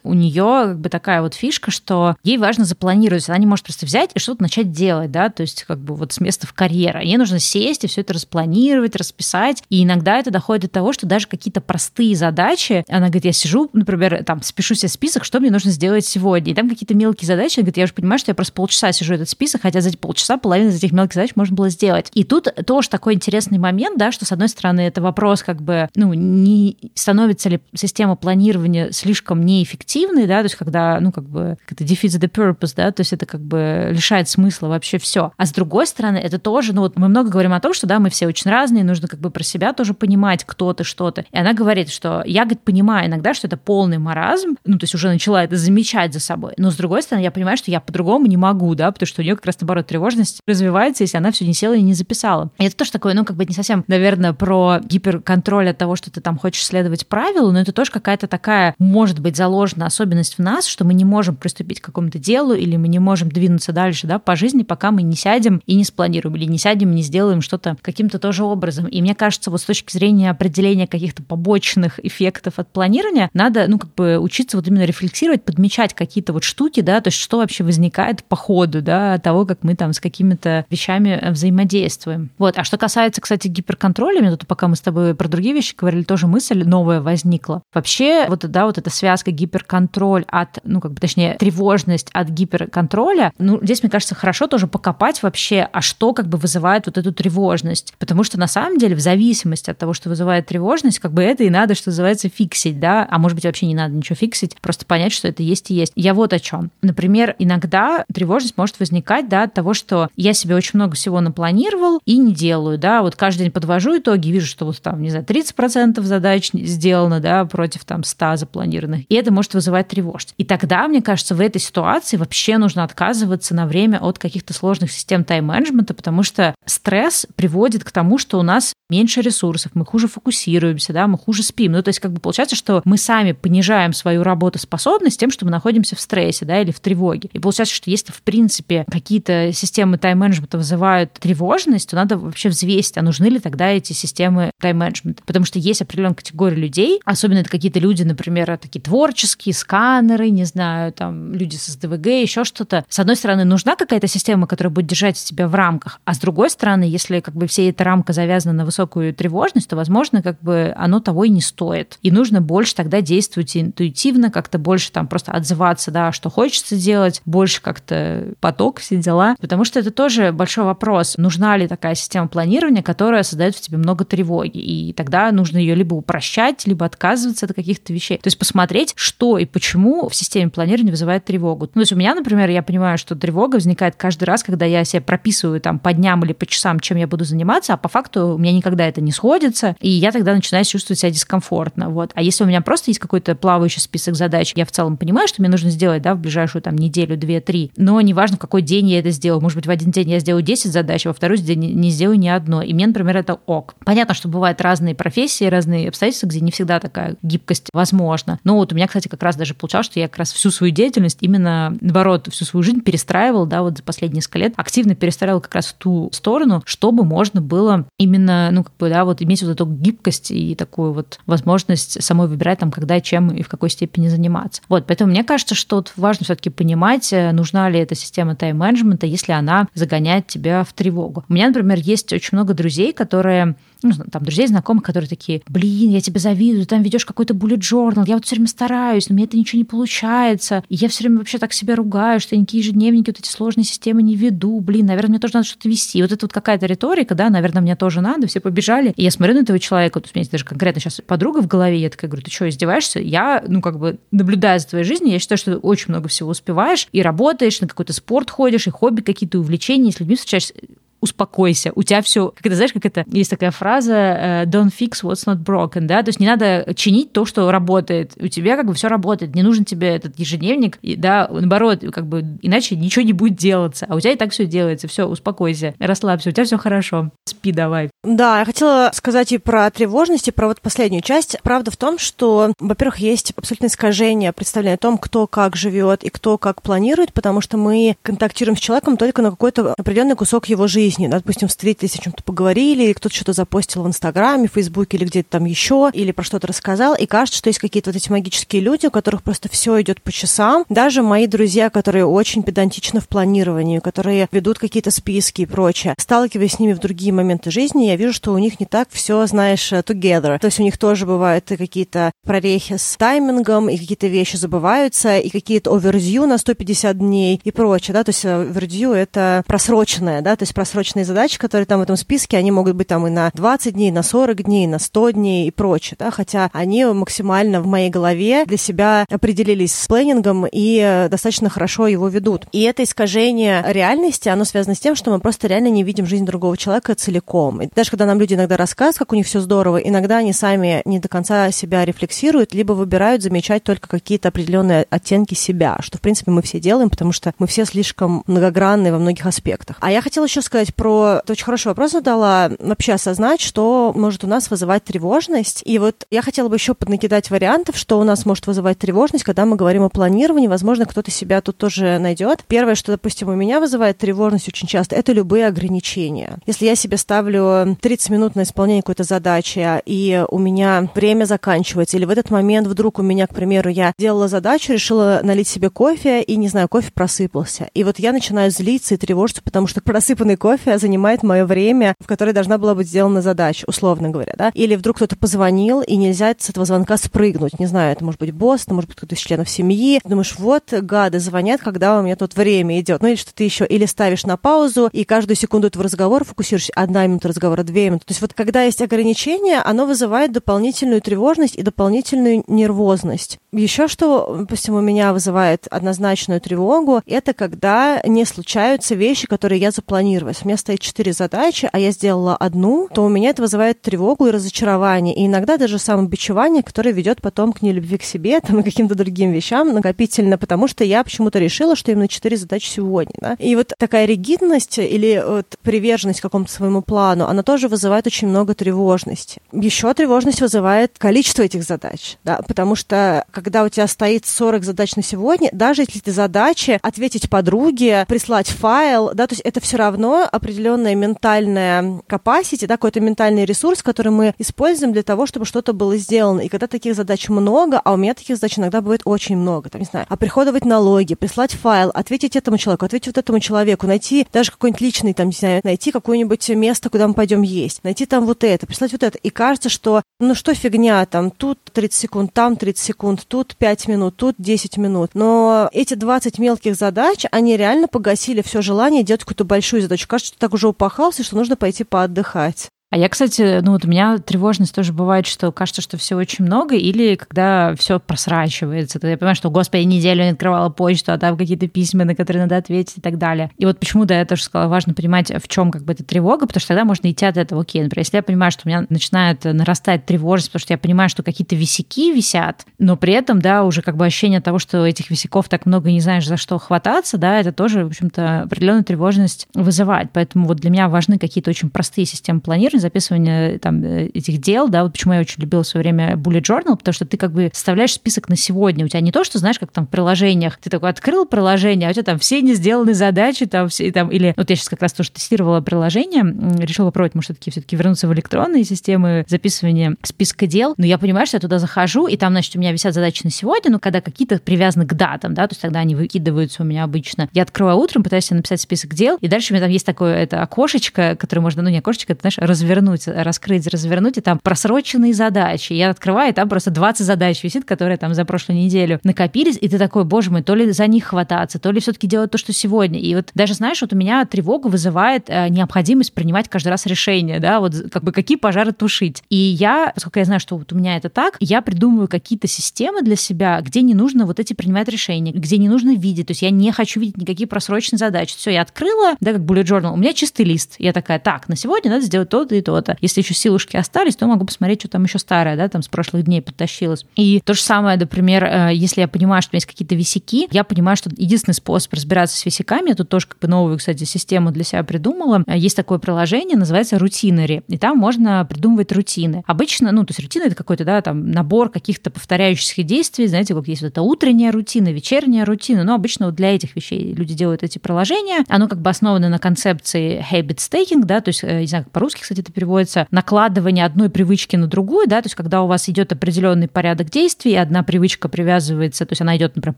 у 0.02 0.14
нее 0.14 0.62
как 0.66 0.78
бы 0.80 0.88
такая 0.88 1.22
вот 1.22 1.34
фишка, 1.34 1.70
что 1.70 2.16
ей 2.22 2.38
важно 2.38 2.64
запланировать, 2.64 3.28
она 3.28 3.38
не 3.38 3.46
может 3.46 3.64
просто 3.64 3.86
взять 3.86 4.10
и 4.14 4.18
что-то 4.18 4.42
начать 4.42 4.72
делать, 4.72 5.10
да, 5.10 5.28
то 5.28 5.42
есть 5.42 5.64
как 5.64 5.78
бы 5.78 5.94
вот 5.94 6.12
с 6.12 6.20
места 6.20 6.46
в 6.46 6.52
карьеру. 6.52 7.00
Ей 7.00 7.16
нужно 7.16 7.38
сесть 7.38 7.84
и 7.84 7.86
все 7.86 8.00
это 8.00 8.14
распланировать, 8.14 8.96
расписать, 8.96 9.62
и 9.68 9.84
иногда 9.84 10.18
это 10.18 10.30
доходит 10.30 10.62
до 10.62 10.68
того, 10.68 10.92
что 10.92 11.06
даже 11.06 11.26
какие-то 11.26 11.60
простые 11.60 12.16
задачи, 12.16 12.84
она 12.88 13.06
говорит, 13.06 13.24
я 13.24 13.32
сижу, 13.32 13.70
например, 13.72 14.24
там, 14.24 14.42
спешу 14.42 14.74
себе 14.74 14.88
список, 14.88 15.24
что 15.24 15.40
мне 15.40 15.50
нужно 15.50 15.70
сделать 15.70 16.04
сегодня, 16.06 16.52
и 16.52 16.54
там 16.54 16.68
какие-то 16.68 16.94
мелкие 16.94 17.26
задачи, 17.26 17.58
она 17.58 17.64
говорит, 17.64 17.76
я 17.78 17.84
уже 17.84 17.94
понимаю, 17.94 18.18
что 18.18 18.30
я 18.30 18.34
просто 18.34 18.52
полчаса 18.52 18.92
сижу 18.92 19.14
этот 19.14 19.28
список, 19.28 19.62
хотя 19.62 19.80
за 19.80 19.90
эти 19.90 19.96
полчаса 19.96 20.36
половину 20.36 20.70
из 20.70 20.76
этих 20.76 20.92
мелких 20.92 21.14
задач 21.14 21.30
можно 21.36 21.54
было 21.54 21.68
сделать. 21.68 22.10
И 22.14 22.24
тут 22.24 22.48
тоже 22.66 22.88
такой 22.88 23.14
интересный 23.14 23.58
момент, 23.58 23.98
да, 23.98 24.12
что, 24.12 24.24
с 24.24 24.32
одной 24.32 24.48
стороны, 24.48 24.80
это 24.80 25.00
вопрос, 25.00 25.42
как 25.42 25.62
бы, 25.62 25.88
ну, 25.94 26.12
не 26.14 26.76
становится 26.94 27.48
ли 27.48 27.60
система 27.74 28.16
планирования 28.16 28.90
слишком 28.92 29.44
неэффективной, 29.44 30.26
да, 30.26 30.38
то 30.38 30.44
есть 30.44 30.56
когда, 30.56 30.98
ну, 31.00 31.12
как 31.12 31.24
бы, 31.24 31.56
это 31.68 31.84
defeats 31.84 32.18
the 32.18 32.30
purpose, 32.30 32.74
да, 32.76 32.90
то 32.90 33.00
есть 33.00 33.12
это 33.12 33.26
как 33.26 33.40
бы 33.40 33.90
лишает 33.92 34.28
смысла 34.28 34.68
вообще 34.68 34.98
все. 34.98 35.32
А 35.36 35.46
с 35.46 35.52
другой 35.52 35.86
стороны, 35.86 36.18
это 36.18 36.38
тоже, 36.38 36.72
ну, 36.72 36.82
вот 36.82 36.98
мы 36.98 37.08
много 37.08 37.30
говорим 37.30 37.52
о 37.52 37.60
том, 37.60 37.74
что, 37.74 37.86
да, 37.86 37.98
мы 37.98 38.10
все 38.10 38.26
очень 38.26 38.50
разные, 38.50 38.84
нужно 38.84 39.08
как 39.08 39.20
бы 39.20 39.30
про 39.30 39.42
себя 39.42 39.72
тоже 39.72 39.94
понимать, 39.94 40.44
кто 40.44 40.72
ты, 40.72 40.84
что 40.84 41.10
ты. 41.10 41.26
И 41.30 41.38
она 41.38 41.52
говорит, 41.52 41.90
что 41.90 42.22
я, 42.26 42.42
говорит, 42.42 42.62
понимаю 42.62 43.08
иногда, 43.08 43.34
что 43.34 43.46
это 43.46 43.56
полный 43.56 43.98
маразм, 43.98 44.56
ну, 44.64 44.78
то 44.78 44.84
есть 44.84 44.94
уже 44.94 45.08
начала 45.08 45.44
это 45.44 45.56
замечать 45.56 46.12
за 46.12 46.20
собой, 46.20 46.54
но 46.56 46.70
с 46.70 46.76
другой 46.76 47.02
стороны, 47.02 47.22
я 47.22 47.30
понимаю, 47.30 47.56
что 47.56 47.70
я 47.70 47.80
по-другому 47.80 48.26
не 48.26 48.36
могу, 48.36 48.74
да, 48.74 48.90
потому 48.90 49.06
что 49.06 49.22
у 49.22 49.24
нее 49.24 49.36
как 49.36 49.46
раз, 49.46 49.60
наоборот, 49.60 49.86
тревожность 49.86 50.40
развивается, 50.46 51.04
если 51.04 51.16
она 51.16 51.32
все 51.32 51.44
не 51.44 51.54
села 51.54 51.74
и 51.74 51.82
не 51.82 51.94
записала. 51.94 52.50
И 52.58 52.64
это 52.64 52.76
тоже 52.76 52.92
такое, 52.92 53.14
ну, 53.14 53.24
как 53.24 53.36
бы 53.36 53.44
не 53.44 53.54
совсем, 53.54 53.84
наверное, 53.86 54.32
про 54.32 54.80
гиперконтроль 54.82 55.70
от 55.70 55.78
того, 55.78 55.96
что 55.96 56.10
ты 56.10 56.20
там 56.20 56.38
хочешь 56.38 56.64
следовать 56.64 57.06
правилу, 57.06 57.52
но 57.52 57.59
это 57.60 57.72
тоже 57.72 57.90
какая-то 57.90 58.26
такая, 58.26 58.74
может 58.78 59.18
быть, 59.20 59.36
заложена 59.36 59.86
особенность 59.86 60.36
в 60.36 60.38
нас, 60.40 60.66
что 60.66 60.84
мы 60.84 60.94
не 60.94 61.04
можем 61.04 61.36
приступить 61.36 61.80
к 61.80 61.84
какому-то 61.84 62.18
делу 62.18 62.54
или 62.54 62.76
мы 62.76 62.88
не 62.88 62.98
можем 62.98 63.30
двинуться 63.30 63.72
дальше, 63.72 64.06
да, 64.06 64.18
по 64.18 64.36
жизни, 64.36 64.62
пока 64.62 64.90
мы 64.90 65.02
не 65.02 65.16
сядем 65.16 65.62
и 65.66 65.74
не 65.74 65.84
спланируем, 65.84 66.36
или 66.36 66.44
не 66.44 66.58
сядем 66.58 66.90
и 66.92 66.94
не 66.94 67.02
сделаем 67.02 67.40
что-то 67.40 67.76
каким-то 67.82 68.18
тоже 68.18 68.44
образом. 68.44 68.86
И 68.86 69.00
мне 69.02 69.14
кажется, 69.14 69.50
вот 69.50 69.60
с 69.60 69.64
точки 69.64 69.92
зрения 69.92 70.30
определения 70.30 70.86
каких-то 70.86 71.22
побочных 71.22 71.98
эффектов 72.04 72.58
от 72.58 72.68
планирования, 72.68 73.30
надо, 73.34 73.66
ну, 73.68 73.78
как 73.78 73.94
бы 73.94 74.18
учиться 74.18 74.56
вот 74.56 74.66
именно 74.66 74.84
рефлексировать, 74.84 75.44
подмечать 75.44 75.94
какие-то 75.94 76.32
вот 76.32 76.44
штуки, 76.44 76.80
да, 76.80 77.00
то 77.00 77.08
есть 77.08 77.18
что 77.18 77.38
вообще 77.38 77.64
возникает 77.64 78.24
по 78.24 78.36
ходу, 78.36 78.82
да, 78.82 79.18
того, 79.18 79.46
как 79.46 79.58
мы 79.62 79.74
там 79.74 79.92
с 79.92 80.00
какими-то 80.00 80.64
вещами 80.70 81.30
взаимодействуем. 81.30 82.30
Вот. 82.38 82.58
А 82.58 82.64
что 82.64 82.78
касается, 82.78 83.20
кстати, 83.20 83.48
гиперконтроля, 83.48 84.20
мне 84.20 84.30
тут 84.30 84.46
пока 84.46 84.68
мы 84.68 84.76
с 84.76 84.80
тобой 84.80 85.14
про 85.14 85.28
другие 85.28 85.54
вещи 85.54 85.74
говорили, 85.76 86.02
тоже 86.02 86.26
мысль 86.26 86.64
новая 86.64 87.00
возникла. 87.00 87.49
Вообще, 87.74 88.26
вот, 88.28 88.40
да, 88.40 88.66
вот 88.66 88.78
эта 88.78 88.90
связка 88.90 89.30
гиперконтроль 89.30 90.24
от, 90.28 90.58
ну, 90.64 90.80
как 90.80 90.92
бы, 90.92 91.00
точнее, 91.00 91.36
тревожность 91.38 92.08
от 92.12 92.28
гиперконтроля, 92.28 93.32
ну, 93.38 93.58
здесь, 93.62 93.82
мне 93.82 93.90
кажется, 93.90 94.14
хорошо 94.14 94.46
тоже 94.46 94.66
покопать 94.66 95.22
вообще, 95.22 95.68
а 95.72 95.80
что 95.80 96.12
как 96.12 96.28
бы 96.28 96.38
вызывает 96.38 96.86
вот 96.86 96.98
эту 96.98 97.12
тревожность. 97.12 97.94
Потому 97.98 98.24
что 98.24 98.38
на 98.38 98.46
самом 98.46 98.78
деле, 98.78 98.94
в 98.94 99.00
зависимости 99.00 99.70
от 99.70 99.78
того, 99.78 99.92
что 99.92 100.08
вызывает 100.08 100.46
тревожность, 100.46 100.98
как 100.98 101.12
бы 101.12 101.22
это 101.22 101.44
и 101.44 101.50
надо, 101.50 101.74
что 101.74 101.90
называется, 101.90 102.28
фиксить, 102.28 102.80
да, 102.80 103.06
а 103.10 103.18
может 103.18 103.36
быть, 103.36 103.44
вообще 103.44 103.66
не 103.66 103.74
надо 103.74 103.94
ничего 103.94 104.16
фиксить, 104.16 104.56
просто 104.60 104.86
понять, 104.86 105.12
что 105.12 105.28
это 105.28 105.42
есть 105.42 105.70
и 105.70 105.74
есть. 105.74 105.92
Я 105.96 106.14
вот 106.14 106.32
о 106.32 106.38
чем. 106.38 106.70
Например, 106.82 107.34
иногда 107.38 108.04
тревожность 108.12 108.56
может 108.56 108.78
возникать, 108.80 109.28
да, 109.28 109.44
от 109.44 109.54
того, 109.54 109.74
что 109.74 110.08
я 110.16 110.32
себе 110.32 110.54
очень 110.54 110.72
много 110.74 110.94
всего 110.94 111.20
напланировал 111.20 112.00
и 112.04 112.18
не 112.18 112.32
делаю, 112.32 112.78
да, 112.78 113.02
вот 113.02 113.16
каждый 113.16 113.40
день 113.42 113.52
подвожу 113.52 113.98
итоги, 113.98 114.30
вижу, 114.30 114.46
что 114.46 114.66
вот 114.66 114.80
там, 114.80 115.02
не 115.02 115.10
знаю, 115.10 115.24
30% 115.24 116.00
задач 116.02 116.50
сделано, 116.52 117.20
да, 117.20 117.39
против 117.44 117.84
там 117.84 118.04
100 118.04 118.36
запланированных. 118.36 119.04
И 119.08 119.14
это 119.14 119.32
может 119.32 119.54
вызывать 119.54 119.88
тревожность. 119.88 120.34
И 120.38 120.44
тогда, 120.44 120.88
мне 120.88 121.02
кажется, 121.02 121.34
в 121.34 121.40
этой 121.40 121.60
ситуации 121.60 122.16
вообще 122.16 122.58
нужно 122.58 122.84
отказываться 122.84 123.54
на 123.54 123.66
время 123.66 123.98
от 123.98 124.18
каких-то 124.18 124.52
сложных 124.52 124.92
систем 124.92 125.24
тайм-менеджмента, 125.24 125.94
потому 125.94 126.22
что 126.22 126.54
стресс 126.64 127.26
приводит 127.36 127.84
к 127.84 127.90
тому, 127.90 128.18
что 128.18 128.38
у 128.38 128.42
нас 128.42 128.72
меньше 128.90 129.20
ресурсов, 129.20 129.72
мы 129.74 129.86
хуже 129.86 130.08
фокусируемся, 130.08 130.92
да, 130.92 131.06
мы 131.06 131.16
хуже 131.16 131.42
спим. 131.42 131.72
Ну, 131.72 131.82
то 131.82 131.88
есть 131.88 132.00
как 132.00 132.12
бы 132.12 132.20
получается, 132.20 132.56
что 132.56 132.82
мы 132.84 132.98
сами 132.98 133.32
понижаем 133.32 133.92
свою 133.92 134.22
работоспособность 134.22 135.18
тем, 135.18 135.30
что 135.30 135.44
мы 135.44 135.50
находимся 135.50 135.96
в 135.96 136.00
стрессе, 136.00 136.44
да, 136.44 136.60
или 136.60 136.72
в 136.72 136.80
тревоге. 136.80 137.30
И 137.32 137.38
получается, 137.38 137.74
что 137.74 137.88
если, 137.88 138.12
в 138.12 138.22
принципе, 138.22 138.84
какие-то 138.90 139.52
системы 139.52 139.96
тайм-менеджмента 139.96 140.58
вызывают 140.58 141.12
тревожность, 141.14 141.90
то 141.90 141.96
надо 141.96 142.18
вообще 142.18 142.48
взвесить, 142.48 142.98
а 142.98 143.02
нужны 143.02 143.26
ли 143.26 143.38
тогда 143.38 143.68
эти 143.68 143.92
системы 143.92 144.50
тайм-менеджмента. 144.60 145.22
Потому 145.24 145.44
что 145.44 145.58
есть 145.58 145.82
определенная 145.82 146.14
категория 146.14 146.56
людей, 146.56 147.00
особенно 147.04 147.29
это 147.38 147.50
какие-то 147.50 147.78
люди, 147.78 148.02
например, 148.02 148.56
такие 148.58 148.80
творческие, 148.80 149.54
сканеры, 149.54 150.30
не 150.30 150.44
знаю, 150.44 150.92
там, 150.92 151.34
люди 151.34 151.56
с 151.56 151.66
СДВГ, 151.66 152.06
еще 152.06 152.44
что-то. 152.44 152.84
С 152.88 152.98
одной 152.98 153.16
стороны, 153.16 153.44
нужна 153.44 153.76
какая-то 153.76 154.06
система, 154.06 154.46
которая 154.46 154.72
будет 154.72 154.86
держать 154.86 155.16
тебя 155.16 155.48
в 155.48 155.54
рамках, 155.54 156.00
а 156.04 156.14
с 156.14 156.18
другой 156.18 156.50
стороны, 156.50 156.84
если 156.84 157.20
как 157.20 157.34
бы 157.34 157.46
вся 157.46 157.62
эта 157.62 157.84
рамка 157.84 158.12
завязана 158.12 158.54
на 158.54 158.64
высокую 158.64 159.14
тревожность, 159.14 159.68
то, 159.68 159.76
возможно, 159.76 160.22
как 160.22 160.40
бы 160.40 160.72
оно 160.76 161.00
того 161.00 161.24
и 161.24 161.28
не 161.28 161.40
стоит. 161.40 161.98
И 162.02 162.10
нужно 162.10 162.40
больше 162.40 162.74
тогда 162.74 163.00
действовать 163.00 163.56
интуитивно, 163.56 164.30
как-то 164.30 164.58
больше 164.58 164.92
там 164.92 165.06
просто 165.06 165.32
отзываться, 165.32 165.90
да, 165.90 166.12
что 166.12 166.30
хочется 166.30 166.76
делать, 166.76 167.22
больше 167.24 167.62
как-то 167.62 168.34
поток, 168.40 168.80
все 168.80 168.96
дела. 168.96 169.36
Потому 169.40 169.64
что 169.64 169.78
это 169.78 169.90
тоже 169.90 170.32
большой 170.32 170.64
вопрос, 170.64 171.16
нужна 171.16 171.56
ли 171.56 171.68
такая 171.68 171.94
система 171.94 172.28
планирования, 172.28 172.82
которая 172.82 173.22
создает 173.22 173.54
в 173.54 173.60
тебе 173.60 173.78
много 173.78 174.04
тревоги. 174.04 174.58
И 174.58 174.92
тогда 174.92 175.30
нужно 175.32 175.58
ее 175.58 175.74
либо 175.74 175.94
упрощать, 175.94 176.66
либо 176.66 176.86
отказываться 176.86 177.19
от 177.26 177.52
каких-то 177.54 177.92
вещей. 177.92 178.18
То 178.18 178.26
есть 178.26 178.38
посмотреть, 178.38 178.92
что 178.96 179.38
и 179.38 179.44
почему 179.44 180.08
в 180.08 180.14
системе 180.14 180.50
планирования 180.50 180.90
вызывает 180.92 181.24
тревогу. 181.24 181.66
Ну, 181.66 181.72
то 181.74 181.80
есть 181.80 181.92
у 181.92 181.96
меня, 181.96 182.14
например, 182.14 182.48
я 182.50 182.62
понимаю, 182.62 182.98
что 182.98 183.14
тревога 183.14 183.56
возникает 183.56 183.96
каждый 183.96 184.24
раз, 184.24 184.42
когда 184.42 184.66
я 184.66 184.84
себе 184.84 185.00
прописываю 185.00 185.60
там 185.60 185.78
по 185.78 185.92
дням 185.92 186.24
или 186.24 186.32
по 186.32 186.46
часам, 186.46 186.80
чем 186.80 186.96
я 186.96 187.06
буду 187.06 187.24
заниматься, 187.24 187.74
а 187.74 187.76
по 187.76 187.88
факту 187.88 188.34
у 188.34 188.38
меня 188.38 188.52
никогда 188.52 188.86
это 188.86 189.00
не 189.00 189.12
сходится, 189.12 189.76
и 189.80 189.90
я 189.90 190.12
тогда 190.12 190.34
начинаю 190.34 190.64
чувствовать 190.64 191.00
себя 191.00 191.10
дискомфортно. 191.10 191.90
Вот. 191.90 192.12
А 192.14 192.22
если 192.22 192.44
у 192.44 192.46
меня 192.46 192.60
просто 192.60 192.90
есть 192.90 193.00
какой-то 193.00 193.34
плавающий 193.34 193.80
список 193.80 194.14
задач, 194.14 194.52
я 194.56 194.64
в 194.64 194.70
целом 194.70 194.96
понимаю, 194.96 195.28
что 195.28 195.42
мне 195.42 195.50
нужно 195.50 195.70
сделать 195.70 196.02
да, 196.02 196.14
в 196.14 196.18
ближайшую 196.18 196.62
там 196.62 196.76
неделю, 196.76 197.16
две, 197.16 197.40
три, 197.40 197.72
но 197.76 198.00
неважно, 198.00 198.36
в 198.36 198.40
какой 198.40 198.62
день 198.62 198.88
я 198.88 198.98
это 198.98 199.10
сделаю. 199.10 199.42
Может 199.42 199.56
быть, 199.56 199.66
в 199.66 199.70
один 199.70 199.90
день 199.90 200.10
я 200.10 200.18
сделаю 200.18 200.42
10 200.42 200.72
задач, 200.72 201.06
а 201.06 201.10
во 201.10 201.14
второй 201.14 201.38
день 201.38 201.60
не 201.74 201.90
сделаю 201.90 202.18
ни 202.18 202.28
одной. 202.28 202.66
И 202.66 202.74
мне, 202.74 202.86
например, 202.86 203.16
это 203.16 203.38
ок. 203.46 203.74
Понятно, 203.84 204.14
что 204.14 204.28
бывают 204.28 204.60
разные 204.60 204.94
профессии, 204.94 205.44
разные 205.44 205.88
обстоятельства, 205.88 206.26
где 206.26 206.40
не 206.40 206.50
всегда 206.50 206.80
такая 206.80 207.09
гибкость 207.22 207.68
возможна. 207.72 208.38
Но 208.44 208.56
вот 208.56 208.72
у 208.72 208.76
меня, 208.76 208.86
кстати, 208.86 209.08
как 209.08 209.22
раз 209.22 209.36
даже 209.36 209.54
получалось, 209.54 209.86
что 209.86 210.00
я 210.00 210.08
как 210.08 210.18
раз 210.18 210.32
всю 210.32 210.50
свою 210.50 210.72
деятельность, 210.72 211.18
именно, 211.20 211.76
наоборот, 211.80 212.28
всю 212.30 212.44
свою 212.44 212.62
жизнь 212.62 212.80
перестраивал, 212.80 213.46
да, 213.46 213.62
вот 213.62 213.78
за 213.78 213.82
последние 213.82 214.18
несколько 214.18 214.38
лет, 214.38 214.54
активно 214.56 214.94
перестраивал 214.94 215.40
как 215.40 215.54
раз 215.54 215.66
в 215.66 215.74
ту 215.74 216.10
сторону, 216.12 216.62
чтобы 216.66 217.04
можно 217.04 217.40
было 217.40 217.86
именно, 217.98 218.50
ну, 218.52 218.64
как 218.64 218.76
бы, 218.78 218.88
да, 218.88 219.04
вот 219.04 219.22
иметь 219.22 219.42
вот 219.42 219.50
эту 219.50 219.66
гибкость 219.66 220.30
и 220.30 220.54
такую 220.54 220.92
вот 220.92 221.20
возможность 221.26 222.02
самой 222.02 222.28
выбирать 222.28 222.58
там, 222.58 222.70
когда, 222.70 223.00
чем 223.00 223.28
и 223.28 223.42
в 223.42 223.48
какой 223.48 223.70
степени 223.70 224.08
заниматься. 224.08 224.62
Вот, 224.68 224.86
поэтому 224.86 225.10
мне 225.10 225.24
кажется, 225.24 225.54
что 225.54 225.76
вот 225.76 225.92
важно 225.96 226.24
все-таки 226.24 226.50
понимать, 226.50 227.12
э, 227.12 227.32
нужна 227.32 227.68
ли 227.68 227.78
эта 227.78 227.94
система 227.94 228.36
тайм-менеджмента, 228.36 229.06
если 229.06 229.32
она 229.32 229.68
загоняет 229.74 230.26
тебя 230.26 230.64
в 230.64 230.72
тревогу. 230.72 231.24
У 231.28 231.32
меня, 231.32 231.48
например, 231.48 231.78
есть 231.78 232.12
очень 232.12 232.30
много 232.32 232.54
друзей, 232.54 232.92
которые 232.92 233.56
ну, 233.82 233.92
там, 234.10 234.24
друзей, 234.24 234.46
знакомых, 234.46 234.82
которые 234.84 235.08
такие, 235.08 235.42
блин, 235.48 235.90
я 235.90 236.00
тебе 236.00 236.20
завидую, 236.20 236.66
там 236.66 236.82
ведешь 236.82 237.04
какой-то 237.04 237.34
bullet 237.34 237.58
journal, 237.58 238.04
я 238.06 238.14
вот 238.14 238.24
все 238.24 238.36
время 238.36 238.48
стараюсь, 238.48 239.08
но 239.08 239.14
мне 239.14 239.24
это 239.24 239.36
ничего 239.36 239.58
не 239.58 239.64
получается, 239.64 240.64
и 240.68 240.76
я 240.76 240.88
все 240.88 241.04
время 241.04 241.18
вообще 241.18 241.38
так 241.38 241.52
себя 241.52 241.76
ругаю, 241.76 242.20
что 242.20 242.34
я 242.34 242.40
никакие 242.40 242.62
ежедневники, 242.62 243.10
вот 243.10 243.18
эти 243.18 243.28
сложные 243.28 243.64
системы 243.64 244.02
не 244.02 244.14
веду, 244.16 244.60
блин, 244.60 244.86
наверное, 244.86 245.10
мне 245.10 245.18
тоже 245.18 245.34
надо 245.34 245.46
что-то 245.46 245.68
вести. 245.68 245.98
И 245.98 246.02
вот 246.02 246.12
это 246.12 246.26
вот 246.26 246.32
какая-то 246.32 246.66
риторика, 246.66 247.14
да, 247.14 247.30
наверное, 247.30 247.62
мне 247.62 247.76
тоже 247.76 248.00
надо, 248.00 248.26
все 248.26 248.40
побежали. 248.40 248.92
И 248.96 249.02
я 249.02 249.10
смотрю 249.10 249.34
на 249.34 249.40
этого 249.40 249.58
человека, 249.58 250.00
есть 250.00 250.14
у 250.14 250.18
меня 250.18 250.22
есть 250.22 250.32
даже 250.32 250.44
конкретно 250.44 250.80
сейчас 250.80 251.00
подруга 251.06 251.40
в 251.40 251.46
голове, 251.46 251.78
я 251.78 251.90
такая 251.90 252.10
говорю, 252.10 252.24
ты 252.24 252.30
что, 252.30 252.48
издеваешься? 252.48 253.00
Я, 253.00 253.42
ну, 253.46 253.60
как 253.60 253.78
бы, 253.78 253.98
наблюдая 254.10 254.58
за 254.58 254.68
твоей 254.68 254.84
жизнью, 254.84 255.12
я 255.12 255.18
считаю, 255.18 255.38
что 255.38 255.52
ты 255.52 255.58
очень 255.58 255.86
много 255.88 256.08
всего 256.08 256.30
успеваешь, 256.30 256.88
и 256.92 257.02
работаешь, 257.02 257.60
на 257.60 257.68
какой-то 257.68 257.92
спорт 257.92 258.30
ходишь, 258.30 258.66
и 258.66 258.70
хобби 258.70 259.00
какие-то, 259.00 259.38
увлечения, 259.38 259.92
с 259.92 260.00
людьми 260.00 260.16
встречаешься 260.16 260.54
успокойся, 261.00 261.72
у 261.74 261.82
тебя 261.82 262.02
все, 262.02 262.28
как 262.28 262.46
это 262.46 262.56
знаешь, 262.56 262.72
как 262.72 262.84
это, 262.84 263.04
есть 263.06 263.30
такая 263.30 263.50
фраза 263.50 263.94
э, 263.94 264.44
don't 264.46 264.70
fix 264.70 265.02
what's 265.02 265.26
not 265.26 265.42
broken, 265.42 265.82
да, 265.82 266.02
то 266.02 266.08
есть 266.08 266.20
не 266.20 266.26
надо 266.26 266.66
чинить 266.74 267.12
то, 267.12 267.24
что 267.24 267.50
работает, 267.50 268.12
у 268.20 268.28
тебя 268.28 268.56
как 268.56 268.66
бы 268.66 268.74
все 268.74 268.88
работает, 268.88 269.34
не 269.34 269.42
нужен 269.42 269.64
тебе 269.64 269.88
этот 269.88 270.18
ежедневник, 270.18 270.78
и, 270.82 270.96
да, 270.96 271.28
наоборот, 271.30 271.84
как 271.92 272.06
бы 272.06 272.24
иначе 272.42 272.76
ничего 272.76 273.04
не 273.04 273.12
будет 273.12 273.36
делаться, 273.36 273.86
а 273.88 273.94
у 273.94 274.00
тебя 274.00 274.12
и 274.12 274.16
так 274.16 274.32
все 274.32 274.46
делается, 274.46 274.88
все, 274.88 275.06
успокойся, 275.06 275.74
расслабься, 275.78 276.30
у 276.30 276.32
тебя 276.32 276.44
все 276.44 276.58
хорошо, 276.58 277.10
спи 277.24 277.52
давай. 277.52 277.90
Да, 278.02 278.38
я 278.38 278.44
хотела 278.44 278.90
сказать 278.94 279.32
и 279.32 279.38
про 279.38 279.70
тревожность, 279.70 280.28
и 280.28 280.30
про 280.30 280.48
вот 280.48 280.60
последнюю 280.60 281.02
часть. 281.02 281.36
Правда 281.42 281.70
в 281.70 281.76
том, 281.76 281.98
что, 281.98 282.52
во-первых, 282.58 282.98
есть 282.98 283.32
абсолютное 283.36 283.68
искажение 283.68 284.32
представления 284.32 284.74
о 284.74 284.78
том, 284.78 284.98
кто 284.98 285.26
как 285.26 285.56
живет 285.56 286.02
и 286.02 286.10
кто 286.10 286.38
как 286.38 286.62
планирует, 286.62 287.12
потому 287.12 287.40
что 287.40 287.56
мы 287.56 287.96
контактируем 288.02 288.56
с 288.56 288.60
человеком 288.60 288.96
только 288.96 289.22
на 289.22 289.30
какой-то 289.30 289.74
определенный 289.76 290.16
кусок 290.16 290.46
его 290.46 290.66
жизни, 290.66 290.89
жизни. 290.90 291.06
Допустим, 291.06 291.48
встретились, 291.48 291.94
о 291.96 292.02
чем-то 292.02 292.22
поговорили, 292.22 292.84
или 292.84 292.92
кто-то 292.92 293.14
что-то 293.14 293.32
запостил 293.32 293.82
в 293.82 293.86
Инстаграме, 293.86 294.48
в 294.48 294.52
Фейсбуке 294.52 294.96
или 294.96 295.04
где-то 295.04 295.30
там 295.30 295.44
еще, 295.44 295.90
или 295.92 296.10
про 296.12 296.24
что-то 296.24 296.46
рассказал, 296.46 296.94
и 296.94 297.06
кажется, 297.06 297.38
что 297.38 297.48
есть 297.48 297.58
какие-то 297.58 297.90
вот 297.90 297.96
эти 297.96 298.10
магические 298.10 298.62
люди, 298.62 298.86
у 298.86 298.90
которых 298.90 299.22
просто 299.22 299.48
все 299.48 299.80
идет 299.80 300.02
по 300.02 300.10
часам. 300.10 300.64
Даже 300.68 301.02
мои 301.02 301.26
друзья, 301.26 301.70
которые 301.70 302.06
очень 302.06 302.42
педантичны 302.42 303.00
в 303.00 303.08
планировании, 303.08 303.78
которые 303.78 304.28
ведут 304.32 304.58
какие-то 304.58 304.90
списки 304.90 305.42
и 305.42 305.46
прочее, 305.46 305.94
сталкиваясь 305.98 306.52
с 306.54 306.58
ними 306.58 306.72
в 306.72 306.78
другие 306.78 307.12
моменты 307.12 307.50
жизни, 307.50 307.84
я 307.84 307.96
вижу, 307.96 308.12
что 308.12 308.32
у 308.32 308.38
них 308.38 308.58
не 308.58 308.66
так 308.66 308.88
все, 308.90 309.26
знаешь, 309.26 309.72
together. 309.72 310.38
То 310.38 310.46
есть 310.46 310.58
у 310.58 310.62
них 310.62 310.76
тоже 310.78 311.06
бывают 311.06 311.46
какие-то 311.46 312.12
прорехи 312.24 312.76
с 312.76 312.96
таймингом, 312.96 313.68
и 313.68 313.78
какие-то 313.78 314.08
вещи 314.08 314.36
забываются, 314.36 315.18
и 315.18 315.30
какие-то 315.30 315.72
овердью 315.72 316.26
на 316.26 316.38
150 316.38 316.98
дней 316.98 317.40
и 317.42 317.50
прочее, 317.50 317.94
да, 317.94 318.04
то 318.04 318.10
есть 318.10 318.24
овердью 318.24 318.92
это 318.92 319.44
просроченное, 319.46 320.20
да, 320.22 320.36
то 320.36 320.42
есть 320.42 320.54
просроченное 320.54 320.79
срочные 320.80 321.04
задачи, 321.04 321.38
которые 321.38 321.66
там 321.66 321.80
в 321.80 321.82
этом 321.82 321.96
списке, 321.96 322.38
они 322.38 322.50
могут 322.50 322.74
быть 322.74 322.88
там 322.88 323.06
и 323.06 323.10
на 323.10 323.30
20 323.34 323.74
дней, 323.74 323.90
на 323.90 324.02
40 324.02 324.44
дней, 324.44 324.66
на 324.66 324.78
100 324.78 325.10
дней 325.10 325.46
и 325.46 325.50
прочее, 325.50 325.96
да, 325.98 326.10
хотя 326.10 326.48
они 326.54 326.86
максимально 326.86 327.60
в 327.60 327.66
моей 327.66 327.90
голове 327.90 328.46
для 328.46 328.56
себя 328.56 329.04
определились 329.10 329.74
с 329.74 329.86
планингом 329.86 330.46
и 330.46 330.80
э, 330.82 331.10
достаточно 331.10 331.50
хорошо 331.50 331.86
его 331.86 332.08
ведут. 332.08 332.46
И 332.52 332.62
это 332.62 332.82
искажение 332.82 333.62
реальности, 333.68 334.30
оно 334.30 334.44
связано 334.44 334.74
с 334.74 334.80
тем, 334.80 334.96
что 334.96 335.10
мы 335.10 335.20
просто 335.20 335.48
реально 335.48 335.68
не 335.68 335.82
видим 335.82 336.06
жизнь 336.06 336.24
другого 336.24 336.56
человека 336.56 336.94
целиком. 336.94 337.60
И 337.60 337.68
даже 337.74 337.90
когда 337.90 338.06
нам 338.06 338.18
люди 338.18 338.32
иногда 338.32 338.56
рассказывают, 338.56 338.96
как 338.96 339.12
у 339.12 339.16
них 339.16 339.26
все 339.26 339.40
здорово, 339.40 339.76
иногда 339.76 340.16
они 340.16 340.32
сами 340.32 340.80
не 340.86 340.98
до 340.98 341.08
конца 341.08 341.50
себя 341.50 341.84
рефлексируют, 341.84 342.54
либо 342.54 342.72
выбирают 342.72 343.22
замечать 343.22 343.64
только 343.64 343.86
какие-то 343.86 344.28
определенные 344.28 344.86
оттенки 344.88 345.34
себя, 345.34 345.76
что, 345.80 345.98
в 345.98 346.00
принципе, 346.00 346.30
мы 346.30 346.40
все 346.40 346.58
делаем, 346.58 346.88
потому 346.88 347.12
что 347.12 347.34
мы 347.38 347.46
все 347.46 347.66
слишком 347.66 348.22
многогранные 348.26 348.92
во 348.94 348.98
многих 348.98 349.26
аспектах. 349.26 349.76
А 349.80 349.92
я 349.92 350.00
хотела 350.00 350.24
еще 350.24 350.40
сказать 350.40 350.69
про... 350.74 351.22
Ты 351.24 351.32
очень 351.32 351.44
хороший 351.44 351.68
вопрос 351.68 351.92
задала. 351.92 352.50
Вообще 352.58 352.94
осознать, 352.94 353.40
что 353.40 353.92
может 353.94 354.24
у 354.24 354.26
нас 354.26 354.50
вызывать 354.50 354.84
тревожность. 354.84 355.62
И 355.64 355.78
вот 355.78 356.06
я 356.10 356.22
хотела 356.22 356.48
бы 356.48 356.56
еще 356.56 356.74
поднакидать 356.74 357.30
вариантов, 357.30 357.76
что 357.76 357.98
у 357.98 358.04
нас 358.04 358.26
может 358.26 358.46
вызывать 358.46 358.78
тревожность, 358.78 359.24
когда 359.24 359.46
мы 359.46 359.56
говорим 359.56 359.82
о 359.82 359.88
планировании. 359.88 360.48
Возможно, 360.48 360.86
кто-то 360.86 361.10
себя 361.10 361.40
тут 361.40 361.56
тоже 361.56 361.98
найдет. 361.98 362.44
Первое, 362.48 362.74
что, 362.74 362.92
допустим, 362.92 363.28
у 363.28 363.34
меня 363.34 363.60
вызывает 363.60 363.98
тревожность 363.98 364.48
очень 364.48 364.68
часто, 364.68 364.96
это 364.96 365.12
любые 365.12 365.46
ограничения. 365.46 366.38
Если 366.46 366.66
я 366.66 366.74
себе 366.74 366.96
ставлю 366.96 367.76
30 367.80 368.10
минут 368.10 368.36
на 368.36 368.42
исполнение 368.42 368.82
какой-то 368.82 369.04
задачи, 369.04 369.66
и 369.86 370.24
у 370.28 370.38
меня 370.38 370.88
время 370.94 371.24
заканчивается, 371.24 371.96
или 371.96 372.04
в 372.04 372.10
этот 372.10 372.30
момент 372.30 372.66
вдруг 372.66 372.98
у 372.98 373.02
меня, 373.02 373.26
к 373.26 373.34
примеру, 373.34 373.70
я 373.70 373.92
делала 373.98 374.28
задачу, 374.28 374.72
решила 374.72 375.20
налить 375.22 375.48
себе 375.48 375.70
кофе, 375.70 376.22
и, 376.22 376.36
не 376.36 376.48
знаю, 376.48 376.68
кофе 376.68 376.90
просыпался. 376.92 377.68
И 377.74 377.84
вот 377.84 377.98
я 377.98 378.12
начинаю 378.12 378.50
злиться 378.50 378.94
и 378.94 378.96
тревожиться, 378.96 379.42
потому 379.42 379.66
что 379.66 379.80
просыпанный 379.82 380.36
кофе 380.36 380.59
кофе 380.60 380.78
занимает 380.78 381.22
мое 381.22 381.44
время, 381.44 381.94
в 382.00 382.06
которое 382.06 382.32
должна 382.32 382.58
была 382.58 382.74
быть 382.74 382.88
сделана 382.88 383.22
задача, 383.22 383.64
условно 383.66 384.10
говоря, 384.10 384.34
да? 384.36 384.50
Или 384.54 384.76
вдруг 384.76 384.96
кто-то 384.96 385.16
позвонил, 385.16 385.80
и 385.80 385.96
нельзя 385.96 386.34
с 386.36 386.50
этого 386.50 386.66
звонка 386.66 386.96
спрыгнуть. 386.96 387.58
Не 387.58 387.66
знаю, 387.66 387.92
это 387.92 388.04
может 388.04 388.20
быть 388.20 388.32
босс, 388.32 388.64
это 388.64 388.74
может 388.74 388.88
быть 388.88 388.96
кто-то 388.96 389.14
из 389.14 389.20
членов 389.20 389.48
семьи. 389.48 390.00
думаешь, 390.04 390.36
вот 390.38 390.72
гады 390.72 391.18
звонят, 391.18 391.60
когда 391.60 391.98
у 391.98 392.02
меня 392.02 392.16
тут 392.16 392.36
время 392.36 392.80
идет. 392.80 393.02
Ну 393.02 393.08
или 393.08 393.16
что-то 393.16 393.44
еще. 393.44 393.66
Или 393.66 393.86
ставишь 393.86 394.24
на 394.24 394.36
паузу, 394.36 394.88
и 394.92 395.04
каждую 395.04 395.36
секунду 395.36 395.68
этого 395.68 395.84
разговора 395.84 396.24
фокусируешься. 396.24 396.72
Одна 396.74 397.06
минута 397.06 397.28
разговора, 397.28 397.62
две 397.62 397.86
минуты. 397.86 398.06
То 398.06 398.12
есть 398.12 398.20
вот 398.20 398.34
когда 398.34 398.62
есть 398.62 398.82
ограничения, 398.82 399.60
оно 399.60 399.86
вызывает 399.86 400.32
дополнительную 400.32 401.00
тревожность 401.00 401.56
и 401.56 401.62
дополнительную 401.62 402.44
нервозность. 402.46 403.38
Еще 403.52 403.88
что, 403.88 404.36
допустим, 404.38 404.74
у 404.74 404.80
меня 404.80 405.12
вызывает 405.12 405.66
однозначную 405.70 406.40
тревогу, 406.40 407.02
это 407.06 407.34
когда 407.34 408.00
не 408.04 408.24
случаются 408.24 408.94
вещи, 408.94 409.26
которые 409.26 409.60
я 409.60 409.70
запланировала. 409.72 410.32
У 410.42 410.46
меня 410.46 410.56
стоит 410.56 410.80
четыре 410.80 411.12
задачи, 411.12 411.68
а 411.72 411.78
я 411.78 411.90
сделала 411.90 412.36
одну, 412.36 412.88
то 412.92 413.04
у 413.04 413.08
меня 413.08 413.30
это 413.30 413.42
вызывает 413.42 413.82
тревогу 413.82 414.26
и 414.26 414.30
разочарование, 414.30 415.14
и 415.14 415.26
иногда 415.26 415.56
даже 415.56 415.78
самобичевание, 415.78 416.62
которое 416.62 416.92
ведет 416.92 417.20
потом 417.20 417.52
к 417.52 417.62
нелюбви 417.62 417.98
к 417.98 418.04
себе, 418.04 418.40
там, 418.40 418.60
и 418.60 418.62
каким-то 418.62 418.94
другим 418.94 419.32
вещам 419.32 419.72
накопительно, 419.72 420.38
потому 420.38 420.68
что 420.68 420.84
я 420.84 421.02
почему-то 421.02 421.38
решила, 421.38 421.74
что 421.74 421.90
именно 421.90 422.08
четыре 422.08 422.36
задачи 422.36 422.68
сегодня. 422.68 423.14
Да? 423.18 423.36
И 423.38 423.56
вот 423.56 423.72
такая 423.78 424.04
ригидность 424.04 424.78
или 424.78 425.22
вот 425.26 425.56
приверженность 425.62 426.20
какому-то 426.20 426.52
своему 426.52 426.82
плану, 426.82 427.26
она 427.26 427.42
тоже 427.42 427.68
вызывает 427.68 428.06
очень 428.06 428.28
много 428.28 428.54
тревожности. 428.54 429.40
Еще 429.52 429.92
тревожность 429.94 430.40
вызывает 430.40 430.92
количество 430.98 431.42
этих 431.42 431.64
задач, 431.64 432.16
да, 432.22 432.42
потому 432.46 432.76
что 432.76 433.24
когда 433.42 433.64
у 433.64 433.68
тебя 433.68 433.86
стоит 433.86 434.26
40 434.26 434.64
задач 434.64 434.96
на 434.96 435.02
сегодня, 435.02 435.48
даже 435.52 435.82
если 435.82 436.00
эти 436.00 436.10
задачи 436.10 436.78
ответить 436.82 437.30
подруге, 437.30 438.04
прислать 438.08 438.48
файл, 438.48 439.10
да, 439.14 439.26
то 439.26 439.34
есть 439.34 439.42
это 439.42 439.60
все 439.60 439.76
равно 439.76 440.28
определенная 440.30 440.94
ментальная 440.94 441.82
capacity, 442.08 442.66
да, 442.66 442.76
какой-то 442.76 443.00
ментальный 443.00 443.44
ресурс, 443.44 443.82
который 443.82 444.12
мы 444.12 444.34
используем 444.38 444.92
для 444.92 445.02
того, 445.02 445.26
чтобы 445.26 445.46
что-то 445.46 445.72
было 445.72 445.96
сделано. 445.96 446.40
И 446.40 446.48
когда 446.48 446.66
таких 446.66 446.94
задач 446.94 447.28
много, 447.28 447.80
а 447.80 447.92
у 447.92 447.96
меня 447.96 448.14
таких 448.14 448.36
задач 448.36 448.58
иногда 448.58 448.80
бывает 448.80 449.02
очень 449.04 449.36
много, 449.36 449.70
там, 449.70 449.80
не 449.80 449.86
знаю, 449.86 450.06
оприходовать 450.08 450.64
налоги, 450.64 451.14
прислать 451.14 451.52
файл, 451.52 451.90
ответить 451.90 452.36
этому 452.36 452.58
человеку, 452.58 452.84
ответить 452.84 453.08
вот 453.08 453.18
этому 453.18 453.40
человеку, 453.40 453.86
найти 453.86 454.26
даже 454.32 454.50
какой-нибудь 454.50 454.80
личный, 454.80 455.14
там, 455.14 455.28
не 455.28 455.34
знаю, 455.34 455.60
найти 455.64 455.92
какое-нибудь 455.92 456.48
место, 456.50 456.90
куда 456.90 457.08
мы 457.08 457.14
пойдем 457.14 457.42
есть, 457.42 457.84
найти 457.84 458.06
там 458.06 458.26
вот 458.26 458.44
это, 458.44 458.66
прислать 458.66 458.92
вот 458.92 459.02
это. 459.02 459.18
И 459.18 459.30
кажется, 459.30 459.68
что, 459.68 460.02
ну 460.18 460.34
что 460.34 460.54
фигня, 460.54 461.04
там, 461.06 461.30
тут 461.30 461.58
30 461.72 461.98
секунд, 461.98 462.32
там 462.32 462.56
30 462.56 462.84
секунд, 462.84 463.24
тут 463.30 463.54
5 463.56 463.88
минут, 463.88 464.16
тут 464.16 464.34
10 464.38 464.76
минут. 464.76 465.12
Но 465.14 465.70
эти 465.72 465.94
20 465.94 466.38
мелких 466.38 466.74
задач, 466.74 467.24
они 467.30 467.56
реально 467.56 467.86
погасили 467.86 468.42
все 468.42 468.60
желание 468.60 469.04
делать 469.04 469.22
какую-то 469.22 469.44
большую 469.44 469.80
задачу. 469.80 470.08
Кажется, 470.08 470.32
что 470.32 470.40
так 470.40 470.52
уже 470.52 470.68
упахался, 470.68 471.22
что 471.22 471.36
нужно 471.36 471.56
пойти 471.56 471.84
поотдыхать. 471.84 472.70
А 472.90 472.96
я, 472.96 473.08
кстати, 473.08 473.60
ну 473.62 473.72
вот 473.72 473.84
у 473.84 473.88
меня 473.88 474.18
тревожность 474.18 474.74
тоже 474.74 474.92
бывает, 474.92 475.24
что 475.24 475.52
кажется, 475.52 475.80
что 475.80 475.96
все 475.96 476.16
очень 476.16 476.44
много, 476.44 476.74
или 476.74 477.14
когда 477.14 477.76
все 477.76 478.00
просрачивается. 478.00 478.98
Тогда 478.98 479.12
я 479.12 479.16
понимаю, 479.16 479.36
что, 479.36 479.48
господи, 479.48 479.84
неделю 479.84 480.24
не 480.24 480.30
открывала 480.30 480.70
почту, 480.70 481.12
а 481.12 481.18
там 481.18 481.36
какие-то 481.36 481.68
письма, 481.68 482.04
на 482.04 482.16
которые 482.16 482.42
надо 482.42 482.56
ответить 482.56 482.98
и 482.98 483.00
так 483.00 483.16
далее. 483.16 483.52
И 483.58 483.64
вот 483.64 483.78
почему-то 483.78 484.14
я 484.14 484.24
тоже 484.24 484.42
сказала, 484.42 484.68
важно 484.68 484.92
понимать, 484.92 485.30
в 485.30 485.46
чем 485.46 485.70
как 485.70 485.84
бы 485.84 485.92
эта 485.92 486.02
тревога, 486.02 486.48
потому 486.48 486.60
что 486.60 486.68
тогда 486.68 486.84
можно 486.84 487.08
идти 487.08 487.24
от 487.24 487.36
этого. 487.36 487.62
Окей, 487.62 487.80
например, 487.80 488.04
если 488.04 488.16
я 488.16 488.24
понимаю, 488.24 488.50
что 488.50 488.62
у 488.64 488.68
меня 488.68 488.84
начинает 488.88 489.44
нарастать 489.44 490.04
тревожность, 490.04 490.50
потому 490.50 490.62
что 490.62 490.72
я 490.72 490.78
понимаю, 490.78 491.08
что 491.08 491.22
какие-то 491.22 491.54
висяки 491.54 492.12
висят, 492.12 492.66
но 492.80 492.96
при 492.96 493.12
этом, 493.12 493.40
да, 493.40 493.62
уже 493.62 493.82
как 493.82 493.96
бы 493.96 494.04
ощущение 494.04 494.40
того, 494.40 494.58
что 494.58 494.84
этих 494.84 495.10
висяков 495.10 495.48
так 495.48 495.64
много, 495.64 495.92
не 495.92 496.00
знаешь, 496.00 496.26
за 496.26 496.36
что 496.36 496.58
хвататься, 496.58 497.18
да, 497.18 497.38
это 497.38 497.52
тоже, 497.52 497.84
в 497.84 497.88
общем-то, 497.88 498.42
определенную 498.42 498.82
тревожность 498.82 499.46
вызывает. 499.54 500.10
Поэтому 500.12 500.48
вот 500.48 500.56
для 500.56 500.70
меня 500.70 500.88
важны 500.88 501.18
какие-то 501.18 501.50
очень 501.50 501.70
простые 501.70 502.04
системы 502.04 502.40
планирования, 502.40 502.79
записывания 502.80 503.58
там, 503.58 503.82
э, 503.82 504.06
этих 504.14 504.38
дел, 504.38 504.68
да, 504.68 504.82
вот 504.82 504.92
почему 504.92 505.14
я 505.14 505.20
очень 505.20 505.40
любила 505.40 505.62
в 505.62 505.66
свое 505.66 505.82
время 505.82 506.14
bullet 506.14 506.42
journal, 506.42 506.76
потому 506.76 506.92
что 506.92 507.04
ты 507.04 507.16
как 507.16 507.32
бы 507.32 507.50
составляешь 507.52 507.92
список 507.92 508.28
на 508.28 508.36
сегодня. 508.36 508.84
У 508.84 508.88
тебя 508.88 509.00
не 509.00 509.12
то, 509.12 509.24
что, 509.24 509.38
знаешь, 509.38 509.58
как 509.58 509.72
там 509.72 509.86
в 509.86 509.90
приложениях, 509.90 510.58
ты 510.58 510.70
такой 510.70 510.90
открыл 510.90 511.26
приложение, 511.26 511.88
а 511.88 511.90
у 511.90 511.94
тебя 511.94 512.02
там 512.02 512.18
все 512.18 512.40
не 512.42 512.54
сделаны 512.54 512.94
задачи, 512.94 513.46
там 513.46 513.68
все, 513.68 513.90
там, 513.92 514.10
или 514.10 514.34
вот 514.36 514.50
я 514.50 514.56
сейчас 514.56 514.68
как 514.68 514.82
раз 514.82 514.92
тоже 514.92 515.10
тестировала 515.10 515.60
приложение, 515.60 516.24
решила 516.58 516.86
попробовать, 516.86 517.14
может, 517.14 517.30
все-таки 517.30 517.50
все-таки 517.50 517.76
вернуться 517.76 518.08
в 518.08 518.12
электронные 518.12 518.64
системы 518.64 519.24
записывания 519.28 519.96
списка 520.02 520.46
дел, 520.46 520.74
но 520.76 520.86
я 520.86 520.98
понимаю, 520.98 521.26
что 521.26 521.36
я 521.36 521.40
туда 521.40 521.58
захожу, 521.58 522.06
и 522.06 522.16
там, 522.16 522.32
значит, 522.32 522.56
у 522.56 522.58
меня 522.58 522.72
висят 522.72 522.94
задачи 522.94 523.22
на 523.24 523.30
сегодня, 523.30 523.70
но 523.70 523.78
когда 523.78 524.00
какие-то 524.00 524.38
привязаны 524.38 524.86
к 524.86 524.94
датам, 524.94 525.34
да, 525.34 525.46
то 525.46 525.52
есть 525.52 525.62
тогда 525.62 525.80
они 525.80 525.94
выкидываются 525.94 526.62
у 526.62 526.66
меня 526.66 526.84
обычно. 526.84 527.28
Я 527.32 527.42
открываю 527.42 527.78
утром, 527.78 528.02
пытаюсь 528.02 528.30
написать 528.30 528.60
список 528.60 528.94
дел, 528.94 529.18
и 529.20 529.28
дальше 529.28 529.52
у 529.52 529.54
меня 529.54 529.64
там 529.64 529.72
есть 529.72 529.86
такое 529.86 530.16
это 530.16 530.42
окошечко, 530.42 531.16
которое 531.16 531.42
можно, 531.42 531.62
ну 531.62 531.68
не 531.68 531.78
окошечко, 531.78 532.12
это, 532.12 532.22
знаешь, 532.22 532.38
развернуть, 532.38 532.69
раскрыть, 533.06 533.66
развернуть, 533.66 534.18
и 534.18 534.20
там 534.20 534.38
просроченные 534.42 535.14
задачи. 535.14 535.72
Я 535.72 535.90
открываю, 535.90 536.30
и 536.30 536.34
там 536.34 536.48
просто 536.48 536.70
20 536.70 537.06
задач 537.06 537.42
висит, 537.42 537.64
которые 537.64 537.96
там 537.96 538.14
за 538.14 538.24
прошлую 538.24 538.58
неделю 538.58 539.00
накопились, 539.04 539.58
и 539.60 539.68
ты 539.68 539.78
такой, 539.78 540.04
боже 540.04 540.30
мой, 540.30 540.42
то 540.42 540.54
ли 540.54 540.70
за 540.72 540.86
них 540.86 541.04
хвататься, 541.04 541.58
то 541.58 541.70
ли 541.70 541.80
все-таки 541.80 542.06
делать 542.06 542.30
то, 542.30 542.38
что 542.38 542.52
сегодня. 542.52 543.00
И 543.00 543.14
вот 543.14 543.30
даже, 543.34 543.54
знаешь, 543.54 543.80
вот 543.80 543.92
у 543.92 543.96
меня 543.96 544.24
тревогу 544.24 544.68
вызывает 544.68 545.24
э, 545.28 545.48
необходимость 545.48 546.12
принимать 546.12 546.48
каждый 546.48 546.68
раз 546.68 546.86
решение, 546.86 547.40
да, 547.40 547.60
вот 547.60 547.74
как 547.92 548.04
бы 548.04 548.12
какие 548.12 548.36
пожары 548.36 548.72
тушить. 548.72 549.22
И 549.30 549.36
я, 549.36 549.92
поскольку 549.94 550.18
я 550.18 550.24
знаю, 550.24 550.40
что 550.40 550.56
вот 550.56 550.72
у 550.72 550.76
меня 550.76 550.96
это 550.96 551.08
так, 551.08 551.36
я 551.40 551.62
придумываю 551.62 552.08
какие-то 552.08 552.46
системы 552.46 553.02
для 553.02 553.16
себя, 553.16 553.60
где 553.60 553.82
не 553.82 553.94
нужно 553.94 554.26
вот 554.26 554.40
эти 554.40 554.52
принимать 554.54 554.88
решения, 554.88 555.32
где 555.32 555.58
не 555.58 555.68
нужно 555.68 555.94
видеть, 555.94 556.28
то 556.28 556.32
есть 556.32 556.42
я 556.42 556.50
не 556.50 556.72
хочу 556.72 557.00
видеть 557.00 557.16
никакие 557.16 557.46
просроченные 557.46 557.98
задачи. 557.98 558.36
Все, 558.36 558.50
я 558.50 558.62
открыла, 558.62 559.14
да, 559.20 559.32
как 559.32 559.42
bullet 559.42 559.64
journal, 559.64 559.92
у 559.92 559.96
меня 559.96 560.12
чистый 560.12 560.42
лист. 560.42 560.74
Я 560.78 560.92
такая, 560.92 561.18
так, 561.18 561.48
на 561.48 561.56
сегодня 561.56 561.90
надо 561.90 562.04
сделать 562.04 562.28
то-то 562.28 562.54
и 562.60 562.62
то-то. 562.62 562.96
Если 563.00 563.20
еще 563.20 563.34
силушки 563.34 563.76
остались, 563.76 564.16
то 564.16 564.26
могу 564.26 564.44
посмотреть, 564.44 564.80
что 564.80 564.88
там 564.88 565.04
еще 565.04 565.18
старое, 565.18 565.56
да, 565.56 565.68
там 565.68 565.82
с 565.82 565.88
прошлых 565.88 566.24
дней 566.24 566.40
подтащилось. 566.42 567.04
И 567.16 567.40
то 567.44 567.54
же 567.54 567.62
самое, 567.62 567.98
например, 567.98 568.44
э, 568.44 568.70
если 568.74 569.00
я 569.00 569.08
понимаю, 569.08 569.42
что 569.42 569.50
у 569.50 569.54
меня 569.54 569.58
есть 569.58 569.66
какие-то 569.66 569.94
висяки, 569.94 570.48
я 570.50 570.64
понимаю, 570.64 570.96
что 570.96 571.10
единственный 571.16 571.54
способ 571.54 571.92
разбираться 571.94 572.36
с 572.36 572.46
висяками, 572.46 572.90
я 572.90 572.94
тут 572.94 573.08
тоже 573.08 573.26
как 573.26 573.38
бы 573.38 573.48
новую, 573.48 573.78
кстати, 573.78 574.04
систему 574.04 574.50
для 574.52 574.64
себя 574.64 574.84
придумала. 574.84 575.42
Э, 575.46 575.56
есть 575.56 575.76
такое 575.76 575.98
приложение, 575.98 576.56
называется 576.56 576.98
Рутинери, 576.98 577.62
и 577.68 577.78
там 577.78 577.98
можно 577.98 578.44
придумывать 578.48 578.92
рутины. 578.92 579.42
Обычно, 579.46 579.92
ну, 579.92 580.04
то 580.04 580.10
есть 580.10 580.20
рутина 580.20 580.44
это 580.44 580.54
какой-то, 580.54 580.84
да, 580.84 581.00
там 581.02 581.30
набор 581.30 581.70
каких-то 581.70 582.10
повторяющихся 582.10 582.82
действий, 582.82 583.26
знаете, 583.26 583.54
как 583.54 583.68
есть 583.68 583.82
вот 583.82 583.88
эта 583.88 584.02
утренняя 584.02 584.52
рутина, 584.52 584.88
вечерняя 584.88 585.44
рутина, 585.44 585.84
но 585.84 585.94
обычно 585.94 586.26
вот 586.26 586.34
для 586.34 586.54
этих 586.54 586.76
вещей 586.76 587.12
люди 587.14 587.34
делают 587.34 587.62
эти 587.62 587.78
приложения. 587.78 588.44
Оно 588.48 588.68
как 588.68 588.80
бы 588.80 588.90
основано 588.90 589.28
на 589.28 589.38
концепции 589.38 590.24
habit 590.30 590.56
staking, 590.56 591.04
да, 591.04 591.20
то 591.20 591.28
есть, 591.28 591.42
э, 591.42 591.60
не 591.60 591.66
знаю, 591.66 591.84
как 591.84 591.92
по-русски, 591.92 592.22
кстати, 592.22 592.42
это 592.50 592.54
переводится, 592.54 593.06
накладывание 593.10 593.84
одной 593.84 594.10
привычки 594.10 594.56
на 594.56 594.66
другую, 594.66 595.06
да, 595.06 595.22
то 595.22 595.26
есть 595.26 595.34
когда 595.34 595.62
у 595.62 595.66
вас 595.66 595.88
идет 595.88 596.12
определенный 596.12 596.68
порядок 596.68 597.10
действий, 597.10 597.54
одна 597.56 597.82
привычка 597.82 598.28
привязывается, 598.28 599.06
то 599.06 599.12
есть 599.12 599.22
она 599.22 599.36
идет, 599.36 599.56
например, 599.56 599.76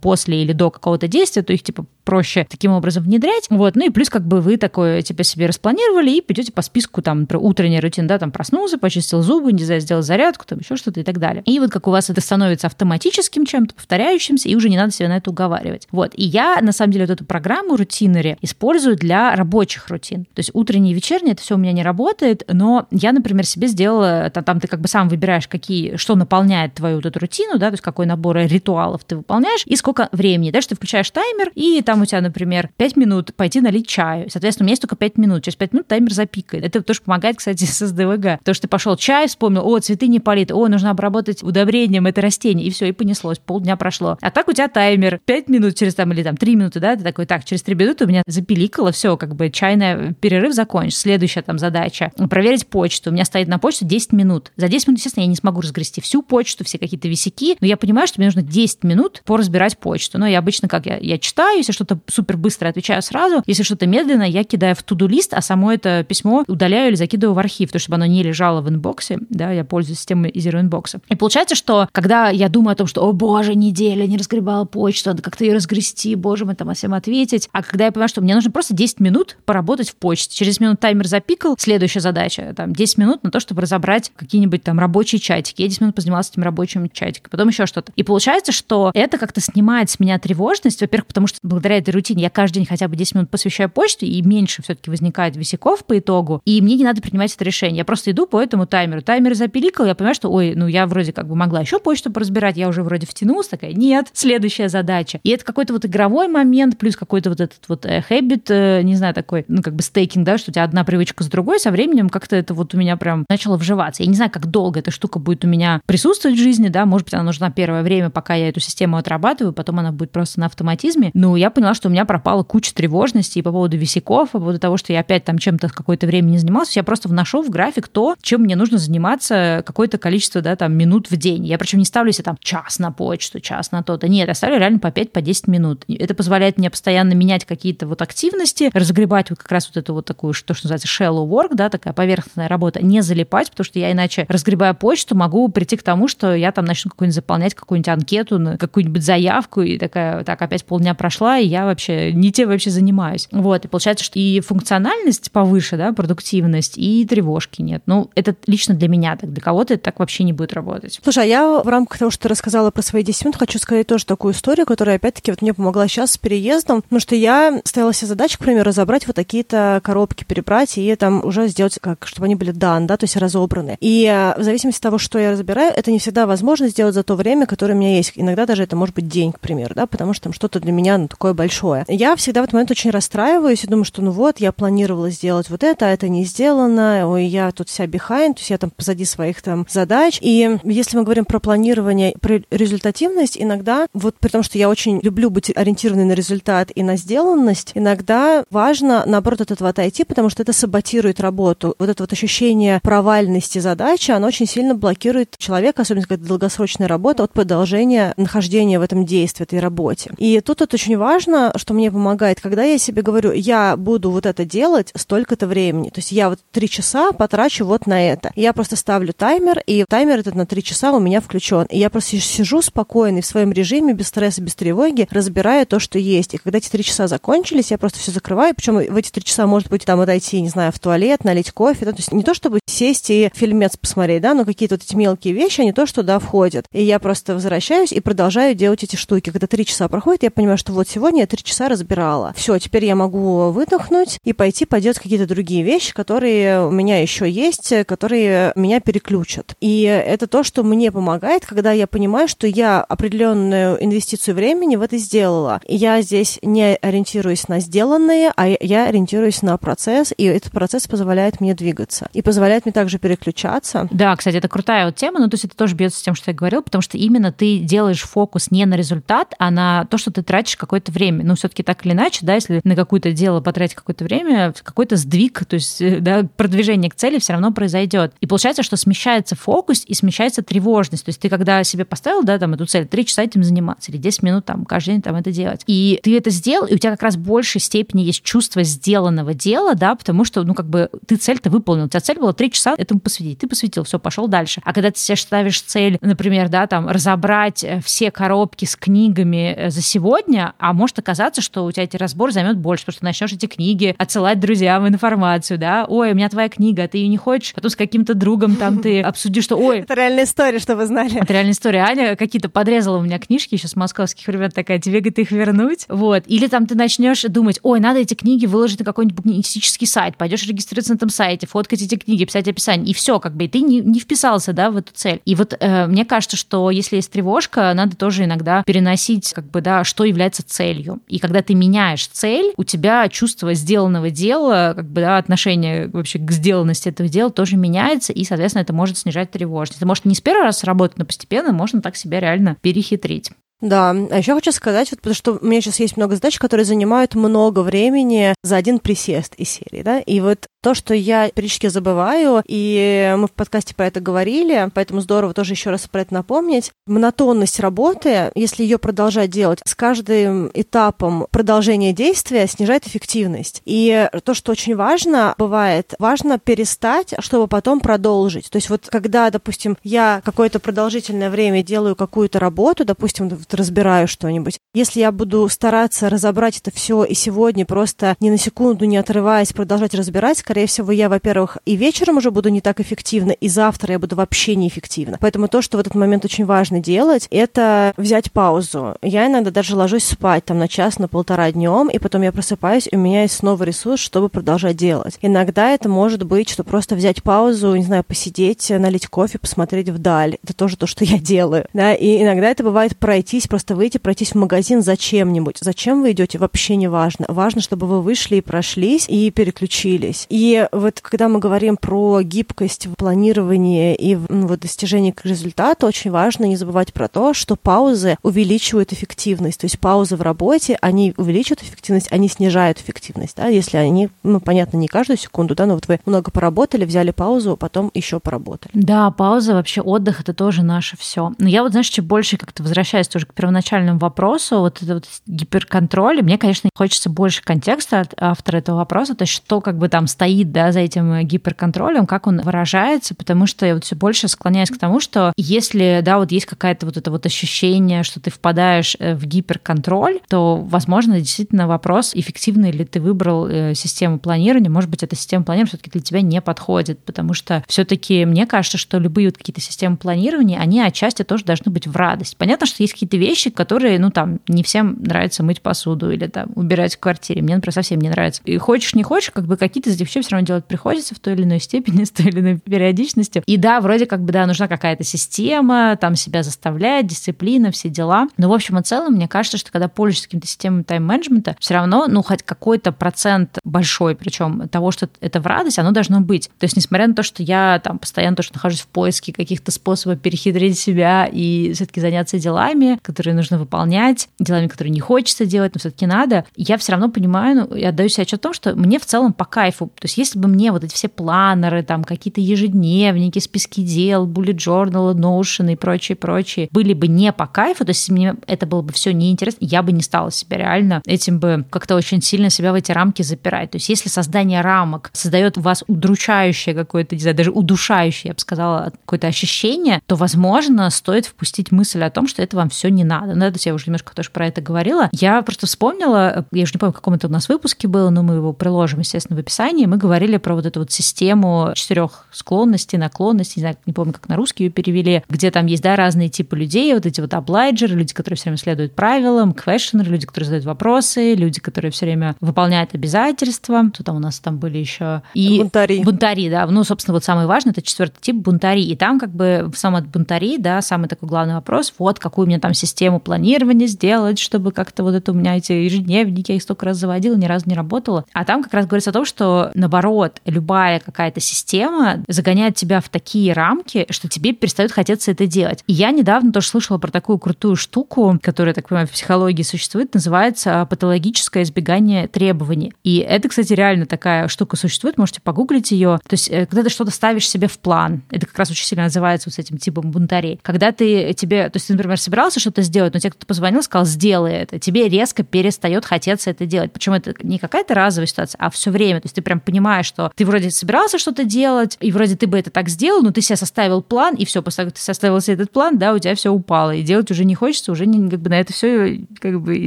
после 0.01 0.43
или 0.43 0.53
до 0.53 0.71
какого-то 0.71 1.09
действия, 1.09 1.43
то 1.43 1.53
их 1.53 1.63
типа 1.63 1.87
проще 2.05 2.47
таким 2.49 2.73
образом 2.73 3.05
внедрять. 3.05 3.47
Вот, 3.51 3.77
ну 3.77 3.87
и 3.87 3.91
плюс 3.91 4.11
как 4.11 4.27
бы 4.27 4.41
вы 4.41 4.57
такое 4.57 5.03
типа 5.03 5.23
себе 5.23 5.47
распланировали 5.47 6.11
и 6.11 6.21
пойдете 6.21 6.53
по 6.53 6.63
списку 6.63 7.03
там, 7.03 7.21
например, 7.21 7.45
утренняя 7.45 7.81
рутина, 7.81 8.09
да, 8.09 8.19
там 8.19 8.33
проснулся, 8.33 8.79
почистил 8.79 9.23
зубы, 9.23 9.53
не 9.53 9.65
знаю, 9.65 9.81
сделал 9.81 10.03
зарядку, 10.03 10.45
там 10.47 10.59
еще 10.59 10.77
что-то 10.77 11.01
и 11.01 11.05
так 11.05 11.19
далее. 11.19 11.43
И 11.47 11.59
вот 11.61 11.71
как 11.71 11.87
у 11.87 11.91
вас 11.91 12.11
это 12.11 12.21
становится 12.21 12.67
автоматическим 12.67 13.47
чем-то, 13.47 13.75
повторяющимся, 13.75 14.49
и 14.49 14.55
уже 14.57 14.69
не 14.69 14.77
надо 14.77 14.93
себя 14.93 15.09
на 15.09 15.19
это 15.19 15.31
уговаривать. 15.31 15.87
Вот, 15.91 16.13
и 16.15 16.25
я 16.25 16.59
на 16.61 16.73
самом 16.73 16.93
деле 16.93 17.07
вот 17.07 17.13
эту 17.13 17.25
программу 17.25 17.77
рутинери 17.77 18.39
использую 18.41 18.97
для 18.97 19.35
рабочих 19.37 19.89
рутин. 19.89 20.25
То 20.25 20.41
есть 20.41 20.51
утренние 20.55 20.93
и 20.93 20.95
вечерние, 20.95 21.33
это 21.33 21.43
все 21.43 21.55
у 21.55 21.59
меня 21.59 21.73
не 21.73 21.83
работает, 21.83 22.45
но 22.49 22.62
я, 22.91 23.13
например, 23.13 23.47
себе 23.47 23.67
сделала, 23.69 24.31
там 24.31 24.61
ты 24.61 24.69
как 24.69 24.81
бы 24.81 24.89
сам 24.89 25.09
выбираешь, 25.09 25.49
какие, 25.49 25.97
что 25.97 26.15
наполняет 26.15 26.75
твою 26.75 26.97
вот 26.97 27.07
эту 27.07 27.19
рутину, 27.21 27.59
да, 27.59 27.69
то 27.69 27.75
есть 27.75 27.83
какой 27.83 28.07
набор 28.07 28.39
ритуалов 28.39 29.05
ты 29.05 29.17
выполняешь, 29.17 29.63
и 29.67 29.77
сколько 29.77 30.09
времени. 30.13 30.51
Дальше 30.51 30.71
ты 30.71 30.77
включаешь 30.77 31.11
таймер, 31.11 31.51
и 31.55 31.83
там 31.83 32.03
у 32.03 32.07
тебя, 32.07 32.21
например, 32.21 32.71
5 32.77 32.97
минут 32.97 33.35
пойти 33.35 33.61
налить 33.61 33.87
чаю. 33.89 34.29
Соответственно, 34.31 34.65
у 34.65 34.67
меня 34.67 34.73
есть 34.73 34.83
только 34.83 34.97
5 34.97 35.19
минут. 35.19 35.45
Через 35.45 35.57
5 35.57 35.73
минут 35.73 35.87
таймер 35.89 36.13
запикает. 36.13 36.65
Это 36.65 36.83
тоже 36.83 37.01
помогает, 37.03 37.37
кстати, 37.37 37.65
с 37.65 37.87
СДВГ. 37.87 38.39
Потому 38.39 38.55
что 38.55 38.63
ты 38.63 38.69
пошел 38.69 38.97
чай, 38.97 39.27
вспомнил, 39.29 39.67
о, 39.67 39.79
цветы 39.81 40.07
не 40.07 40.21
полит, 40.21 40.53
о, 40.53 40.69
нужно 40.69 40.91
обработать 40.91 41.43
удобрением 41.43 42.07
это 42.07 42.21
растение, 42.21 42.67
и 42.67 42.71
все, 42.71 42.87
и 42.87 42.93
понеслось, 42.93 43.39
полдня 43.39 43.77
прошло. 43.77 44.19
А 44.21 44.31
так 44.31 44.49
у 44.49 44.53
тебя 44.53 44.69
таймер 44.69 45.21
5 45.25 45.49
минут 45.49 45.75
через 45.77 45.95
там, 45.95 46.13
или 46.13 46.23
там 46.23 46.37
3 46.37 46.57
минуты, 46.57 46.81
да, 46.81 46.97
ты 46.97 47.03
такой, 47.03 47.27
так, 47.27 47.45
через 47.45 47.63
3 47.63 47.75
минуты 47.75 48.05
у 48.05 48.09
меня 48.09 48.23
запиликало, 48.27 48.93
все, 48.93 49.17
как 49.17 49.35
бы 49.35 49.51
чайный 49.51 50.15
перерыв 50.15 50.55
закончен. 50.55 50.97
Следующая 50.97 51.43
там 51.43 51.59
задача. 51.59 52.13
Проверить 52.43 52.67
почту. 52.67 53.11
У 53.11 53.13
меня 53.13 53.25
стоит 53.25 53.47
на 53.47 53.61
почту 53.61 53.85
10 53.85 54.11
минут. 54.11 54.51
За 54.57 54.67
10 54.67 54.89
минут, 54.89 54.99
естественно, 54.99 55.23
я 55.23 55.29
не 55.29 55.37
смогу 55.37 55.61
разгрести 55.61 56.01
всю 56.01 56.23
почту, 56.23 56.65
все 56.65 56.77
какие-то 56.77 57.07
висяки, 57.07 57.57
но 57.61 57.69
я 57.69 57.77
понимаю, 57.77 58.09
что 58.09 58.19
мне 58.19 58.27
нужно 58.27 58.43
10 58.43 58.83
минут 58.83 59.23
поразбирать 59.25 59.79
почту. 59.79 60.19
Но 60.19 60.27
я 60.27 60.41
обычно 60.41 60.67
как, 60.67 60.87
я, 60.87 60.97
я 60.97 61.19
читаю, 61.19 61.59
если 61.59 61.71
что-то 61.71 62.01
супер 62.09 62.37
быстро 62.37 62.67
отвечаю 62.67 63.01
сразу, 63.03 63.45
если 63.47 63.63
что-то 63.63 63.87
медленно, 63.87 64.25
я 64.25 64.43
кидаю 64.43 64.75
в 64.75 64.83
туду-лист, 64.83 65.35
а 65.35 65.41
само 65.41 65.73
это 65.73 66.03
письмо 66.03 66.43
удаляю 66.49 66.89
или 66.89 66.97
закидываю 66.97 67.37
в 67.37 67.39
архив, 67.39 67.71
то 67.71 67.79
чтобы 67.79 67.95
оно 67.95 68.07
не 68.07 68.25
лежало 68.25 68.61
в 68.61 68.69
инбоксе, 68.69 69.21
да, 69.31 69.53
я 69.53 69.63
пользуюсь 69.63 70.01
системой 70.01 70.33
Zero 70.33 70.69
Inbox. 70.69 71.01
И 71.11 71.15
получается, 71.15 71.55
что 71.55 71.89
когда 71.93 72.31
я 72.31 72.49
думаю 72.49 72.73
о 72.73 72.77
том, 72.77 72.89
что, 72.89 73.07
о 73.09 73.13
боже, 73.13 73.55
неделя, 73.55 74.05
не 74.05 74.17
разгребала 74.17 74.65
почту, 74.65 75.11
надо 75.11 75.23
как-то 75.23 75.45
ее 75.45 75.55
разгрести, 75.55 76.17
боже 76.17 76.45
мой, 76.45 76.57
там 76.57 76.75
всем 76.75 76.93
ответить, 76.93 77.49
а 77.53 77.63
когда 77.63 77.85
я 77.85 77.93
понимаю, 77.93 78.09
что 78.09 78.21
мне 78.21 78.35
нужно 78.35 78.51
просто 78.51 78.75
10 78.75 78.99
минут 78.99 79.37
поработать 79.45 79.91
в 79.91 79.95
почте, 79.95 80.35
через 80.35 80.59
минут 80.59 80.81
таймер 80.81 81.07
запикал, 81.07 81.55
следующая 81.57 82.01
задача, 82.01 82.32
задача, 82.33 82.55
там, 82.55 82.73
10 82.73 82.99
минут 82.99 83.25
на 83.25 83.31
то, 83.31 83.41
чтобы 83.41 83.63
разобрать 83.63 84.13
какие-нибудь 84.15 84.63
там 84.63 84.79
рабочие 84.79 85.21
чатики. 85.21 85.63
Я 85.63 85.69
10 85.69 85.81
минут 85.81 85.95
позанималась 85.95 86.31
этим 86.31 86.43
рабочим 86.43 86.89
чатиком, 86.91 87.31
потом 87.31 87.49
еще 87.49 87.67
что-то. 87.67 87.93
И 87.97 88.03
получается, 88.03 88.53
что 88.53 88.91
это 88.95 89.19
как-то 89.19 89.41
снимает 89.41 89.91
с 89.91 90.01
меня 90.01 90.19
тревожность, 90.19 90.81
во-первых, 90.81 91.07
потому 91.07 91.27
что 91.27 91.39
благодаря 91.43 91.79
этой 91.79 91.91
рутине 91.91 92.23
я 92.23 92.31
каждый 92.31 92.59
день 92.59 92.67
хотя 92.67 92.89
бы 92.89 92.97
10 92.97 93.15
минут 93.15 93.31
посвящаю 93.31 93.71
почте, 93.71 94.07
и 94.07 94.23
меньше 94.23 94.63
все-таки 94.63 94.91
возникает 94.91 95.37
висяков 95.37 95.85
по 95.85 95.99
итогу, 95.99 96.41
и 96.45 96.61
мне 96.61 96.77
не 96.77 96.85
надо 96.85 97.03
принимать 97.03 97.35
это 97.35 97.45
решение. 97.45 97.79
Я 97.79 97.85
просто 97.85 98.11
иду 98.11 98.27
по 98.27 98.41
этому 98.41 98.67
таймеру. 98.67 99.03
Таймер 99.03 99.35
запиликал, 99.35 99.87
я 99.87 99.95
понимаю, 99.95 100.15
что, 100.15 100.31
ой, 100.31 100.55
ну 100.55 100.67
я 100.67 100.87
вроде 100.87 101.13
как 101.13 101.29
бы 101.29 101.35
могла 101.35 101.61
еще 101.61 101.79
почту 101.79 102.13
поразбирать, 102.13 102.57
я 102.57 102.69
уже 102.69 102.83
вроде 102.83 103.07
втянулась, 103.07 103.49
такая, 103.49 103.73
нет, 103.73 104.09
следующая 104.13 104.69
задача. 104.69 105.21
И 105.23 105.31
это 105.31 105.45
какой-то 105.45 105.73
вот 105.73 105.85
игровой 105.85 106.29
момент, 106.29 106.79
плюс 106.79 106.97
какой-то 106.97 107.31
вот 107.31 107.41
этот 107.41 107.61
вот 107.69 107.87
э, 107.87 108.03
э, 108.09 108.83
не 108.83 108.97
знаю, 108.97 109.15
такой, 109.15 109.45
ну 109.49 109.63
как 109.63 109.75
бы 109.75 109.83
стейкинг, 109.83 110.25
да, 110.25 110.39
что 110.39 110.51
у 110.51 110.55
тебя 110.55 110.65
одна 110.65 110.85
привычка 110.85 111.25
с 111.25 111.29
другой, 111.29 111.59
со 111.59 111.71
временем 111.71 112.09
как-то 112.23 112.37
это 112.37 112.55
вот 112.55 112.73
у 112.73 112.79
меня 112.79 112.97
прям 112.97 113.25
начало 113.29 113.57
вживаться. 113.57 114.05
Я 114.05 114.09
не 114.09 114.15
знаю, 114.15 114.31
как 114.31 114.47
долго 114.47 114.79
эта 114.79 114.93
штука 114.93 115.19
будет 115.19 115.45
у 115.45 115.49
меня 115.49 115.81
присутствовать 115.87 116.39
в 116.39 116.41
жизни, 116.41 116.69
да, 116.69 116.87
может 116.87 117.07
быть, 117.07 117.15
она 117.15 117.25
нужна 117.25 117.51
первое 117.51 117.83
время, 117.83 118.11
пока 118.11 118.35
я 118.35 118.49
эту 118.49 118.61
систему 118.61 118.97
отрабатываю, 118.97 119.53
потом 119.53 119.81
она 119.81 119.91
будет 119.91 120.13
просто 120.13 120.39
на 120.39 120.47
автоматизме. 120.47 121.11
Но 121.15 121.37
я 121.37 121.51
поняла, 121.51 121.75
что 121.75 121.89
у 121.89 121.91
меня 121.91 122.05
пропала 122.05 122.45
куча 122.45 122.73
тревожности 122.75 123.41
и 123.41 123.43
по 123.43 123.51
поводу 123.51 123.77
висяков, 123.77 124.31
по 124.31 124.39
поводу 124.39 124.61
того, 124.61 124.77
что 124.77 124.93
я 124.93 125.01
опять 125.01 125.25
там 125.25 125.39
чем-то 125.39 125.69
какое-то 125.69 126.07
время 126.07 126.27
не 126.29 126.39
занималась. 126.39 126.77
Я 126.77 126.85
просто 126.85 127.09
вношу 127.09 127.43
в 127.43 127.51
график 127.51 127.89
то, 127.89 128.15
чем 128.23 128.43
мне 128.43 128.55
нужно 128.55 128.79
заниматься 128.79 129.65
какое-то 129.67 129.99
количество, 129.99 130.41
да, 130.41 130.55
там, 130.55 130.75
минут 130.75 131.11
в 131.11 131.17
день. 131.17 131.45
Я 131.45 131.59
причем 131.59 131.79
не 131.79 131.85
ставлю 131.85 132.13
себе 132.13 132.25
там 132.25 132.37
час 132.41 132.79
на 132.79 132.93
почту, 132.93 133.41
час 133.41 133.73
на 133.73 133.83
то-то. 133.83 134.07
Нет, 134.07 134.29
я 134.29 134.35
ставлю 134.35 134.59
реально 134.59 134.79
по 134.79 134.93
5, 134.93 135.11
по 135.11 135.21
10 135.21 135.49
минут. 135.49 135.85
Это 135.89 136.15
позволяет 136.15 136.57
мне 136.57 136.71
постоянно 136.71 137.15
менять 137.15 137.45
какие-то 137.45 137.89
вот 137.89 138.01
активности, 138.01 138.71
разгребать 138.73 139.31
вот 139.31 139.41
как 139.41 139.51
раз 139.51 139.67
вот 139.67 139.77
эту 139.77 139.93
вот 139.95 140.05
такую, 140.05 140.35
что, 140.35 140.55
что 140.55 140.69
называется, 140.69 140.87
shallow 140.87 141.29
work, 141.29 141.55
да, 141.55 141.69
такая 141.69 141.93
поверхностная 142.13 142.49
работа, 142.49 142.85
не 142.85 143.01
залипать, 143.01 143.51
потому 143.51 143.65
что 143.65 143.79
я 143.79 143.91
иначе, 143.91 144.27
разгребая 144.29 144.75
почту, 144.75 145.17
могу 145.17 145.49
прийти 145.49 145.77
к 145.77 145.83
тому, 145.83 146.09
что 146.09 146.35
я 146.35 146.53
там 146.53 146.65
начну 146.65 146.91
какую-нибудь 146.91 147.15
заполнять 147.15 147.55
какую-нибудь 147.55 147.89
анкету, 147.89 148.59
какую-нибудь 148.59 149.03
заявку, 149.03 149.63
и 149.63 149.79
такая, 149.79 150.25
так, 150.25 150.41
опять 150.43 150.65
полдня 150.65 150.95
прошла, 150.95 151.39
и 151.39 151.47
я 151.47 151.65
вообще 151.65 152.13
не 152.13 152.31
тем 152.31 152.51
вообще 152.51 152.71
занимаюсь. 152.71 153.29
Вот, 153.33 153.65
и 153.65 153.69
получается, 153.69 154.05
что 154.05 154.19
и 154.19 154.41
функциональность 154.41 155.31
повыше, 155.33 155.77
да, 155.77 155.93
продуктивность, 155.93 156.77
и 156.77 157.07
тревожки 157.07 157.63
нет. 157.63 157.83
Ну, 157.87 158.11
это 158.15 158.37
лично 158.47 158.75
для 158.75 158.89
меня 158.89 159.17
так, 159.17 159.33
для 159.33 159.43
кого-то 159.43 159.75
это 159.75 159.85
так 159.85 159.99
вообще 159.99 160.25
не 160.25 160.33
будет 160.33 160.53
работать. 160.53 161.01
Слушай, 161.03 161.25
а 161.25 161.27
я 161.27 161.63
в 161.63 161.69
рамках 161.69 161.99
того, 161.99 162.11
что 162.11 162.25
ты 162.25 162.29
рассказала 162.29 162.71
про 162.71 162.83
свои 162.83 163.03
10 163.03 163.25
минут, 163.25 163.39
хочу 163.39 163.59
сказать 163.59 163.87
тоже 163.87 164.05
такую 164.05 164.35
историю, 164.35 164.67
которая, 164.67 164.97
опять-таки, 164.97 165.31
вот 165.31 165.41
мне 165.41 165.55
помогла 165.55 165.89
сейчас 165.89 166.13
с 166.13 166.19
переездом, 166.19 166.83
потому 166.83 167.01
что 167.01 167.15
я 167.15 167.61
ставила 167.65 167.95
себе 167.95 168.09
задачу, 168.09 168.37
к 168.39 168.43
примеру, 168.43 168.65
разобрать 168.65 169.07
вот 169.07 169.17
такие-то 169.17 169.81
коробки, 169.83 170.25
перебрать 170.25 170.77
и 170.77 170.95
там 170.97 171.25
уже 171.25 171.49
сделать, 171.49 171.79
как, 171.81 172.02
чтобы 172.07 172.27
они 172.27 172.35
были 172.35 172.51
дан, 172.51 172.87
да, 172.87 172.97
то 172.97 173.05
есть 173.05 173.17
разобраны. 173.17 173.77
И 173.81 174.07
э, 174.07 174.39
в 174.39 174.43
зависимости 174.43 174.79
от 174.79 174.83
того, 174.83 174.99
что 174.99 175.19
я 175.19 175.33
разбираю, 175.33 175.73
это 175.75 175.91
не 175.91 175.99
всегда 175.99 176.27
возможно 176.27 176.69
сделать 176.69 176.95
за 176.95 177.03
то 177.03 177.15
время, 177.15 177.47
которое 177.47 177.75
у 177.75 177.77
меня 177.77 177.97
есть. 177.97 178.13
Иногда 178.17 178.47
даже 178.47 178.63
это 178.63 178.77
может 178.77 178.95
быть 178.95 179.09
день, 179.09 179.33
к 179.33 179.41
примеру, 179.41 179.75
да, 179.75 179.87
потому 179.87 180.13
что 180.13 180.25
там 180.25 180.33
что-то 180.33 180.61
для 180.61 180.73
меня 180.73 180.99
ну, 180.99 181.09
такое 181.09 181.35
большое. 181.35 181.85
Я 181.89 182.17
всегда 182.17 182.41
в 182.41 182.45
этот 182.45 182.55
момент 182.55 182.71
очень 182.71 182.91
расстраиваюсь 182.91 183.65
и 183.65 183.67
думаю, 183.67 183.85
что 183.85 184.03
ну 184.03 184.11
вот, 184.11 184.39
я 184.39 184.53
планировала 184.53 185.11
сделать 185.11 185.51
вот 185.51 185.63
это, 185.63 185.87
а 185.87 185.91
это 185.91 186.09
не 186.09 186.25
сделано, 186.25 187.09
ой, 187.09 187.27
я 187.27 187.51
тут 187.53 187.69
вся 187.69 187.87
behind, 187.87 188.35
то 188.35 188.41
есть 188.41 188.51
я 188.51 188.59
там 188.59 188.71
позади 188.71 189.05
своих 189.05 189.43
там 189.43 189.67
задач. 189.69 190.19
И 190.21 190.59
если 190.65 190.97
мы 190.97 191.05
говорим 191.05 191.25
про 191.25 191.41
планирование, 191.41 192.15
про 192.21 192.41
результативность, 192.51 193.37
иногда, 193.39 193.87
вот 193.93 194.17
при 194.19 194.29
том, 194.29 194.43
что 194.43 194.59
я 194.59 194.69
очень 194.69 195.01
люблю 195.03 195.31
быть 195.31 195.53
ориентированной 195.55 196.05
на 196.05 196.13
результат 196.13 196.71
и 196.75 196.83
на 196.83 196.97
сделанность, 196.97 197.73
иногда 197.75 198.45
важно, 198.51 199.05
наоборот, 199.07 199.41
от 199.43 199.51
этого 199.51 199.71
отойти, 199.71 200.05
потому 200.05 200.29
что 200.29 200.43
это 200.43 200.53
саботирует 200.53 201.21
работу. 201.21 201.75
Вот 201.79 201.89
это 201.93 202.03
вот 202.03 202.13
ощущение 202.13 202.81
провальности 202.83 203.59
задачи, 203.59 204.11
оно 204.11 204.27
очень 204.27 204.47
сильно 204.47 204.75
блокирует 204.75 205.37
человека, 205.39 205.83
особенно 205.83 206.07
когда 206.07 206.27
долгосрочная 206.27 206.89
работа, 206.89 207.25
от 207.25 207.33
продолжения 207.33 208.15
нахождения 208.17 208.79
в 208.79 208.83
этом 208.83 209.07
действии, 209.07 209.45
этой 209.45 209.61
работе. 209.61 210.11
И 210.19 210.41
тут 210.41 210.61
вот 210.61 210.75
очень 210.75 210.97
важно, 210.97 211.53
что 211.57 211.75
мне 211.75 211.91
помогает, 211.91 212.41
когда 212.41 212.65
я 212.65 212.79
себе 212.79 213.03
говорю, 213.03 213.33
я 213.33 213.77
буду 213.77 214.11
вот 214.11 214.27
это 214.27 214.45
делать 214.45 214.93
столько-то 214.95 215.47
времени, 215.47 215.91
то 215.91 215.99
есть 215.99 216.13
я 216.13 216.29
вот 216.29 216.41
три 216.51 216.69
часа 216.69 217.13
потрачу 217.13 217.65
вот 217.65 217.87
на 217.87 218.03
это. 218.03 218.33
Я 218.35 218.53
просто 218.53 218.77
ставлю 218.77 219.13
таймер, 219.13 219.63
и 219.67 219.85
таймер 219.89 220.19
этот 220.19 220.35
на 220.35 220.47
три 220.47 220.63
часа 220.63 220.93
у 220.93 221.01
меня 221.01 221.21
включен. 221.21 221.67
И 221.71 221.79
я 221.79 221.91
просто 221.91 222.19
сижу 222.19 222.63
спокойно 222.63 223.21
в 223.21 223.27
своем 223.27 223.53
режиме, 223.53 223.95
без 223.95 224.09
стресса, 224.09 224.41
без 224.43 224.55
тревоги, 224.55 225.07
разбираю 225.11 225.67
то, 225.67 225.79
что 225.79 225.99
есть. 225.99 226.35
И 226.35 226.39
когда 226.39 226.59
эти 226.59 226.69
три 226.69 226.83
часа 226.83 227.07
закончились, 227.07 227.71
я 227.71 227.79
просто 227.79 227.99
все 227.99 228.11
закрываю. 228.11 228.55
Причем 228.55 228.77
в 228.77 228.97
эти 228.97 229.11
три 229.11 229.25
часа, 229.25 229.47
может 229.47 229.69
быть, 229.69 229.85
там 229.85 230.01
отойти, 230.01 230.41
не 230.41 230.49
знаю, 230.49 230.73
в 230.73 230.79
туалет, 230.79 231.25
налить 231.25 231.53
кофе. 231.53 231.82
Да? 231.85 231.93
То 231.93 231.99
есть 231.99 232.13
не 232.13 232.23
то, 232.23 232.35
чтобы 232.35 232.61
сесть 232.67 233.11
и 233.11 233.31
фильмец 233.35 233.77
посмотреть, 233.77 234.23
да, 234.23 234.35
но 234.35 234.45
какие-то 234.45 234.77
вот 234.77 234.83
эти 234.83 234.95
мелкие 234.95 235.35
вещи, 235.35 235.61
они 235.61 235.73
то, 235.73 235.87
что, 235.87 236.03
да, 236.03 236.19
входят. 236.19 236.67
И 236.73 236.83
я 236.83 236.99
просто 236.99 237.35
возвращаюсь 237.35 237.93
и 237.93 238.01
продолжаю 238.01 238.55
делать 238.55 238.83
эти 238.83 238.97
штуки. 238.97 239.31
Когда 239.31 239.47
три 239.47 239.67
часа 239.67 239.89
проходит, 239.89 240.23
я 240.23 240.31
понимаю, 240.31 240.59
что 240.59 240.73
вот 240.73 240.89
сегодня 240.89 241.21
я 241.21 241.27
три 241.27 241.43
часа 241.43 241.69
разбирала. 241.69 242.33
Все, 242.37 242.59
теперь 242.59 242.85
я 242.85 242.95
могу 242.95 243.51
выдохнуть 243.51 244.19
и 244.25 244.33
пойти 244.33 244.65
поделать 244.65 244.99
какие-то 244.99 245.27
другие 245.27 245.63
вещи, 245.63 245.93
которые 245.93 246.67
у 246.67 246.71
меня 246.71 247.01
еще 247.01 247.29
есть, 247.29 247.73
которые 247.87 248.53
меня 248.57 248.81
переключат. 248.81 249.55
И 249.61 249.83
это 249.83 250.27
то, 250.27 250.43
что 250.43 250.63
мне 250.63 250.93
помогает, 250.93 251.47
когда 251.47 251.73
я 251.73 251.87
понимаю, 251.87 252.29
что 252.29 252.47
я 252.47 252.83
определенную 252.83 253.83
инвестицию 253.83 254.35
времени 254.35 254.77
в 254.77 254.83
это 254.83 254.97
сделала. 254.99 255.61
И 255.67 255.77
я 255.77 256.01
здесь 256.03 256.39
не 256.43 256.77
ориентируюсь 256.77 257.49
на 257.49 257.61
сделанное, 257.61 258.33
а 258.37 258.49
я 258.49 258.87
ориентируюсь 258.87 259.43
на 259.43 259.57
процесс, 259.57 260.13
и 260.17 260.25
этот 260.25 260.53
процесс 260.53 260.87
позволяет 260.87 261.41
мне 261.41 261.55
двигаться. 261.55 261.72
И 262.13 262.23
позволяет 262.23 262.65
мне 262.65 262.73
также 262.73 262.99
переключаться. 262.99 263.89
Да, 263.91 264.15
кстати, 264.17 264.37
это 264.37 264.49
крутая 264.49 264.87
вот 264.87 264.97
тема, 264.97 265.19
ну 265.21 265.29
то 265.29 265.35
есть 265.35 265.45
это 265.45 265.57
тоже 265.57 265.75
бьется 265.75 265.99
с 265.99 266.03
тем, 266.03 266.15
что 266.15 266.31
я 266.31 266.37
говорила, 266.37 266.61
потому 266.61 266.83
что 266.83 266.99
именно 266.99 267.33
ты 267.33 267.59
делаешь 267.59 268.03
фокус 268.03 268.51
не 268.51 268.65
на 268.67 268.75
результат, 268.75 269.35
а 269.39 269.51
на 269.51 269.85
то, 269.87 269.99
что 269.99 270.11
ты 270.11 270.23
тратишь 270.23 270.57
какое-то 270.57 270.93
время. 270.93 271.25
Ну, 271.25 271.35
все-таки 271.35 271.63
так 271.63 271.85
или 271.85 271.93
иначе, 271.93 272.21
да, 272.23 272.35
если 272.35 272.61
на 272.65 272.77
какое-то 272.77 273.13
дело 273.13 273.41
потратить 273.41 273.75
какое-то 273.75 274.05
время, 274.05 274.55
какой-то 274.63 274.97
сдвиг, 274.97 275.45
то 275.45 275.55
есть 275.55 275.83
да, 276.03 276.27
продвижение 276.37 276.91
к 276.91 276.95
цели 276.95 277.19
все 277.19 277.33
равно 277.33 277.53
произойдет. 277.53 278.13
И 278.21 278.27
получается, 278.27 278.63
что 278.63 278.77
смещается 278.77 279.37
фокус 279.37 279.85
и 279.87 279.95
смещается 279.95 280.43
тревожность. 280.43 281.05
То 281.05 281.09
есть 281.11 281.21
ты 281.21 281.29
когда 281.29 281.63
себе 281.65 281.85
поставил, 281.85 282.23
да, 282.23 282.39
там 282.39 282.55
эту 282.55 282.67
цель, 282.67 282.87
три 282.87 283.07
часа 283.07 283.23
этим 283.23 283.45
заниматься 283.45 283.91
или 283.91 283.99
10 283.99 284.23
минут 284.23 284.45
там 284.45 284.65
каждый 284.65 284.93
день 284.93 285.03
там 285.03 285.17
это 285.17 285.31
делать. 285.31 285.63
И 285.67 286.01
ты 286.03 286.17
это 286.17 286.31
сделал, 286.31 286.67
и 286.67 286.75
у 286.75 286.79
тебя 286.79 286.93
как 286.93 287.03
раз 287.03 287.17
в 287.17 287.21
большей 287.21 287.61
степени 287.61 288.03
есть 288.03 288.23
чувство 288.23 288.63
сделанного 288.63 289.35
дела, 289.35 289.75
да, 289.75 289.95
потому 289.95 290.25
что, 290.25 290.43
ну, 290.43 290.55
как 290.55 290.67
бы 290.67 290.91
ты 291.07 291.17
цель-то 291.17 291.51
выполнил. 291.53 291.85
У 291.85 291.89
тебя 291.89 292.01
цель 292.01 292.19
была 292.19 292.33
три 292.33 292.51
часа 292.51 292.75
этому 292.77 292.99
посвятить. 292.99 293.39
Ты 293.39 293.47
посвятил, 293.47 293.85
все, 293.85 293.99
пошел 293.99 294.27
дальше. 294.27 294.61
А 294.65 294.73
когда 294.73 294.91
ты 294.91 294.99
себе 294.99 295.17
ставишь 295.17 295.61
цель, 295.63 295.99
например, 296.01 296.49
да, 296.49 296.67
там, 296.67 296.89
разобрать 296.89 297.63
э, 297.63 297.81
все 297.85 298.11
коробки 298.11 298.65
с 298.65 298.75
книгами 298.77 299.55
э, 299.57 299.71
за 299.71 299.83
сегодня, 299.83 300.55
а 300.59 300.73
может 300.73 300.99
оказаться, 300.99 301.43
что 301.43 301.65
у 301.65 301.73
тебя 301.73 301.85
эти 301.85 301.97
разбор 301.97 302.33
займет 302.33 302.59
больше, 302.59 302.85
потому 302.85 302.95
что 302.95 303.01
ты 303.01 303.07
начнешь 303.07 303.33
эти 303.33 303.47
книги 303.47 303.95
отсылать 303.99 304.41
друзьям 304.41 304.89
информацию, 304.89 305.59
да, 305.59 305.85
ой, 305.89 306.13
у 306.13 306.15
меня 306.15 306.29
твоя 306.29 306.49
книга, 306.49 306.85
а 306.85 306.89
ты 306.89 306.99
ее 306.99 307.09
не 307.09 307.17
хочешь, 307.17 307.55
потом 307.55 307.71
с 307.71 307.77
каким-то 307.77 308.15
другом 308.15 308.57
там 308.57 308.79
ты 308.81 309.01
обсудишь, 309.03 309.45
что, 309.45 309.57
ой... 309.57 309.81
Это 309.81 309.95
реальная 309.95 310.25
история, 310.25 310.59
что 310.59 310.77
вы 310.77 310.87
знали. 310.87 311.21
Это 311.23 311.33
реальная 311.33 311.53
история. 311.53 311.81
Аня 311.81 312.17
какие-то 312.17 312.49
подрезала 312.49 312.99
у 312.99 313.03
меня 313.03 313.19
книжки 313.19 313.55
еще 313.55 313.69
с 313.69 313.77
московских 313.77 314.27
времен, 314.27 314.51
такая, 314.51 314.79
тебе, 314.79 315.01
говорит, 315.01 315.19
их 315.19 315.31
вернуть? 315.31 315.85
Вот. 315.89 316.25
Или 316.27 316.47
там 316.47 316.67
ты 316.67 316.75
начнешь 316.75 317.23
думать, 317.23 317.59
ой, 317.63 317.81
надо 317.81 318.01
эти 318.01 318.15
книги 318.15 318.47
выложить 318.47 318.79
на 318.79 318.85
какой-нибудь 318.85 319.17
букинистический 319.17 319.87
сайт, 319.87 320.17
пойдешь 320.17 320.47
регистрироваться 320.47 320.93
на 320.93 320.97
этом 320.97 321.09
сайте, 321.09 321.42
фоткать 321.47 321.83
эти 321.83 321.97
книги, 321.97 322.25
писать 322.25 322.49
описание, 322.49 322.91
и 322.91 322.95
все, 322.95 323.21
как 323.21 323.35
бы, 323.35 323.45
и 323.45 323.49
ты 323.49 323.61
не, 323.61 323.81
не 323.81 324.01
вписался, 324.01 324.53
да, 324.53 324.71
в 324.71 324.77
эту 324.77 324.93
цель. 324.95 325.21
И 325.25 325.35
вот 325.35 325.57
э, 325.59 325.87
мне 325.87 326.05
кажется, 326.05 326.37
что 326.37 326.71
если 326.71 326.97
есть 326.97 327.11
тревожка, 327.11 327.73
надо 327.75 327.97
тоже 327.97 328.25
иногда 328.25 328.63
переносить, 328.65 329.33
как 329.33 329.51
бы, 329.51 329.61
да, 329.61 329.85
что 329.85 330.05
является 330.05 330.43
целью. 330.47 331.01
И 331.09 331.19
когда 331.19 331.43
ты 331.43 331.55
меняешь 331.55 332.07
цель, 332.07 332.53
у 332.57 332.65
тебя 332.65 333.09
чувство 333.09 333.55
сделанного 333.55 334.11
дела, 334.11 334.73
как 334.77 334.87
бы, 334.89 335.01
да, 335.01 335.19
отношение 335.19 335.89
вообще 335.89 336.19
к 336.19 336.31
сделанности 336.31 336.89
этого 336.89 337.09
дела 337.09 337.31
тоже 337.31 337.57
меняется, 337.57 338.13
и, 338.13 338.25
соответственно, 338.25 338.63
это 338.63 338.73
может 338.73 338.99
снижать 338.99 339.31
тревожность. 339.31 339.79
Это 339.79 339.87
может 339.87 340.05
не 340.05 340.15
с 340.15 340.21
первого 340.21 340.47
раза 340.47 340.61
сработать, 340.61 340.99
но 340.99 341.05
постепенно 341.05 341.53
можно 341.53 341.81
так 341.81 341.97
себя 341.97 342.21
реально 342.21 342.57
перехитрить. 342.61 343.31
Да, 343.63 343.91
а 343.91 344.19
еще 344.19 344.35
хочу 344.35 344.51
сказать, 344.51 344.91
вот, 344.91 345.01
потому 345.01 345.15
что 345.15 345.39
у 345.41 345.47
меня 345.47 345.61
сейчас 345.61 345.79
есть 345.79 345.97
много 345.97 346.17
задач, 346.17 346.37
которые 346.41 346.67
занимают 346.67 347.15
много 347.15 347.61
времени 347.61 348.35
за 348.43 348.57
один 348.57 348.81
присест 348.81 349.35
из 349.37 349.51
серии, 349.51 349.83
да, 349.83 350.01
и 350.01 350.21
вот 350.21 350.47
то, 350.63 350.75
что 350.75 350.95
я 350.95 351.29
периодически 351.29 351.67
забываю, 351.67 352.43
и 352.47 353.15
мы 353.19 353.27
в 353.27 353.33
подкасте 353.33 353.75
про 353.75 353.89
это 353.89 354.01
говорили, 354.01 354.71
поэтому 354.73 355.01
здорово 355.01 355.35
тоже 355.35 355.55
еще 355.55 355.71
раз 355.71 355.89
про 355.89 356.03
это 356.03 356.15
напомнить. 356.15 356.71
Монотонность 356.87 357.61
работы, 357.61 358.31
если 358.35 358.63
ее 358.63 358.79
продолжать 358.79 359.31
делать, 359.31 359.61
с 359.65 359.75
каждым 359.75 360.51
этапом 360.55 361.27
продолжения 361.31 361.93
действия 361.93 362.47
снижает 362.47 362.87
эффективность. 362.87 363.61
И 363.65 364.09
то, 364.25 364.35
что 364.35 364.53
очень 364.53 364.77
важно, 364.77 365.35
бывает, 365.37 365.95
важно 365.99 366.39
перестать, 366.39 367.15
чтобы 367.19 367.49
потом 367.49 367.81
продолжить. 367.81 368.49
То 368.49 368.57
есть 368.57 368.71
вот 368.71 368.89
когда, 368.89 369.31
допустим, 369.31 369.77
я 369.83 370.23
какое-то 370.25 370.61
продолжительное 370.61 371.31
время 371.31 371.65
делаю 371.65 371.97
какую-то 371.97 372.39
работу, 372.39 372.85
допустим, 372.85 373.29
вот 373.29 373.53
разбираю 373.53 374.07
что-нибудь. 374.07 374.59
Если 374.75 375.01
я 375.01 375.11
буду 375.11 375.49
стараться 375.49 376.09
разобрать 376.09 376.59
это 376.59 376.71
все 376.71 377.03
и 377.03 377.15
сегодня 377.15 377.67
просто 377.67 378.17
ни 378.21 378.31
на 378.31 378.39
секунду 378.39 378.85
не 378.85 378.97
отрываясь 378.97 379.53
продолжать 379.53 379.95
разбирать, 379.95 380.43
скорее 380.53 380.67
всего, 380.67 380.93
я, 380.93 381.09
во-первых, 381.09 381.57
и 381.65 381.77
вечером 381.77 382.19
уже 382.19 382.31
буду 382.31 382.51
не 382.51 382.61
так 382.61 382.79
эффективно, 382.79 383.31
и 383.31 383.49
завтра 383.49 383.93
я 383.93 383.99
буду 383.99 384.17
вообще 384.17 384.55
неэффективно. 384.55 385.17
Поэтому 385.19 385.49
то, 385.49 385.63
что 385.63 385.79
в 385.79 385.81
этот 385.81 385.95
момент 385.95 386.27
очень 386.27 386.45
важно 386.45 386.79
делать, 386.79 387.27
это 387.31 387.95
взять 387.97 388.31
паузу. 388.31 388.97
Я 389.01 389.29
иногда 389.29 389.51
даже 389.51 389.75
ложусь 389.75 390.05
спать 390.05 390.45
там 390.45 390.59
на 390.59 390.69
час, 390.69 390.99
на 390.99 391.09
полтора 391.09 391.51
днем, 391.53 391.89
и 391.89 391.99
потом 391.99 392.21
я 392.21 392.33
просыпаюсь, 392.33 392.87
и 392.93 392.97
у 392.97 392.99
меня 392.99 393.23
есть 393.23 393.37
снова 393.37 393.65
ресурс, 393.65 393.99
чтобы 393.99 394.29
продолжать 394.29 394.77
делать. 394.77 395.17
Иногда 395.23 395.71
это 395.71 395.89
может 395.89 396.23
быть, 396.25 396.51
что 396.51 396.65
просто 396.65 396.97
взять 396.97 397.23
паузу, 397.23 397.75
не 397.75 397.85
знаю, 397.85 398.05
посидеть, 398.05 398.69
налить 398.69 399.07
кофе, 399.07 399.39
посмотреть 399.39 399.89
вдаль. 399.89 400.37
Это 400.45 400.53
тоже 400.53 400.77
то, 400.77 400.87
что 400.87 401.07
я 401.07 401.17
делаю. 401.17 401.65
Да? 401.73 401.95
И 401.95 402.23
иногда 402.23 402.51
это 402.51 402.63
бывает 402.63 402.95
пройтись, 402.99 403.47
просто 403.47 403.75
выйти, 403.75 403.97
пройтись 403.97 404.33
в 404.33 404.35
магазин 404.35 404.83
зачем-нибудь. 404.83 405.57
Зачем 405.63 406.03
вы 406.03 406.13
идете, 406.13 406.37
вообще 406.37 406.77
не 406.77 406.89
важно. 406.89 407.25
Важно, 407.31 407.63
чтобы 407.63 407.87
вы 407.87 408.03
вышли 408.03 408.37
и 408.37 408.41
прошлись, 408.43 409.09
и 409.09 409.31
переключились. 409.31 410.27
И 410.29 410.42
вот 410.73 411.01
когда 411.01 411.29
мы 411.29 411.39
говорим 411.39 411.77
про 411.77 412.23
гибкость 412.23 412.87
в 412.87 412.95
планировании 412.95 413.95
и 413.95 414.17
ну, 414.29 414.47
вот, 414.47 414.61
достижении 414.61 415.11
к 415.11 415.25
результату, 415.25 415.87
очень 415.87 416.11
важно 416.11 416.45
не 416.45 416.57
забывать 416.57 416.93
про 416.93 417.09
то, 417.09 417.35
что 417.35 417.57
паузы 417.57 418.17
увеличивают 418.23 418.93
эффективность. 418.93 419.61
То 419.61 419.67
есть 419.67 419.79
паузы 419.79 420.17
в 420.17 420.23
работе, 420.23 420.79
они 420.81 421.15
увеличивают 421.17 421.63
эффективность, 421.63 422.09
они 422.11 422.29
снижают 422.29 422.79
эффективность. 422.79 423.37
Да? 423.37 423.47
Если 423.47 423.77
они, 423.77 424.09
ну, 424.23 424.41
понятно, 424.41 424.77
не 424.77 424.89
каждую 424.89 425.17
секунду, 425.17 425.55
да, 425.55 425.67
но 425.67 425.75
вот 425.75 425.89
вы 425.89 426.01
много 426.07 426.31
поработали, 426.31 426.85
взяли 426.85 427.11
паузу, 427.11 427.57
потом 427.57 427.91
еще 427.95 428.21
поработали. 428.21 428.71
Да, 428.75 429.11
пауза, 429.11 429.55
вообще 429.55 429.81
отдых 429.81 430.21
это 430.21 430.35
тоже 430.35 430.63
наше 430.63 430.97
все. 430.97 431.33
Но 431.39 431.49
я 431.49 431.63
вот, 431.63 431.73
знаешь, 431.73 431.89
чем 431.89 432.05
больше 432.05 432.37
как-то 432.37 432.63
возвращаюсь 432.63 433.09
тоже 433.09 433.27
к 433.27 433.35
первоначальному 433.35 433.99
вопросу, 433.99 434.61
вот 434.61 434.83
это 434.83 434.95
вот 434.95 435.09
гиперконтроль, 435.27 436.23
мне, 436.23 436.39
конечно, 436.39 436.71
хочется 436.75 437.11
больше 437.11 437.43
контекста 437.43 438.01
от 438.01 438.15
автора 438.17 438.59
этого 438.59 438.77
вопроса, 438.79 439.15
то 439.15 439.23
есть 439.23 439.33
что 439.33 439.61
как 439.61 439.79
бы 439.79 439.89
там 439.89 440.07
стоит, 440.07 440.32
да, 440.45 440.73
за 440.73 440.81
этим 440.81 441.21
гиперконтролем, 441.27 442.07
как 442.07 442.27
он 442.27 442.41
выражается, 442.41 443.15
потому 443.15 443.47
что 443.47 443.67
я 443.67 443.75
вот 443.75 443.85
все 443.85 443.97
больше 443.97 444.29
склоняюсь 444.29 444.71
к 444.71 444.79
тому, 444.79 445.01
что 445.01 445.33
если, 445.37 446.01
да, 446.03 446.19
вот 446.19 446.33
есть 446.33 446.47
какая-то 446.47 446.87
вот 446.87 446.97
это 446.97 447.11
вот 447.11 447.27
ощущение, 447.27 448.03
что 448.03 448.21
ты 448.21 448.31
впадаешь 448.31 448.97
э, 448.99 449.15
в 449.15 449.25
гиперконтроль, 449.27 450.21
то, 450.29 450.57
возможно, 450.57 451.19
действительно 451.19 451.67
вопрос, 451.67 452.13
эффективно 452.15 452.71
ли 452.71 452.85
ты 452.85 453.01
выбрал 453.01 453.47
э, 453.47 453.75
систему 453.75 454.19
планирования, 454.19 454.71
может 454.71 454.91
быть, 454.91 455.03
эта 455.03 455.17
система 455.17 455.45
планирования 455.45 455.69
все-таки 455.69 455.91
для 455.91 456.01
тебя 456.01 456.21
не 456.21 456.41
подходит, 456.41 456.99
потому 457.05 457.35
что 457.35 457.65
все-таки 457.69 458.25
мне 458.25 458.47
кажется, 458.47 458.79
что 458.79 458.99
любые 458.99 459.29
вот 459.29 459.39
какие-то 459.39 459.61
системы 459.61 459.97
планирования, 459.97 460.59
они 460.59 460.81
отчасти 460.81 461.23
тоже 461.23 461.45
должны 461.45 461.71
быть 461.71 461.87
в 461.87 461.97
радость. 461.97 462.37
Понятно, 462.37 462.67
что 462.67 462.83
есть 462.83 462.95
какие-то 462.95 463.17
вещи, 463.17 463.51
которые, 463.51 463.99
ну, 463.99 464.11
там, 464.11 464.41
не 464.49 464.63
всем 464.63 464.97
нравится 465.01 465.43
мыть 465.43 465.61
посуду 465.61 466.11
или 466.11 466.27
там 466.27 466.51
убирать 466.55 466.97
в 466.97 467.01
квартире. 467.01 467.43
Мне, 467.43 467.57
например, 467.57 467.75
совсем 467.75 468.01
не 468.01 468.09
нравится. 468.09 468.43
И 468.45 468.57
хочешь, 468.59 468.95
не 468.95 469.03
хочешь, 469.03 469.31
как 469.31 469.47
бы 469.47 469.57
какие-то 469.57 469.91
этих 469.91 470.07
вещей 470.07 470.22
все 470.23 470.33
равно 470.33 470.47
делать 470.47 470.65
приходится 470.65 471.15
в 471.15 471.19
той 471.19 471.35
или 471.35 471.45
иной 471.45 471.61
степени, 471.61 472.05
с 472.05 472.11
той 472.11 472.27
или 472.27 472.41
иной 472.41 472.59
периодичностью. 472.59 473.43
И 473.47 473.57
да, 473.57 473.81
вроде 473.81 474.07
как 474.07 474.23
бы, 474.23 474.33
да, 474.33 474.47
нужна 474.47 474.69
какая-то 474.69 475.05
система, 475.05 475.97
там 476.01 476.17
себя 476.17 476.43
заставлять, 476.43 477.07
дисциплина, 477.07 477.71
все 477.71 477.89
дела. 477.89 478.29
Но, 478.37 478.49
в 478.49 478.53
общем 478.53 478.79
и 478.79 478.83
целом, 478.83 479.15
мне 479.15 479.29
кажется, 479.29 479.59
что 479.59 479.71
когда 479.71 479.89
пользуешься 479.89 480.29
каким-то 480.29 480.47
системой 480.47 480.85
тайм-менеджмента, 480.85 481.57
все 481.59 481.75
равно, 481.75 482.07
ну, 482.09 482.23
хоть 482.23 482.43
какой-то 482.43 482.93
процент 482.93 483.59
большой, 483.65 484.15
причем 484.15 484.69
того, 484.69 484.91
что 484.91 485.09
это 485.21 485.41
в 485.41 485.47
радость, 485.47 485.79
оно 485.79 485.91
должно 485.93 486.21
быть. 486.21 486.51
То 486.59 486.65
есть, 486.65 486.77
несмотря 486.77 487.07
на 487.07 487.15
то, 487.15 487.23
что 487.23 487.43
я 487.43 487.81
там 487.83 487.99
постоянно 487.99 488.37
тоже 488.37 488.51
нахожусь 488.53 488.81
в 488.81 488.87
поиске 488.87 489.33
каких-то 489.33 489.71
способов 489.71 490.21
перехитрить 490.21 490.79
себя 490.79 491.29
и 491.31 491.73
все-таки 491.75 492.01
заняться 492.01 492.39
делами, 492.39 492.99
которые 493.03 493.35
нужно 493.35 493.59
выполнять, 493.59 494.29
делами, 494.39 494.69
которые 494.69 494.93
не 494.93 495.01
хочется 495.01 495.47
делать, 495.47 495.75
но 495.75 495.79
все-таки 495.79 496.07
надо, 496.07 496.45
я 496.57 496.77
все 496.79 496.93
равно 496.93 497.09
понимаю, 497.11 497.69
ну, 497.69 497.77
я 497.77 497.91
отдаю 497.91 498.09
себе 498.09 498.23
отчет 498.23 498.41
о 498.41 498.43
том, 498.43 498.55
что 498.55 498.75
мне 498.75 498.99
в 498.99 499.07
целом 499.07 499.33
по 499.33 499.45
кайфу. 499.45 499.87
То 499.87 500.05
есть, 500.05 500.12
если 500.19 500.39
бы 500.39 500.49
мне 500.49 500.73
вот 500.73 500.85
эти 500.85 500.95
все 500.95 501.09
планеры, 501.09 501.83
там 501.83 502.05
какие-то 502.05 502.41
ежедневники, 502.41 503.39
списки 503.39 503.81
дел, 503.81 504.27
bullet 504.27 504.57
journal, 504.57 505.15
Notion 505.15 505.73
и 505.73 505.77
прочее, 505.77 506.17
прочее, 506.17 506.69
были 506.71 506.95
бы 506.95 507.09
не 507.09 507.33
по 507.33 507.47
кайфу, 507.47 507.85
то 507.85 507.91
есть 507.91 508.09
мне 508.11 508.35
это 508.47 508.67
было 508.67 508.83
бы 508.83 508.93
все 508.93 509.13
неинтересно, 509.13 509.65
я 509.65 509.83
бы 509.83 509.93
не 509.93 510.03
стала 510.03 510.31
себя 510.31 510.59
реально 510.59 511.03
этим 511.07 511.39
бы 511.39 511.65
как-то 511.71 511.97
очень 511.97 512.23
сильно 512.23 512.51
себя 512.51 512.73
в 512.73 512.75
эти 512.75 512.93
рамки 512.93 513.23
запирать. 513.23 513.71
То 513.71 513.77
есть 513.77 513.89
если 513.89 514.09
создание 514.09 514.61
рамок 514.61 515.11
создает 515.13 515.59
у 515.59 515.61
вас 515.61 515.85
удручающее 515.87 516.75
какое-то, 516.75 517.15
не 517.15 517.21
знаю, 517.21 517.37
даже 517.37 517.51
удушающее, 517.51 518.31
я 518.31 518.35
бы 518.35 518.41
сказала, 518.41 518.93
какое-то 519.05 519.27
ощущение, 519.27 520.01
то, 520.07 520.17
возможно, 520.17 520.89
стоит 520.91 521.27
впустить 521.27 521.73
мысль 521.73 522.03
о 522.03 522.11
том, 522.11 522.27
что 522.27 522.43
это 522.43 522.57
вам 522.57 522.69
все 522.69 522.89
не 522.89 523.05
надо. 523.05 523.35
Но 523.35 523.47
это 523.47 523.59
я 523.63 523.75
уже 523.75 523.87
немножко 523.87 524.15
тоже 524.15 524.31
про 524.31 524.47
это 524.47 524.61
говорила. 524.61 525.09
Я 525.13 525.43
просто 525.43 525.67
вспомнила, 525.67 526.47
я 526.53 526.63
уже 526.63 526.73
не 526.75 526.79
помню, 526.79 526.93
в 526.93 526.97
каком 526.97 527.15
это 527.15 527.29
у 527.29 527.31
нас 527.31 527.49
выпуске 527.49 527.89
было, 527.89 528.11
но 528.11 528.23
мы 528.23 528.35
его 528.35 528.53
приложим, 528.53 529.01
естественно, 529.01 529.37
в 529.37 529.41
описании. 529.41 529.87
Мы 529.93 529.99
говорили 529.99 530.39
про 530.39 530.55
вот 530.55 530.65
эту 530.65 530.81
вот 530.81 530.91
систему 530.91 531.73
четырех 531.75 532.25
склонностей, 532.31 532.97
наклонностей, 532.97 533.61
не 533.61 533.65
знаю, 533.65 533.77
не 533.85 533.93
помню, 533.93 534.15
как 534.15 534.27
на 534.27 534.37
русский 534.37 534.65
ее 534.65 534.71
перевели, 534.71 535.23
где 535.29 535.51
там 535.51 535.67
есть, 535.67 535.83
да, 535.83 535.97
разные 535.97 536.31
типы 536.31 536.57
людей, 536.57 536.95
вот 536.95 537.05
эти 537.05 537.21
вот 537.21 537.35
облайджеры, 537.35 537.95
люди, 537.95 538.15
которые 538.15 538.39
все 538.39 538.45
время 538.45 538.57
следуют 538.57 538.95
правилам, 538.95 539.51
questioner, 539.51 540.05
люди, 540.05 540.25
которые 540.25 540.47
задают 540.47 540.65
вопросы, 540.65 541.35
люди, 541.35 541.61
которые 541.61 541.91
все 541.91 542.07
время 542.07 542.37
выполняют 542.41 542.95
обязательства. 542.95 543.85
Что 543.93 544.03
там 544.03 544.17
у 544.17 544.19
нас 544.19 544.41
там 544.41 544.57
были 544.57 544.79
еще? 544.79 545.21
И 545.35 545.59
бунтари. 545.59 546.03
Бунтари, 546.03 546.49
да. 546.49 546.67
Ну, 546.67 546.85
собственно, 546.85 547.13
вот 547.13 547.25
самый 547.25 547.45
важный, 547.45 547.73
это 547.73 547.83
четвертый 547.83 548.19
тип 548.23 548.37
бунтари. 548.37 548.81
И 548.81 548.97
там 548.97 549.21
как 549.21 549.29
бы 549.29 549.71
в 549.71 549.77
самом 549.77 550.05
бунтари, 550.05 550.57
да, 550.57 550.81
самый 550.81 551.09
такой 551.09 551.29
главный 551.29 551.53
вопрос, 551.53 551.93
вот 551.99 552.19
какую 552.19 552.47
мне 552.47 552.59
там 552.59 552.73
систему 552.73 553.21
планирования 553.21 553.89
сделать, 553.89 554.39
чтобы 554.39 554.73
как-то 554.73 555.03
вот 555.03 555.15
это 555.15 555.33
у 555.33 555.35
меня 555.35 555.59
эти 555.59 555.73
ежедневники, 555.73 556.53
я 556.53 556.57
их 556.57 556.63
столько 556.63 556.87
раз 556.87 556.97
заводила, 556.97 557.35
ни 557.35 557.45
разу 557.45 557.69
не 557.69 557.75
работала. 557.75 558.25
А 558.33 558.47
там 558.47 558.63
как 558.63 558.73
раз 558.73 558.87
говорится 558.87 559.11
о 559.11 559.13
том, 559.13 559.27
что 559.27 559.71
наоборот, 559.83 560.41
любая 560.47 561.01
какая-то 561.01 561.41
система 561.41 562.25
загоняет 562.29 562.77
тебя 562.77 563.01
в 563.01 563.09
такие 563.09 563.53
рамки, 563.53 564.07
что 564.11 564.29
тебе 564.29 564.53
перестает 564.53 564.93
хотеться 564.93 565.31
это 565.31 565.47
делать. 565.47 565.85
И 565.87 565.93
я 565.93 566.11
недавно 566.11 566.53
тоже 566.53 566.69
слышала 566.69 566.99
про 566.99 567.11
такую 567.11 567.39
крутую 567.39 567.77
штуку, 567.77 568.39
которая, 568.43 568.75
так 568.75 568.89
понимаю, 568.89 569.07
в 569.07 569.11
психологии 569.11 569.63
существует, 569.63 570.15
называется 570.15 570.87
патологическое 570.89 571.65
избегание 571.65 572.29
требований. 572.29 572.93
И 573.05 573.19
это, 573.19 573.49
кстати, 573.49 573.73
реально 573.73 574.07
такая 574.07 574.49
штука 574.49 574.77
существует, 574.77 575.19
можете 575.19 575.41
погуглить 575.41 575.91
ее. 575.91 576.19
То 576.27 576.35
есть, 576.35 576.49
э, 576.49 576.67
когда 576.67 576.85
ты 576.85 576.91
что-то 576.91 577.11
ставишь 577.11 577.49
себе 577.49 577.69
в 577.69 577.79
план, 577.79 578.23
это 578.31 578.47
как 578.47 578.59
раз 578.59 578.71
очень 578.71 578.87
сильно 578.87 579.05
называется 579.05 579.49
вот 579.49 579.55
с 579.55 579.59
этим 579.59 579.79
типом 579.79 580.11
бунтарей. 580.11 580.61
Когда 580.63 580.93
ты 580.93 581.33
тебе, 581.35 581.69
то 581.69 581.77
есть 581.77 581.89
ты, 581.89 581.95
например, 581.95 582.19
собирался 582.19 582.61
что-то 582.61 582.83
сделать, 582.83 583.15
но 583.15 583.21
тебе 583.21 583.31
кто-то 583.31 583.47
позвонил, 583.47 583.83
сказал, 583.83 584.07
сделай 584.07 584.53
это, 584.53 584.79
тебе 584.79 585.09
резко 585.09 585.43
перестает 585.43 586.05
хотеться 586.05 586.51
это 586.51 586.67
делать. 586.67 586.93
Причем 586.93 587.15
это 587.15 587.35
не 587.43 587.59
какая-то 587.59 587.95
разовая 587.95 588.27
ситуация, 588.27 588.59
а 588.59 588.71
все 588.71 588.91
время. 588.91 589.21
То 589.21 589.27
есть 589.27 589.35
ты 589.35 589.43
прям 589.43 589.61
понимаешь, 589.73 590.05
что 590.05 590.31
ты 590.35 590.45
вроде 590.45 590.71
собирался 590.71 591.19
что-то 591.19 591.45
делать, 591.45 591.97
и 592.01 592.13
вроде 592.13 592.37
ты 592.37 592.47
бы 592.47 592.59
это 592.59 592.71
так 592.71 592.91
сделал, 592.91 593.23
но 593.23 593.31
ты 593.31 593.41
себе 593.41 593.57
составил 593.57 594.03
план, 594.03 594.35
и 594.35 594.45
все, 594.45 594.63
после 594.63 594.91
ты 594.91 595.01
составил 595.01 595.41
себе 595.41 595.55
этот 595.55 595.71
план, 595.71 595.97
да, 595.97 596.13
у 596.13 596.19
тебя 596.19 596.35
все 596.35 596.51
упало, 596.51 596.95
и 596.95 597.03
делать 597.03 597.31
уже 597.31 597.47
не 597.47 597.55
хочется, 597.55 597.91
уже 597.91 598.05
не, 598.05 598.29
как 598.29 598.41
бы 598.41 598.51
на 598.51 598.61
это 598.61 598.75
все, 598.75 599.25
как 599.41 599.61
бы, 599.63 599.87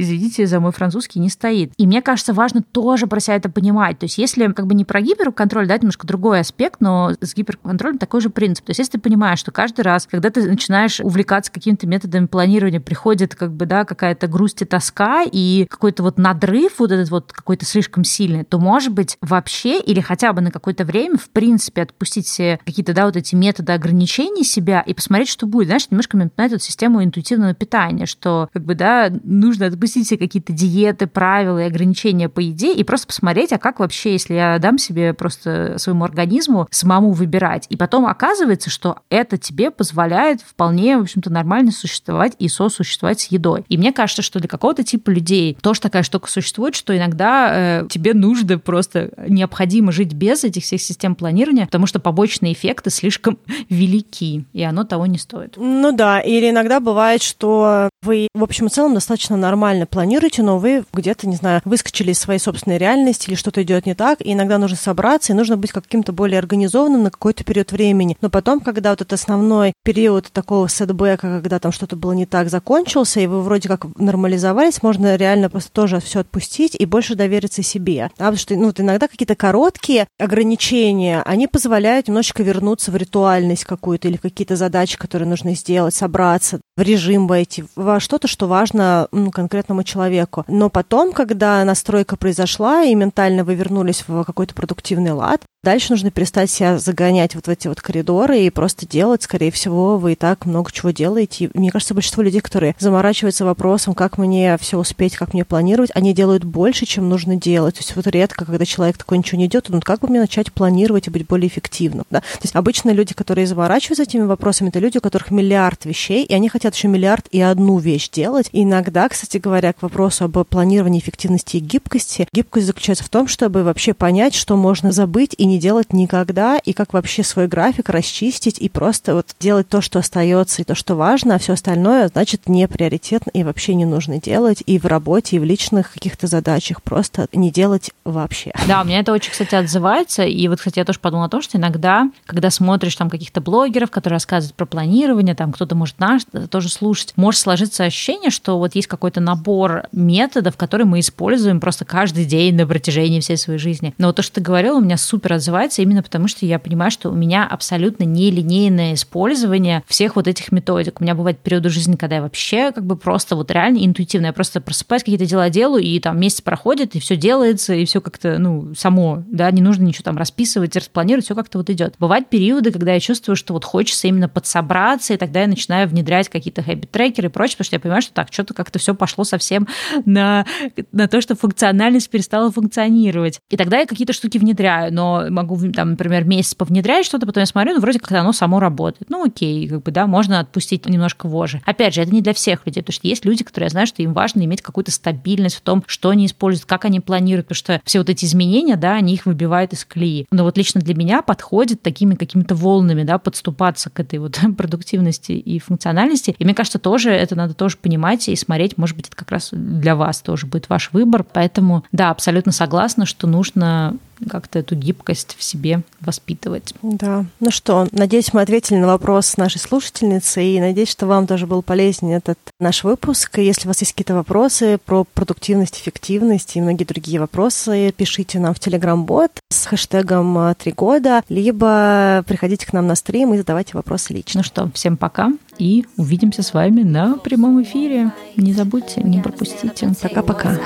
извините 0.00 0.46
за 0.46 0.58
мой 0.58 0.72
французский, 0.72 1.20
не 1.20 1.28
стоит. 1.28 1.72
И 1.76 1.86
мне 1.86 2.02
кажется, 2.02 2.32
важно 2.32 2.62
тоже 2.62 3.06
про 3.06 3.20
себя 3.20 3.36
это 3.36 3.48
понимать. 3.48 4.00
То 4.00 4.04
есть 4.04 4.18
если 4.18 4.48
как 4.52 4.66
бы 4.66 4.74
не 4.74 4.84
про 4.84 5.00
гиперконтроль, 5.00 5.68
да, 5.68 5.74
это 5.74 5.84
немножко 5.84 6.06
другой 6.06 6.40
аспект, 6.40 6.80
но 6.80 7.12
с 7.20 7.34
гиперконтролем 7.34 7.98
такой 7.98 8.20
же 8.20 8.30
принцип. 8.30 8.64
То 8.64 8.70
есть 8.70 8.80
если 8.80 8.92
ты 8.92 8.98
понимаешь, 8.98 9.38
что 9.38 9.52
каждый 9.52 9.82
раз, 9.82 10.08
когда 10.10 10.30
ты 10.30 10.48
начинаешь 10.48 10.98
увлекаться 10.98 11.52
какими-то 11.52 11.86
методами 11.86 12.26
планирования, 12.26 12.80
приходит 12.80 13.36
как 13.36 13.52
бы, 13.52 13.66
да, 13.66 13.84
какая-то 13.84 14.26
грусть 14.26 14.62
и 14.62 14.64
тоска, 14.64 15.22
и 15.22 15.66
какой-то 15.70 16.02
вот 16.02 16.18
надрыв 16.18 16.80
вот 16.80 16.90
этот 16.90 17.10
вот 17.10 17.32
какой-то 17.32 17.64
слишком 17.64 18.02
сильный, 18.02 18.44
то, 18.44 18.58
может 18.58 18.92
быть, 18.92 19.16
вообще 19.20 19.75
или 19.80 20.00
хотя 20.00 20.32
бы 20.32 20.40
на 20.40 20.50
какое-то 20.50 20.84
время, 20.84 21.16
в 21.18 21.30
принципе, 21.30 21.82
отпустить 21.82 22.26
все 22.26 22.58
какие-то, 22.64 22.92
да, 22.94 23.06
вот 23.06 23.16
эти 23.16 23.34
методы 23.34 23.72
ограничений 23.72 24.44
себя 24.44 24.80
и 24.80 24.94
посмотреть, 24.94 25.28
что 25.28 25.46
будет. 25.46 25.68
Знаешь, 25.68 25.90
немножко 25.90 26.16
напоминает 26.16 26.52
эту 26.52 26.64
систему 26.64 27.02
интуитивного 27.02 27.54
питания, 27.54 28.06
что, 28.06 28.48
как 28.52 28.64
бы, 28.64 28.74
да, 28.74 29.10
нужно 29.24 29.66
отпустить 29.66 30.06
все 30.06 30.16
какие-то 30.16 30.52
диеты, 30.52 31.06
правила 31.06 31.58
и 31.58 31.66
ограничения 31.66 32.28
по 32.28 32.40
еде 32.40 32.72
и 32.72 32.84
просто 32.84 33.06
посмотреть, 33.06 33.52
а 33.52 33.58
как 33.58 33.80
вообще, 33.80 34.12
если 34.12 34.34
я 34.34 34.58
дам 34.58 34.78
себе 34.78 35.14
просто 35.14 35.74
своему 35.78 36.04
организму 36.04 36.68
самому 36.70 37.12
выбирать. 37.12 37.66
И 37.68 37.76
потом 37.76 38.06
оказывается, 38.06 38.70
что 38.70 39.00
это 39.10 39.38
тебе 39.38 39.70
позволяет 39.70 40.40
вполне, 40.42 40.98
в 40.98 41.02
общем-то, 41.02 41.30
нормально 41.30 41.72
существовать 41.72 42.34
и 42.38 42.48
сосуществовать 42.48 43.20
с 43.20 43.26
едой. 43.26 43.64
И 43.68 43.78
мне 43.78 43.92
кажется, 43.92 44.22
что 44.22 44.38
для 44.38 44.48
какого-то 44.48 44.84
типа 44.84 45.10
людей 45.10 45.56
тоже 45.60 45.80
такая 45.80 46.02
штука 46.02 46.30
существует, 46.30 46.74
что 46.74 46.96
иногда 46.96 47.80
э, 47.82 47.88
тебе 47.88 48.14
нужно 48.14 48.58
просто 48.58 49.10
необходимо 49.28 49.65
жить 49.92 50.14
без 50.14 50.44
этих 50.44 50.64
всех 50.64 50.80
систем 50.80 51.14
планирования, 51.14 51.66
потому 51.66 51.86
что 51.86 52.00
побочные 52.00 52.52
эффекты 52.52 52.90
слишком 52.90 53.38
велики, 53.68 54.44
и 54.52 54.62
оно 54.62 54.84
того 54.84 55.06
не 55.06 55.18
стоит. 55.18 55.54
Ну 55.56 55.92
да, 55.92 56.20
или 56.20 56.50
иногда 56.50 56.80
бывает, 56.80 57.22
что 57.22 57.88
вы, 58.06 58.28
в 58.34 58.42
общем 58.42 58.66
и 58.66 58.70
целом, 58.70 58.94
достаточно 58.94 59.36
нормально 59.36 59.86
планируете, 59.86 60.42
но 60.42 60.58
вы 60.58 60.84
где-то, 60.92 61.28
не 61.28 61.36
знаю, 61.36 61.60
выскочили 61.64 62.12
из 62.12 62.18
своей 62.18 62.40
собственной 62.40 62.78
реальности 62.78 63.28
или 63.28 63.34
что-то 63.34 63.62
идет 63.62 63.84
не 63.84 63.94
так, 63.94 64.20
и 64.20 64.32
иногда 64.32 64.58
нужно 64.58 64.76
собраться, 64.76 65.32
и 65.32 65.36
нужно 65.36 65.56
быть 65.56 65.72
каким-то 65.72 66.12
более 66.12 66.38
организованным 66.38 67.02
на 67.02 67.10
какой-то 67.10 67.44
период 67.44 67.72
времени. 67.72 68.16
Но 68.20 68.30
потом, 68.30 68.60
когда 68.60 68.90
вот 68.90 69.02
этот 69.02 69.12
основной 69.12 69.72
период 69.84 70.30
такого 70.32 70.68
сетбэка, 70.68 71.40
когда 71.40 71.58
там 71.58 71.72
что-то 71.72 71.96
было 71.96 72.12
не 72.12 72.26
так, 72.26 72.48
закончился, 72.48 73.20
и 73.20 73.26
вы 73.26 73.42
вроде 73.42 73.68
как 73.68 73.86
нормализовались, 73.98 74.82
можно 74.82 75.16
реально 75.16 75.50
просто 75.50 75.72
тоже 75.72 76.00
все 76.00 76.20
отпустить 76.20 76.76
и 76.78 76.86
больше 76.86 77.14
довериться 77.14 77.62
себе. 77.62 78.10
Да, 78.18 78.26
потому 78.26 78.36
что 78.36 78.54
ну, 78.54 78.66
вот 78.66 78.80
иногда 78.80 79.08
какие-то 79.08 79.34
короткие 79.34 80.06
ограничения, 80.18 81.22
они 81.22 81.46
позволяют 81.46 82.08
немножечко 82.08 82.42
вернуться 82.42 82.90
в 82.90 82.96
ритуальность 82.96 83.64
какую-то 83.64 84.08
или 84.08 84.16
какие-то 84.16 84.56
задачи, 84.56 84.96
которые 84.96 85.28
нужно 85.28 85.54
сделать, 85.54 85.94
собраться, 85.94 86.60
в 86.76 86.82
режим 86.82 87.26
войти, 87.26 87.64
во 87.74 88.00
что-то, 88.00 88.28
что 88.28 88.46
важно 88.46 89.08
ну, 89.12 89.30
конкретному 89.30 89.82
человеку. 89.82 90.44
Но 90.46 90.68
потом, 90.68 91.12
когда 91.12 91.64
настройка 91.64 92.16
произошла, 92.16 92.82
и 92.82 92.94
ментально 92.94 93.44
вы 93.44 93.54
вернулись 93.54 94.04
в 94.06 94.24
какой-то 94.24 94.54
продуктивный 94.54 95.12
лад, 95.12 95.42
Дальше 95.66 95.90
нужно 95.90 96.12
перестать 96.12 96.48
себя 96.48 96.78
загонять 96.78 97.34
вот 97.34 97.48
в 97.48 97.50
эти 97.50 97.66
вот 97.66 97.80
коридоры 97.80 98.38
и 98.38 98.50
просто 98.50 98.86
делать. 98.86 99.24
Скорее 99.24 99.50
всего, 99.50 99.98
вы 99.98 100.12
и 100.12 100.14
так 100.14 100.46
много 100.46 100.70
чего 100.70 100.92
делаете. 100.92 101.46
И 101.46 101.58
мне 101.58 101.72
кажется, 101.72 101.92
большинство 101.92 102.22
людей, 102.22 102.40
которые 102.40 102.76
заморачиваются 102.78 103.44
вопросом, 103.44 103.94
как 103.94 104.16
мне 104.16 104.56
все 104.60 104.78
успеть, 104.78 105.16
как 105.16 105.34
мне 105.34 105.44
планировать, 105.44 105.90
они 105.92 106.14
делают 106.14 106.44
больше, 106.44 106.86
чем 106.86 107.08
нужно 107.08 107.34
делать. 107.34 107.74
То 107.74 107.80
есть 107.80 107.96
вот 107.96 108.06
редко, 108.06 108.44
когда 108.44 108.64
человек 108.64 108.96
такой 108.96 109.18
ничего 109.18 109.40
не 109.40 109.46
идет, 109.46 109.66
ну 109.68 109.80
как 109.80 110.02
бы 110.02 110.08
мне 110.08 110.20
начать 110.20 110.52
планировать 110.52 111.08
и 111.08 111.10
быть 111.10 111.26
более 111.26 111.48
эффективным. 111.48 112.06
Да? 112.10 112.20
То 112.20 112.42
есть 112.44 112.54
обычно 112.54 112.90
люди, 112.90 113.12
которые 113.12 113.48
заморачиваются 113.48 114.04
этими 114.04 114.22
вопросами, 114.22 114.68
это 114.68 114.78
люди, 114.78 114.98
у 114.98 115.00
которых 115.00 115.32
миллиард 115.32 115.84
вещей, 115.84 116.24
и 116.24 116.32
они 116.32 116.48
хотят 116.48 116.76
еще 116.76 116.86
миллиард 116.86 117.26
и 117.32 117.40
одну 117.40 117.78
вещь 117.78 118.08
делать. 118.08 118.50
И 118.52 118.62
иногда, 118.62 119.08
кстати 119.08 119.38
говоря, 119.38 119.72
к 119.72 119.82
вопросу 119.82 120.26
об 120.26 120.40
планировании 120.44 121.00
эффективности 121.00 121.56
и 121.56 121.60
гибкости, 121.60 122.28
гибкость 122.32 122.68
заключается 122.68 123.02
в 123.02 123.08
том, 123.08 123.26
чтобы 123.26 123.64
вообще 123.64 123.94
понять, 123.94 124.36
что 124.36 124.56
можно 124.56 124.92
забыть 124.92 125.34
и 125.36 125.44
не 125.44 125.55
не 125.56 125.60
делать 125.60 125.92
никогда, 125.92 126.58
и 126.58 126.74
как 126.74 126.92
вообще 126.92 127.22
свой 127.22 127.48
график 127.48 127.88
расчистить 127.88 128.58
и 128.58 128.68
просто 128.68 129.14
вот 129.14 129.34
делать 129.40 129.68
то, 129.68 129.80
что 129.80 129.98
остается, 129.98 130.60
и 130.60 130.64
то, 130.64 130.74
что 130.74 130.94
важно, 130.94 131.34
а 131.34 131.38
все 131.38 131.54
остальное, 131.54 132.08
значит, 132.08 132.46
не 132.46 132.68
приоритетно 132.68 133.30
и 133.30 133.42
вообще 133.42 133.74
не 133.74 133.86
нужно 133.86 134.20
делать 134.20 134.62
и 134.66 134.78
в 134.78 134.84
работе, 134.84 135.36
и 135.36 135.38
в 135.38 135.44
личных 135.44 135.92
каких-то 135.92 136.26
задачах, 136.26 136.82
просто 136.82 137.26
не 137.32 137.50
делать 137.50 137.90
вообще. 138.04 138.52
Да, 138.68 138.82
у 138.82 138.84
меня 138.84 139.00
это 139.00 139.12
очень, 139.12 139.32
кстати, 139.32 139.54
отзывается, 139.54 140.24
и 140.24 140.46
вот, 140.48 140.58
кстати, 140.58 140.78
я 140.78 140.84
тоже 140.84 141.00
подумала 141.00 141.26
о 141.26 141.30
том, 141.30 141.40
что 141.40 141.56
иногда, 141.56 142.10
когда 142.26 142.50
смотришь 142.50 142.96
там 142.96 143.08
каких-то 143.08 143.40
блогеров, 143.40 143.90
которые 143.90 144.16
рассказывают 144.16 144.56
про 144.56 144.66
планирование, 144.66 145.34
там 145.34 145.52
кто-то 145.52 145.74
может 145.74 145.98
наш 145.98 146.22
тоже 146.50 146.68
слушать, 146.68 147.14
может 147.16 147.40
сложиться 147.40 147.84
ощущение, 147.84 148.30
что 148.30 148.58
вот 148.58 148.74
есть 148.74 148.88
какой-то 148.88 149.20
набор 149.20 149.84
методов, 149.92 150.56
которые 150.56 150.86
мы 150.86 151.00
используем 151.00 151.60
просто 151.60 151.86
каждый 151.86 152.26
день 152.26 152.56
на 152.56 152.66
протяжении 152.66 153.20
всей 153.20 153.38
своей 153.38 153.58
жизни. 153.58 153.94
Но 153.96 154.08
вот 154.08 154.16
то, 154.16 154.22
что 154.22 154.34
ты 154.34 154.40
говорила, 154.42 154.76
у 154.76 154.82
меня 154.82 154.98
супер 154.98 155.32
отзывается 155.34 155.45
именно 155.82 156.02
потому, 156.02 156.28
что 156.28 156.46
я 156.46 156.58
понимаю, 156.58 156.90
что 156.90 157.10
у 157.10 157.14
меня 157.14 157.46
абсолютно 157.46 158.04
нелинейное 158.04 158.94
использование 158.94 159.82
всех 159.86 160.16
вот 160.16 160.28
этих 160.28 160.52
методик. 160.52 161.00
У 161.00 161.04
меня 161.04 161.14
бывают 161.14 161.38
периоды 161.38 161.68
жизни, 161.68 161.96
когда 161.96 162.16
я 162.16 162.22
вообще 162.22 162.72
как 162.72 162.84
бы 162.84 162.96
просто 162.96 163.36
вот 163.36 163.50
реально 163.50 163.84
интуитивно, 163.84 164.26
я 164.26 164.32
просто 164.32 164.60
просыпаюсь, 164.60 165.02
какие-то 165.02 165.26
дела 165.26 165.50
делаю, 165.50 165.82
и 165.82 165.98
там 166.00 166.18
месяц 166.18 166.40
проходит, 166.40 166.94
и 166.94 167.00
все 167.00 167.16
делается, 167.16 167.74
и 167.74 167.84
все 167.84 168.00
как-то, 168.00 168.38
ну, 168.38 168.74
само, 168.74 169.22
да, 169.26 169.50
не 169.50 169.62
нужно 169.62 169.84
ничего 169.84 170.04
там 170.04 170.16
расписывать, 170.16 170.76
распланировать, 170.76 171.24
все 171.24 171.34
как-то 171.34 171.58
вот 171.58 171.70
идет. 171.70 171.94
Бывают 171.98 172.28
периоды, 172.28 172.70
когда 172.70 172.92
я 172.92 173.00
чувствую, 173.00 173.36
что 173.36 173.52
вот 173.52 173.64
хочется 173.64 174.08
именно 174.08 174.28
подсобраться, 174.28 175.14
и 175.14 175.16
тогда 175.16 175.42
я 175.42 175.46
начинаю 175.46 175.88
внедрять 175.88 176.28
какие-то 176.28 176.62
хэббит-трекеры 176.62 177.28
и 177.28 177.30
прочее, 177.30 177.56
потому 177.56 177.66
что 177.66 177.76
я 177.76 177.80
понимаю, 177.80 178.02
что 178.02 178.12
так, 178.12 178.32
что-то 178.32 178.54
как-то 178.54 178.78
все 178.78 178.94
пошло 178.94 179.24
совсем 179.24 179.66
на, 180.04 180.46
на 180.92 181.08
то, 181.08 181.20
что 181.20 181.36
функциональность 181.36 182.10
перестала 182.10 182.50
функционировать. 182.50 183.40
И 183.50 183.56
тогда 183.56 183.78
я 183.78 183.86
какие-то 183.86 184.12
штуки 184.12 184.38
внедряю, 184.38 184.92
но 184.92 185.25
могу, 185.30 185.58
там, 185.72 185.90
например, 185.90 186.24
месяц 186.24 186.54
повнедрять 186.54 187.06
что-то, 187.06 187.26
потом 187.26 187.42
я 187.42 187.46
смотрю, 187.46 187.74
ну, 187.74 187.80
вроде 187.80 187.98
как 187.98 188.12
оно 188.12 188.32
само 188.32 188.60
работает. 188.60 189.10
Ну, 189.10 189.24
окей, 189.24 189.68
как 189.68 189.82
бы, 189.82 189.90
да, 189.90 190.06
можно 190.06 190.40
отпустить 190.40 190.86
немножко 190.86 191.28
вожи. 191.28 191.60
Опять 191.64 191.94
же, 191.94 192.02
это 192.02 192.12
не 192.12 192.20
для 192.20 192.34
всех 192.34 192.66
людей, 192.66 192.82
потому 192.82 192.94
что 192.94 193.06
есть 193.06 193.24
люди, 193.24 193.44
которые, 193.44 193.66
я 193.66 193.70
знаю, 193.70 193.86
что 193.86 194.02
им 194.02 194.12
важно 194.12 194.44
иметь 194.44 194.62
какую-то 194.62 194.90
стабильность 194.90 195.56
в 195.56 195.60
том, 195.60 195.84
что 195.86 196.10
они 196.10 196.26
используют, 196.26 196.66
как 196.66 196.84
они 196.84 197.00
планируют, 197.00 197.46
потому 197.46 197.56
что 197.56 197.80
все 197.84 197.98
вот 197.98 198.10
эти 198.10 198.24
изменения, 198.24 198.76
да, 198.76 198.94
они 198.94 199.14
их 199.14 199.26
выбивают 199.26 199.72
из 199.72 199.84
колеи. 199.84 200.26
Но 200.30 200.44
вот 200.44 200.56
лично 200.56 200.80
для 200.80 200.94
меня 200.94 201.22
подходит 201.22 201.82
такими 201.82 202.14
какими-то 202.14 202.54
волнами, 202.54 203.02
да, 203.02 203.18
подступаться 203.18 203.90
к 203.90 204.00
этой 204.00 204.18
вот 204.18 204.38
продуктивности 204.56 205.32
и 205.32 205.58
функциональности. 205.58 206.34
И 206.38 206.44
мне 206.44 206.54
кажется, 206.54 206.78
тоже 206.78 207.10
это 207.10 207.34
надо 207.34 207.54
тоже 207.54 207.76
понимать 207.76 208.28
и 208.28 208.36
смотреть, 208.36 208.78
может 208.78 208.96
быть, 208.96 209.08
это 209.08 209.16
как 209.16 209.30
раз 209.30 209.50
для 209.52 209.96
вас 209.96 210.20
тоже 210.20 210.46
будет 210.46 210.68
ваш 210.68 210.92
выбор. 210.92 211.24
Поэтому, 211.24 211.84
да, 211.92 212.10
абсолютно 212.10 212.52
согласна, 212.52 213.06
что 213.06 213.26
нужно 213.26 213.96
как-то 214.28 214.58
эту 214.58 214.74
гибкость 214.74 215.36
в 215.38 215.42
себе 215.42 215.82
воспитывать. 216.00 216.74
Да. 216.82 217.24
Ну 217.40 217.50
что, 217.50 217.86
надеюсь, 217.92 218.32
мы 218.32 218.42
ответили 218.42 218.78
на 218.78 218.86
вопрос 218.86 219.36
нашей 219.36 219.58
слушательницы, 219.58 220.42
и 220.42 220.60
надеюсь, 220.60 220.90
что 220.90 221.06
вам 221.06 221.26
тоже 221.26 221.46
был 221.46 221.62
полезен 221.62 222.10
этот 222.10 222.38
наш 222.60 222.84
выпуск. 222.84 223.38
И 223.38 223.44
если 223.44 223.66
у 223.66 223.68
вас 223.68 223.80
есть 223.80 223.92
какие-то 223.92 224.14
вопросы 224.14 224.78
про 224.84 225.04
продуктивность, 225.04 225.78
эффективность 225.78 226.56
и 226.56 226.60
многие 226.60 226.84
другие 226.84 227.20
вопросы, 227.20 227.92
пишите 227.96 228.38
нам 228.38 228.54
в 228.54 228.58
Telegram-бот 228.58 229.32
с 229.50 229.66
хэштегом 229.66 230.38
э, 230.38 230.54
«Три 230.54 230.72
года», 230.72 231.22
либо 231.28 232.24
приходите 232.26 232.66
к 232.66 232.72
нам 232.72 232.86
на 232.86 232.94
стрим 232.94 233.34
и 233.34 233.38
задавайте 233.38 233.72
вопросы 233.74 234.12
лично. 234.12 234.38
Ну 234.38 234.44
что, 234.44 234.70
всем 234.74 234.96
пока 234.96 235.32
и 235.58 235.86
увидимся 235.96 236.42
с 236.42 236.52
вами 236.52 236.82
на 236.82 237.16
прямом 237.18 237.62
эфире. 237.62 238.12
Не 238.36 238.52
забудьте, 238.52 239.02
не 239.02 239.20
пропустите. 239.20 239.92
Пока-пока. 240.00 240.58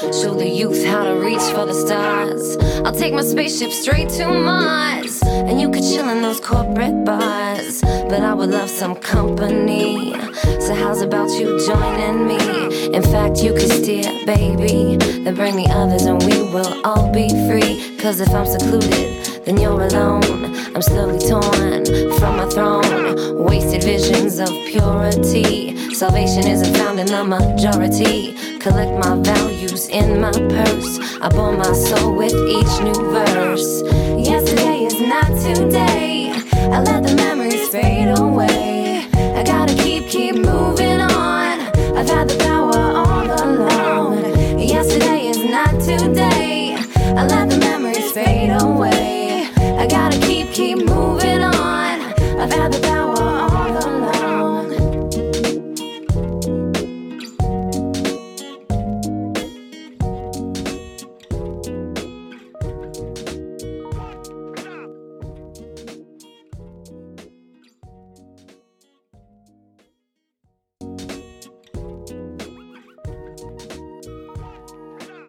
Show 0.00 0.34
the 0.34 0.46
youth 0.46 0.84
how 0.84 1.04
to 1.04 1.14
reach 1.14 1.40
for 1.54 1.64
the 1.64 1.72
stars. 1.72 2.58
I'll 2.84 2.92
take 2.92 3.14
my 3.14 3.22
spaceship 3.22 3.72
straight 3.72 4.10
to 4.10 4.28
Mars. 4.28 5.22
And 5.22 5.58
you 5.58 5.70
could 5.70 5.84
chill 5.84 6.10
in 6.10 6.20
those 6.20 6.38
corporate 6.38 7.06
bars. 7.06 7.80
But 7.80 8.20
I 8.20 8.34
would 8.34 8.50
love 8.50 8.68
some 8.68 8.94
company. 8.94 10.12
So, 10.60 10.74
how's 10.74 11.00
about 11.00 11.30
you 11.40 11.58
joining 11.66 12.26
me? 12.26 12.94
In 12.94 13.02
fact, 13.02 13.42
you 13.42 13.54
could 13.54 13.72
steer, 13.72 14.26
baby. 14.26 14.98
Then 14.98 15.34
bring 15.34 15.56
the 15.56 15.68
others 15.70 16.02
and 16.02 16.22
we 16.22 16.42
will 16.42 16.86
all 16.86 17.10
be 17.10 17.30
free. 17.48 17.96
Cause 17.96 18.20
if 18.20 18.28
I'm 18.34 18.44
secluded, 18.44 19.44
then 19.46 19.56
you're 19.56 19.80
alone. 19.80 20.54
I'm 20.74 20.82
slowly 20.82 21.18
torn 21.26 21.86
from 22.18 22.36
my 22.36 22.46
throne. 22.50 23.42
Wasted 23.42 23.82
visions 23.82 24.40
of 24.40 24.50
purity. 24.68 25.94
Salvation 25.94 26.46
isn't 26.46 26.76
found 26.76 27.00
in 27.00 27.06
the 27.06 27.24
majority. 27.24 28.58
Collect 28.58 28.92
my 28.98 29.16
values 29.22 29.85
in 29.88 30.20
my 30.20 30.32
purse. 30.32 30.98
I 31.20 31.28
bought 31.28 31.58
my 31.58 31.72
soul 31.72 32.14
with 32.14 32.32
each 32.32 32.82
new 32.82 32.94
verse. 33.10 33.82
Yesterday 34.16 34.84
is 34.84 35.00
not 35.00 35.26
today. 35.40 36.32
I 36.72 36.80
let 36.80 37.02
the 37.04 37.14
memories 37.14 37.68
fade 37.68 38.18
away. 38.18 39.06
I 39.14 39.42
gotta 39.44 39.74
keep, 39.74 40.08
keep 40.08 40.34
moving 40.34 41.00
on. 41.00 41.60
I've 41.96 42.08
had 42.08 42.28
the 42.28 42.38
power 42.44 42.76
all 42.76 43.26
along. 43.44 44.58
Yesterday 44.58 45.26
is 45.26 45.42
not 45.44 45.72
today. 45.80 46.76
I 47.16 47.26
let 47.26 47.50
the 47.50 47.58
memories 47.58 48.12
fade 48.12 48.50
away. 48.60 49.48
I 49.56 49.86
gotta 49.86 50.18
keep, 50.26 50.52
keep 50.52 50.78
moving 50.78 51.42
on. 51.42 52.00
I've 52.40 52.52
had 52.52 52.72
the 52.72 52.80
power. 52.80 53.15